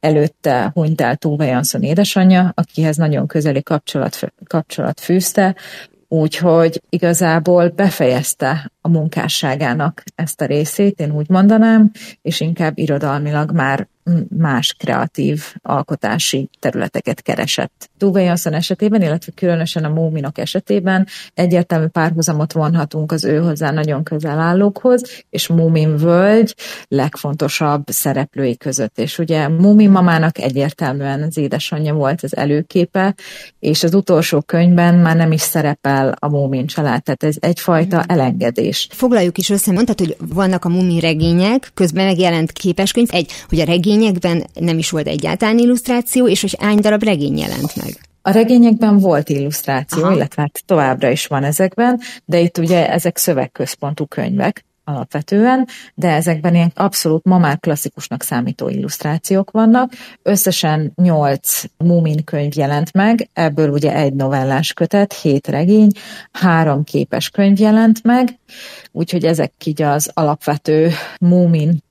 előtte 0.00 0.70
hunyt 0.74 1.00
el 1.00 1.16
Tove 1.16 1.46
Jansson 1.46 1.82
édesanyja, 1.82 2.52
akihez 2.54 2.96
nagyon 2.96 3.26
közeli 3.26 3.62
kapcsolat, 3.62 4.32
kapcsolat 4.46 5.00
fűzte, 5.00 5.56
úgyhogy 6.08 6.82
igazából 6.88 7.68
befejezte 7.68 8.70
a 8.80 8.88
munkásságának 8.88 10.02
ezt 10.14 10.40
a 10.40 10.46
részét, 10.46 11.00
én 11.00 11.12
úgy 11.12 11.28
mondanám, 11.28 11.90
és 12.22 12.40
inkább 12.40 12.78
irodalmilag 12.78 13.52
már 13.52 13.88
más 14.36 14.74
kreatív 14.78 15.42
alkotási 15.62 16.50
területeket 16.58 17.22
keresett. 17.22 17.90
Tuve 17.98 18.22
Jansson 18.22 18.52
esetében, 18.52 19.02
illetve 19.02 19.32
különösen 19.34 19.84
a 19.84 19.88
Móminok 19.88 20.38
esetében 20.38 21.06
egyértelmű 21.34 21.86
párhuzamot 21.86 22.52
vonhatunk 22.52 23.12
az 23.12 23.24
ő 23.24 23.38
hozzá 23.38 23.70
nagyon 23.70 24.02
közel 24.02 24.38
állókhoz, 24.38 25.24
és 25.30 25.46
Mómin 25.46 25.96
völgy 25.96 26.54
legfontosabb 26.88 27.82
szereplői 27.86 28.56
között. 28.56 28.98
És 28.98 29.18
ugye 29.18 29.48
Mómin 29.48 29.90
mamának 29.90 30.38
egyértelműen 30.38 31.22
az 31.22 31.36
édesanyja 31.36 31.94
volt 31.94 32.22
az 32.22 32.36
előképe, 32.36 33.14
és 33.58 33.82
az 33.82 33.94
utolsó 33.94 34.40
könyvben 34.40 34.94
már 34.94 35.16
nem 35.16 35.32
is 35.32 35.40
szerepel 35.40 36.14
a 36.18 36.28
Mómin 36.28 36.66
család, 36.66 37.02
tehát 37.02 37.24
ez 37.24 37.36
egyfajta 37.40 38.04
elengedés. 38.06 38.88
Foglaljuk 38.90 39.38
is 39.38 39.50
össze, 39.50 39.72
mondtad, 39.72 39.98
hogy 39.98 40.16
vannak 40.34 40.64
a 40.64 40.68
Mómin 40.68 41.00
regények, 41.00 41.70
közben 41.74 42.04
megjelent 42.04 42.52
képeskönyv, 42.52 43.08
egy, 43.10 43.30
hogy 43.48 43.60
a 43.60 43.64
regény 43.64 43.97
regényekben 43.98 44.44
nem 44.54 44.78
is 44.78 44.90
volt 44.90 45.06
egyáltalán 45.06 45.58
illusztráció, 45.58 46.28
és 46.28 46.40
hogy 46.40 46.56
hány 46.60 46.80
darab 46.80 47.02
regény 47.02 47.38
jelent 47.38 47.76
meg? 47.76 47.96
A 48.22 48.30
regényekben 48.30 48.98
volt 48.98 49.28
illusztráció, 49.28 50.02
Aha. 50.02 50.14
illetve 50.14 50.42
hát 50.42 50.62
továbbra 50.66 51.10
is 51.10 51.26
van 51.26 51.44
ezekben, 51.44 52.00
de 52.24 52.40
itt 52.40 52.58
ugye 52.58 52.90
ezek 52.90 53.16
szövegközpontú 53.16 54.06
könyvek, 54.06 54.64
alapvetően, 54.84 55.66
de 55.94 56.08
ezekben 56.10 56.54
ilyen 56.54 56.72
abszolút 56.74 57.24
ma 57.24 57.38
már 57.38 57.58
klasszikusnak 57.58 58.22
számító 58.22 58.68
illusztrációk 58.68 59.50
vannak. 59.50 59.92
Összesen 60.22 60.92
nyolc 60.94 61.62
Mumin 61.76 62.24
könyv 62.24 62.56
jelent 62.56 62.92
meg, 62.92 63.28
ebből 63.32 63.70
ugye 63.70 63.94
egy 63.94 64.14
novellás 64.14 64.72
kötet, 64.72 65.12
hét 65.12 65.46
regény, 65.46 65.90
három 66.32 66.84
képes 66.84 67.30
könyv 67.30 67.58
jelent 67.58 68.02
meg, 68.02 68.38
úgyhogy 68.92 69.24
ezek 69.24 69.52
így 69.64 69.82
az 69.82 70.10
alapvető 70.14 70.90
Mumin 71.20 71.86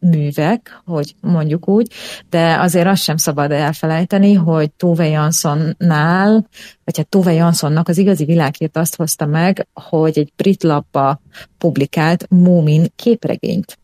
művek, 0.00 0.82
hogy 0.84 1.14
mondjuk 1.20 1.68
úgy, 1.68 1.92
de 2.30 2.56
azért 2.60 2.86
azt 2.86 3.02
sem 3.02 3.16
szabad 3.16 3.50
elfelejteni, 3.50 4.34
hogy 4.34 4.70
Tove 4.70 5.08
Janssonnál, 5.08 6.46
vagy 6.84 6.96
hát 6.96 7.08
Tove 7.08 7.32
Janssonnak 7.32 7.88
az 7.88 7.98
igazi 7.98 8.24
világért 8.24 8.76
azt 8.76 8.96
hozta 8.96 9.26
meg, 9.26 9.66
hogy 9.72 10.18
egy 10.18 10.32
brit 10.36 10.62
lapba 10.62 11.20
publikált 11.58 12.26
Moomin 12.28 12.86
képregényt 12.96 13.79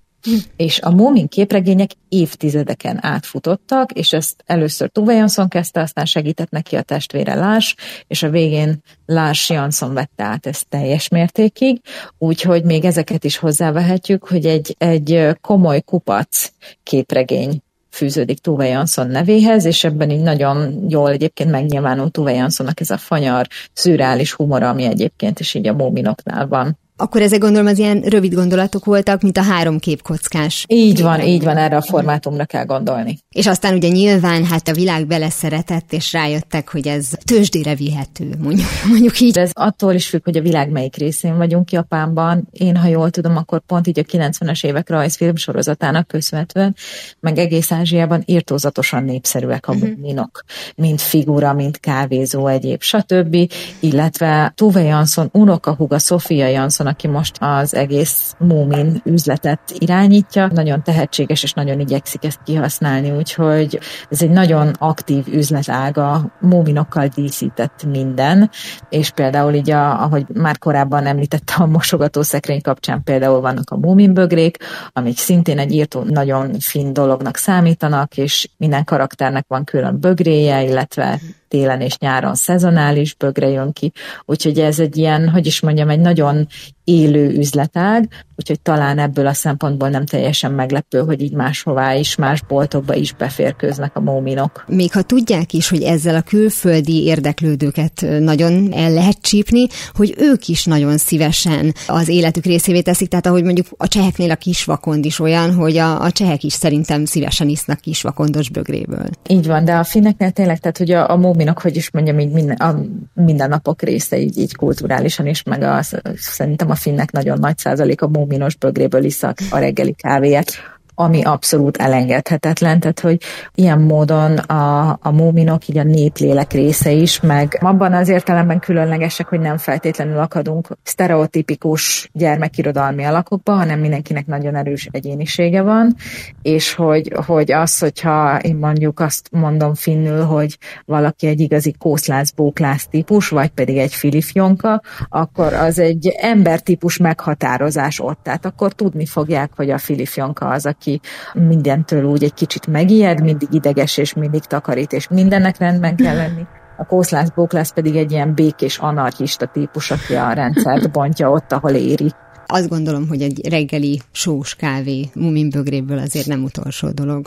és 0.57 0.81
a 0.81 0.91
Moomin 0.91 1.29
képregények 1.29 1.91
évtizedeken 2.09 2.99
átfutottak, 3.01 3.93
és 3.93 4.13
ezt 4.13 4.43
először 4.47 4.89
Tuve 4.89 5.15
Jansson 5.15 5.49
kezdte, 5.49 5.81
aztán 5.81 6.05
segített 6.05 6.51
neki 6.51 6.77
a 6.77 6.83
testvére 6.83 7.35
Lás, 7.35 7.75
és 8.07 8.23
a 8.23 8.31
végén 8.31 8.83
Lás 9.07 9.51
Jansson 9.51 9.95
vette 9.95 10.25
át 10.25 10.47
ezt 10.47 10.69
teljes 10.69 11.09
mértékig, 11.09 11.81
úgyhogy 12.19 12.65
még 12.65 12.85
ezeket 12.85 13.25
is 13.25 13.37
hozzávehetjük, 13.37 14.29
hogy 14.29 14.47
egy, 14.47 14.75
egy 14.79 15.29
komoly 15.41 15.81
kupac 15.81 16.53
képregény 16.83 17.61
fűződik 17.91 18.39
Tuve 18.39 18.67
Jansson 18.67 19.07
nevéhez, 19.07 19.65
és 19.65 19.85
ebben 19.85 20.11
így 20.11 20.23
nagyon 20.23 20.87
jól 20.89 21.11
egyébként 21.11 21.51
megnyilvánul 21.51 22.11
Tuve 22.11 22.33
Janssonnak 22.33 22.81
ez 22.81 22.91
a 22.91 22.97
fanyar, 22.97 23.47
szürreális 23.73 24.33
humora, 24.33 24.69
ami 24.69 24.85
egyébként 24.85 25.41
is 25.41 25.55
így 25.55 25.67
a 25.67 25.73
móminoknál 25.73 26.47
van. 26.47 26.79
Akkor 26.99 27.23
ezek 27.23 27.39
gondolom 27.39 27.67
az 27.67 27.79
ilyen 27.79 28.01
rövid 28.01 28.35
gondolatok 28.35 28.85
voltak, 28.85 29.23
mint 29.23 29.37
a 29.39 29.43
három 29.43 29.79
képkockás. 29.79 30.65
Így 30.69 31.03
van, 31.03 31.21
így 31.21 31.45
van, 31.45 31.57
erre 31.57 31.77
a 31.77 31.83
formátumra 31.83 32.45
kell 32.45 32.65
gondolni. 32.65 33.19
És 33.31 33.47
aztán 33.47 33.75
ugye 33.75 33.89
nyilván 33.89 34.45
hát 34.45 34.69
a 34.69 34.73
világ 34.73 35.07
beleszeretett, 35.07 35.93
és 35.93 36.13
rájöttek, 36.13 36.71
hogy 36.71 36.87
ez 36.87 37.09
tőzsdére 37.25 37.75
vihető, 37.75 38.35
mondjuk, 38.43 38.67
mondjuk 38.93 39.21
így. 39.21 39.39
Ez 39.39 39.51
attól 39.53 39.93
is 39.93 40.09
függ, 40.09 40.25
hogy 40.25 40.37
a 40.37 40.41
világ 40.41 40.71
melyik 40.71 40.97
részén 40.97 41.37
vagyunk 41.37 41.73
Japánban. 41.73 42.49
Én, 42.53 42.77
ha 42.77 42.89
jól 42.89 43.11
tudom, 43.11 43.37
akkor 43.37 43.61
pont 43.67 43.87
így 43.87 43.99
a 43.99 44.03
90-es 44.03 44.65
évek 44.65 44.91
rajzfilm 44.91 45.37
sorozatának 45.37 46.07
köszönhetően, 46.07 46.77
meg 47.21 47.39
egész 47.39 47.73
Ázsiában 47.73 48.23
írtózatosan 48.27 49.05
népszerűek 49.05 49.69
a 49.69 49.73
uh-huh. 49.73 49.97
minok, 49.97 50.45
mint 50.77 51.01
figura, 51.01 51.53
mint 51.53 51.81
kávézó, 51.81 52.47
egyéb, 52.47 52.83
stb. 52.83 53.37
Illetve 53.81 54.53
Tuve 54.55 54.83
Jansson 54.83 55.29
unokahuga 55.33 55.99
Sofia 55.99 56.47
Jansson 56.47 56.86
Johnson, 56.87 56.93
aki 56.93 57.09
most 57.09 57.37
az 57.41 57.75
egész 57.75 58.35
Moomin 58.39 59.01
üzletet 59.05 59.61
irányítja, 59.79 60.51
nagyon 60.53 60.83
tehetséges 60.83 61.43
és 61.43 61.53
nagyon 61.53 61.81
igyekszik 61.81 62.25
ezt 62.25 62.41
kihasználni, 62.45 63.11
úgyhogy 63.11 63.79
ez 64.11 64.23
egy 64.23 64.31
nagyon 64.31 64.73
aktív 64.79 65.27
üzletága, 65.29 66.33
Moominokkal 66.41 67.07
díszített 67.07 67.85
minden, 67.91 68.51
és 68.89 69.11
például 69.11 69.55
így, 69.55 69.71
a, 69.71 70.03
ahogy 70.03 70.27
már 70.35 70.59
korábban 70.59 71.07
említettem, 71.07 71.63
a 71.63 71.67
mosogatószekrény 71.67 72.61
kapcsán 72.61 73.03
például 73.03 73.41
vannak 73.41 73.71
a 73.71 73.77
Moomin 73.77 74.15
bögrék, 74.15 74.57
amik 74.93 75.19
szintén 75.19 75.59
egy 75.59 75.73
írtó 75.73 76.03
nagyon 76.03 76.59
fin 76.59 76.93
dolognak 76.93 77.37
számítanak, 77.37 78.17
és 78.17 78.49
minden 78.57 78.85
karakternek 78.85 79.45
van 79.49 79.65
külön 79.65 80.01
bögréje, 80.01 80.63
illetve 80.63 81.21
télen 81.49 81.81
és 81.81 81.97
nyáron 81.99 82.35
szezonális 82.35 83.15
bögre 83.15 83.49
jön 83.49 83.73
ki, 83.73 83.93
úgyhogy 84.25 84.61
ez 84.61 84.79
egy 84.79 84.97
ilyen, 84.97 85.29
hogy 85.29 85.47
is 85.47 85.61
mondjam, 85.61 85.89
egy 85.89 86.01
nagyon 86.01 86.47
élő 86.85 87.31
üzletág, 87.31 88.09
úgyhogy 88.37 88.61
talán 88.61 88.99
ebből 88.99 89.27
a 89.27 89.33
szempontból 89.33 89.89
nem 89.89 90.07
teljesen 90.07 90.53
meglepő, 90.53 90.99
hogy 90.99 91.21
így 91.23 91.33
máshová 91.33 91.95
is, 91.95 92.17
más 92.17 92.43
boltokba 92.43 92.95
is 92.95 93.13
beférkőznek 93.13 93.97
a 93.97 94.01
móminok. 94.01 94.65
Még 94.69 94.93
ha 94.93 95.03
tudják 95.03 95.53
is, 95.53 95.69
hogy 95.69 95.83
ezzel 95.83 96.15
a 96.15 96.21
külföldi 96.21 97.05
érdeklődőket 97.05 98.07
nagyon 98.19 98.73
el 98.73 98.93
lehet 98.93 99.21
csípni, 99.21 99.67
hogy 99.95 100.15
ők 100.19 100.49
is 100.49 100.65
nagyon 100.65 100.99
szívesen 100.99 101.75
az 101.87 102.09
életük 102.09 102.45
részévé 102.45 102.81
teszik, 102.81 103.09
tehát 103.09 103.27
ahogy 103.27 103.45
mondjuk 103.45 103.67
a 103.77 103.89
cseheknél 103.89 104.31
a 104.31 104.37
kisvakond 104.37 105.05
is 105.05 105.21
olyan, 105.21 105.55
hogy 105.55 105.77
a, 105.77 106.03
a 106.03 106.11
csehek 106.11 106.43
is 106.43 106.53
szerintem 106.53 107.05
szívesen 107.05 107.49
isznak 107.49 107.81
kisvakondos 107.81 108.51
bögréből. 108.51 109.09
Így 109.29 109.47
van, 109.47 109.65
de 109.65 109.75
a 109.75 109.85
finneknél 109.85 110.31
tényleg, 110.31 110.59
tehát 110.59 110.79
hogy 110.79 110.91
a, 110.91 111.11
a 111.11 111.17
móminok, 111.17 111.59
hogy 111.59 111.77
is 111.77 111.91
mondjam, 111.91 112.19
így 112.19 112.31
minden, 112.31 112.57
a 112.57 112.81
mindennapok 113.15 113.83
része 113.83 114.19
így, 114.19 114.39
így 114.39 114.57
kulturálisan 114.57 115.27
is, 115.27 115.43
meg 115.43 115.63
a, 115.63 115.81
szerintem 116.17 116.71
a 116.71 116.75
finnek 116.75 117.11
nagyon 117.11 117.39
nagy 117.39 117.59
százalék 117.59 118.03
a 118.03 118.09
móminos 118.27 118.57
bögréből 118.57 119.05
iszak 119.05 119.39
a 119.51 119.59
reggeli 119.59 119.95
kávéját 119.95 120.76
ami 120.99 121.23
abszolút 121.23 121.77
elengedhetetlen, 121.77 122.81
tehát 122.81 123.01
hogy 123.01 123.21
ilyen 123.55 123.81
módon 123.81 124.37
a, 124.37 124.89
a 125.03 125.11
móminok 125.11 125.69
így 125.69 125.79
a 125.79 125.83
néplélek 125.83 126.53
része 126.53 126.91
is, 126.91 127.21
meg 127.21 127.59
abban 127.61 127.93
az 127.93 128.09
értelemben 128.09 128.59
különlegesek, 128.59 129.27
hogy 129.27 129.41
nem 129.41 129.57
feltétlenül 129.57 130.19
akadunk 130.19 130.69
sztereotipikus 130.83 132.11
gyermekirodalmi 132.13 133.05
alakokba, 133.05 133.53
hanem 133.53 133.81
mindenkinek 133.81 134.27
nagyon 134.27 134.55
erős 134.55 134.89
egyénisége 134.91 135.63
van, 135.63 135.95
és 136.43 136.75
hogy, 136.75 137.13
hogy 137.27 137.53
az, 137.53 137.79
hogyha 137.79 138.39
én 138.39 138.57
mondjuk 138.57 139.01
azt 139.01 139.29
mondom 139.31 139.75
finnül, 139.75 140.25
hogy 140.25 140.59
valaki 140.85 141.27
egy 141.27 141.41
igazi 141.41 141.75
kószlász-bóklász 141.79 142.87
típus, 142.87 143.29
vagy 143.29 143.49
pedig 143.49 143.77
egy 143.77 143.95
filifjonka, 143.95 144.83
akkor 145.09 145.53
az 145.53 145.79
egy 145.79 146.15
embertípus 146.21 146.97
meghatározás 146.97 148.01
ott. 148.01 148.19
Tehát 148.23 148.45
akkor 148.45 148.73
tudni 148.73 149.07
fogják, 149.07 149.51
hogy 149.57 149.71
a 149.71 149.79
filifjonka 149.79 150.49
az, 150.49 150.67
aki 150.67 150.86
aki 150.87 151.01
mindentől 151.35 152.05
úgy 152.05 152.25
egy 152.25 152.35
kicsit 152.35 152.67
megijed, 152.67 153.23
mindig 153.23 153.49
ideges 153.51 153.97
és 153.97 154.15
mindig 154.15 154.41
takarít, 154.41 154.93
és 154.93 155.09
mindennek 155.09 155.59
rendben 155.59 155.97
kell 155.97 156.17
lenni. 156.17 156.43
A 156.79 156.87
kószlász 156.87 157.29
bóklász 157.29 157.73
pedig 157.73 157.97
egy 157.97 158.13
ilyen 158.13 158.35
békés 158.35 158.79
anarchista 158.79 159.47
típus, 159.47 159.91
aki 159.91 160.15
a 160.15 160.33
rendszert 160.33 160.91
bontja 160.91 161.31
ott, 161.31 161.53
ahol 161.53 161.71
éri. 161.71 162.11
Azt 162.47 162.69
gondolom, 162.69 163.09
hogy 163.09 163.23
egy 163.23 163.49
reggeli 163.49 164.01
sós 164.13 164.55
kávé 164.55 165.09
muminbögréből 165.15 165.99
azért 165.99 166.27
nem 166.27 166.43
utolsó 166.43 166.91
dolog. 166.91 167.27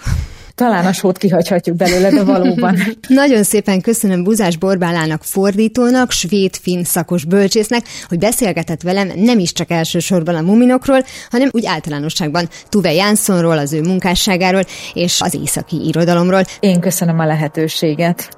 Talán 0.59 0.85
a 0.85 0.93
sót 0.93 1.17
kihagyhatjuk 1.17 1.75
belőle, 1.75 2.09
de 2.09 2.23
valóban. 2.23 2.77
Nagyon 3.07 3.43
szépen 3.43 3.81
köszönöm 3.81 4.23
Buzás 4.23 4.57
Borbálának 4.57 5.23
fordítónak, 5.23 6.11
svéd-finn 6.11 6.83
szakos 6.83 7.25
bölcsésznek, 7.25 7.85
hogy 8.07 8.17
beszélgetett 8.17 8.81
velem 8.81 9.11
nem 9.15 9.39
is 9.39 9.53
csak 9.53 9.71
elsősorban 9.71 10.35
a 10.35 10.41
muminokról, 10.41 11.03
hanem 11.29 11.49
úgy 11.51 11.65
általánosságban 11.65 12.49
Tuve 12.69 12.93
Jánszonról, 12.93 13.57
az 13.57 13.73
ő 13.73 13.81
munkásságáról 13.81 14.63
és 14.93 15.21
az 15.21 15.33
északi 15.33 15.87
irodalomról. 15.87 16.43
Én 16.59 16.79
köszönöm 16.79 17.19
a 17.19 17.25
lehetőséget. 17.25 18.37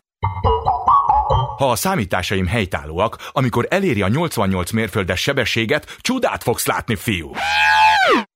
Ha 1.57 1.69
a 1.69 1.75
számításaim 1.75 2.47
helytállóak, 2.47 3.17
amikor 3.31 3.67
eléri 3.69 4.01
a 4.01 4.07
88 4.07 4.71
mérföldes 4.71 5.21
sebességet, 5.21 5.95
csodát 5.99 6.43
fogsz 6.43 6.65
látni, 6.65 6.95
fiú! 6.95 7.31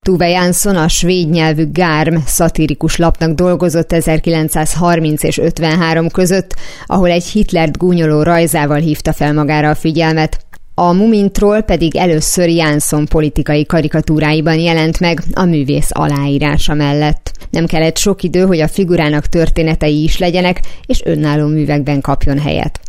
Tuve 0.05 0.29
Jansson 0.29 0.75
a 0.75 0.87
svéd 0.87 1.29
nyelvű 1.29 1.71
Gárm 1.71 2.15
szatirikus 2.25 2.97
lapnak 2.97 3.31
dolgozott 3.31 3.91
1930 3.91 5.23
és 5.23 5.37
53 5.37 6.09
között, 6.09 6.55
ahol 6.85 7.09
egy 7.09 7.25
Hitlert 7.25 7.77
gúnyoló 7.77 8.21
rajzával 8.21 8.77
hívta 8.77 9.13
fel 9.13 9.33
magára 9.33 9.69
a 9.69 9.75
figyelmet. 9.75 10.45
A 10.73 10.93
Mumintról 10.93 11.61
pedig 11.61 11.95
először 11.95 12.49
Jansson 12.49 13.05
politikai 13.05 13.65
karikatúráiban 13.65 14.59
jelent 14.59 14.99
meg 14.99 15.21
a 15.33 15.45
művész 15.45 15.89
aláírása 15.91 16.73
mellett. 16.73 17.31
Nem 17.49 17.65
kellett 17.65 17.97
sok 17.97 18.23
idő, 18.23 18.45
hogy 18.45 18.59
a 18.59 18.67
figurának 18.67 19.25
történetei 19.25 20.03
is 20.03 20.17
legyenek, 20.17 20.61
és 20.85 21.01
önálló 21.05 21.47
művekben 21.47 22.01
kapjon 22.01 22.39
helyet. 22.39 22.79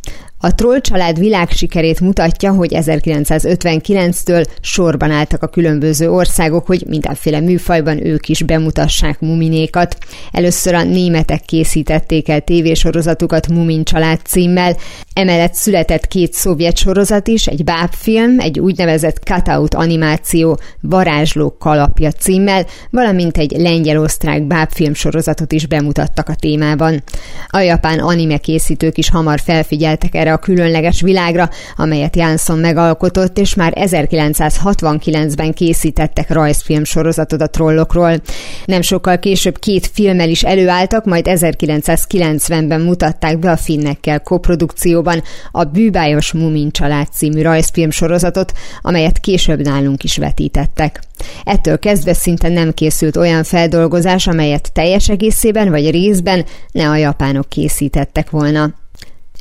A 0.41 0.55
Troll 0.55 0.81
család 0.81 1.19
világsikerét 1.19 2.01
mutatja, 2.01 2.53
hogy 2.53 2.71
1959-től 2.75 4.47
sorban 4.61 5.11
álltak 5.11 5.43
a 5.43 5.47
különböző 5.47 6.11
országok, 6.11 6.67
hogy 6.67 6.85
mindenféle 6.87 7.41
műfajban 7.41 8.07
ők 8.07 8.29
is 8.29 8.43
bemutassák 8.43 9.21
muminékat. 9.21 9.99
Először 10.33 10.75
a 10.75 10.83
németek 10.83 11.41
készítették 11.41 12.29
el 12.29 12.41
tévésorozatukat 12.41 13.49
Mumin 13.49 13.85
család 13.85 14.21
címmel, 14.25 14.77
emellett 15.13 15.55
született 15.55 16.07
két 16.07 16.33
szovjet 16.33 16.77
sorozat 16.77 17.29
is, 17.29 17.47
egy 17.47 17.65
bábfilm, 17.65 18.41
egy 18.41 18.61
úgynevezett 18.61 19.17
cutout 19.17 19.75
animáció 19.75 20.59
Varázslók 20.81 21.59
kalapja 21.59 22.11
címmel, 22.13 22.67
valamint 22.91 23.39
egy 23.39 23.51
lengyel-osztrák 23.51 24.43
bábfilm 24.43 24.95
sorozatot 24.95 25.53
is 25.53 25.67
bemutattak 25.67 26.29
a 26.29 26.35
témában. 26.35 27.03
A 27.49 27.59
japán 27.59 27.99
anime 27.99 28.39
készítők 28.39 28.99
is 28.99 29.11
hamar 29.11 29.41
felfigyeltek 29.41 30.15
erre 30.27 30.35
a 30.35 30.39
különleges 30.39 31.01
világra, 31.01 31.51
amelyet 31.77 32.17
Jansson 32.17 32.59
megalkotott, 32.59 33.39
és 33.39 33.55
már 33.55 33.73
1969-ben 33.77 35.53
készítettek 35.53 36.31
rajzfilm 36.31 36.85
sorozatot 36.85 37.41
a 37.41 37.47
trollokról. 37.47 38.21
Nem 38.65 38.81
sokkal 38.81 39.19
később 39.19 39.59
két 39.59 39.91
filmmel 39.93 40.29
is 40.29 40.43
előálltak, 40.43 41.05
majd 41.05 41.27
1990-ben 41.29 42.81
mutatták 42.81 43.39
be 43.39 43.51
a 43.51 43.57
finnekkel 43.57 44.21
koprodukcióban 44.21 45.23
a 45.51 45.65
Bűbájos 45.65 46.33
Mumin 46.33 46.71
család 46.71 47.07
című 47.13 47.43
rajzfilm 47.43 47.91
sorozatot, 47.91 48.53
amelyet 48.83 49.19
később 49.19 49.61
nálunk 49.61 50.05
is 50.05 50.17
vetítettek. 50.17 51.01
Ettől 51.45 51.79
kezdve 51.79 52.13
szinte 52.13 52.49
nem 52.49 52.73
készült 52.73 53.17
olyan 53.17 53.45
feldolgozás, 53.45 54.27
amelyet 54.27 54.73
teljes 54.73 55.09
egészében 55.09 55.71
vagy 55.71 55.91
részben 55.91 56.45
ne 56.73 56.89
a 56.89 56.97
japánok 56.97 57.49
készítettek 57.49 58.31
volna. 58.31 58.75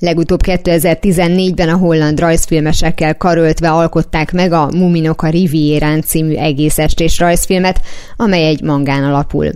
Legutóbb 0.05 0.39
2014-ben 0.43 1.69
a 1.69 1.77
holland 1.77 2.19
rajzfilmesekkel 2.19 3.17
karöltve 3.17 3.71
alkották 3.71 4.31
meg 4.31 4.51
a 4.51 4.69
Muminok 4.71 5.21
a 5.21 5.29
Rivierán 5.29 6.01
című 6.01 6.35
egész 6.35 6.77
estés 6.77 7.19
rajzfilmet, 7.19 7.81
amely 8.15 8.45
egy 8.45 8.61
mangán 8.61 9.03
alapul. 9.03 9.51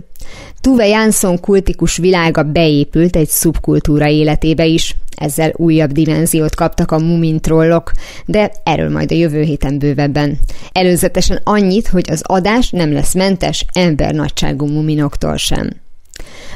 Tuve 0.60 0.86
Jansson 0.86 1.40
kultikus 1.40 1.96
világa 1.96 2.42
beépült 2.42 3.16
egy 3.16 3.28
szubkultúra 3.28 4.08
életébe 4.08 4.64
is, 4.64 4.96
ezzel 5.16 5.52
újabb 5.56 5.92
dimenziót 5.92 6.54
kaptak 6.54 6.90
a 6.90 6.98
Mumin 6.98 7.40
trollok, 7.40 7.92
de 8.26 8.52
erről 8.64 8.90
majd 8.90 9.12
a 9.12 9.14
jövő 9.14 9.42
héten 9.42 9.78
bővebben. 9.78 10.38
Előzetesen 10.72 11.40
annyit, 11.44 11.88
hogy 11.88 12.10
az 12.10 12.22
adás 12.24 12.70
nem 12.70 12.92
lesz 12.92 13.14
mentes 13.14 13.64
embernagyságú 13.72 14.66
muminoktól 14.66 15.36
sem. 15.36 15.70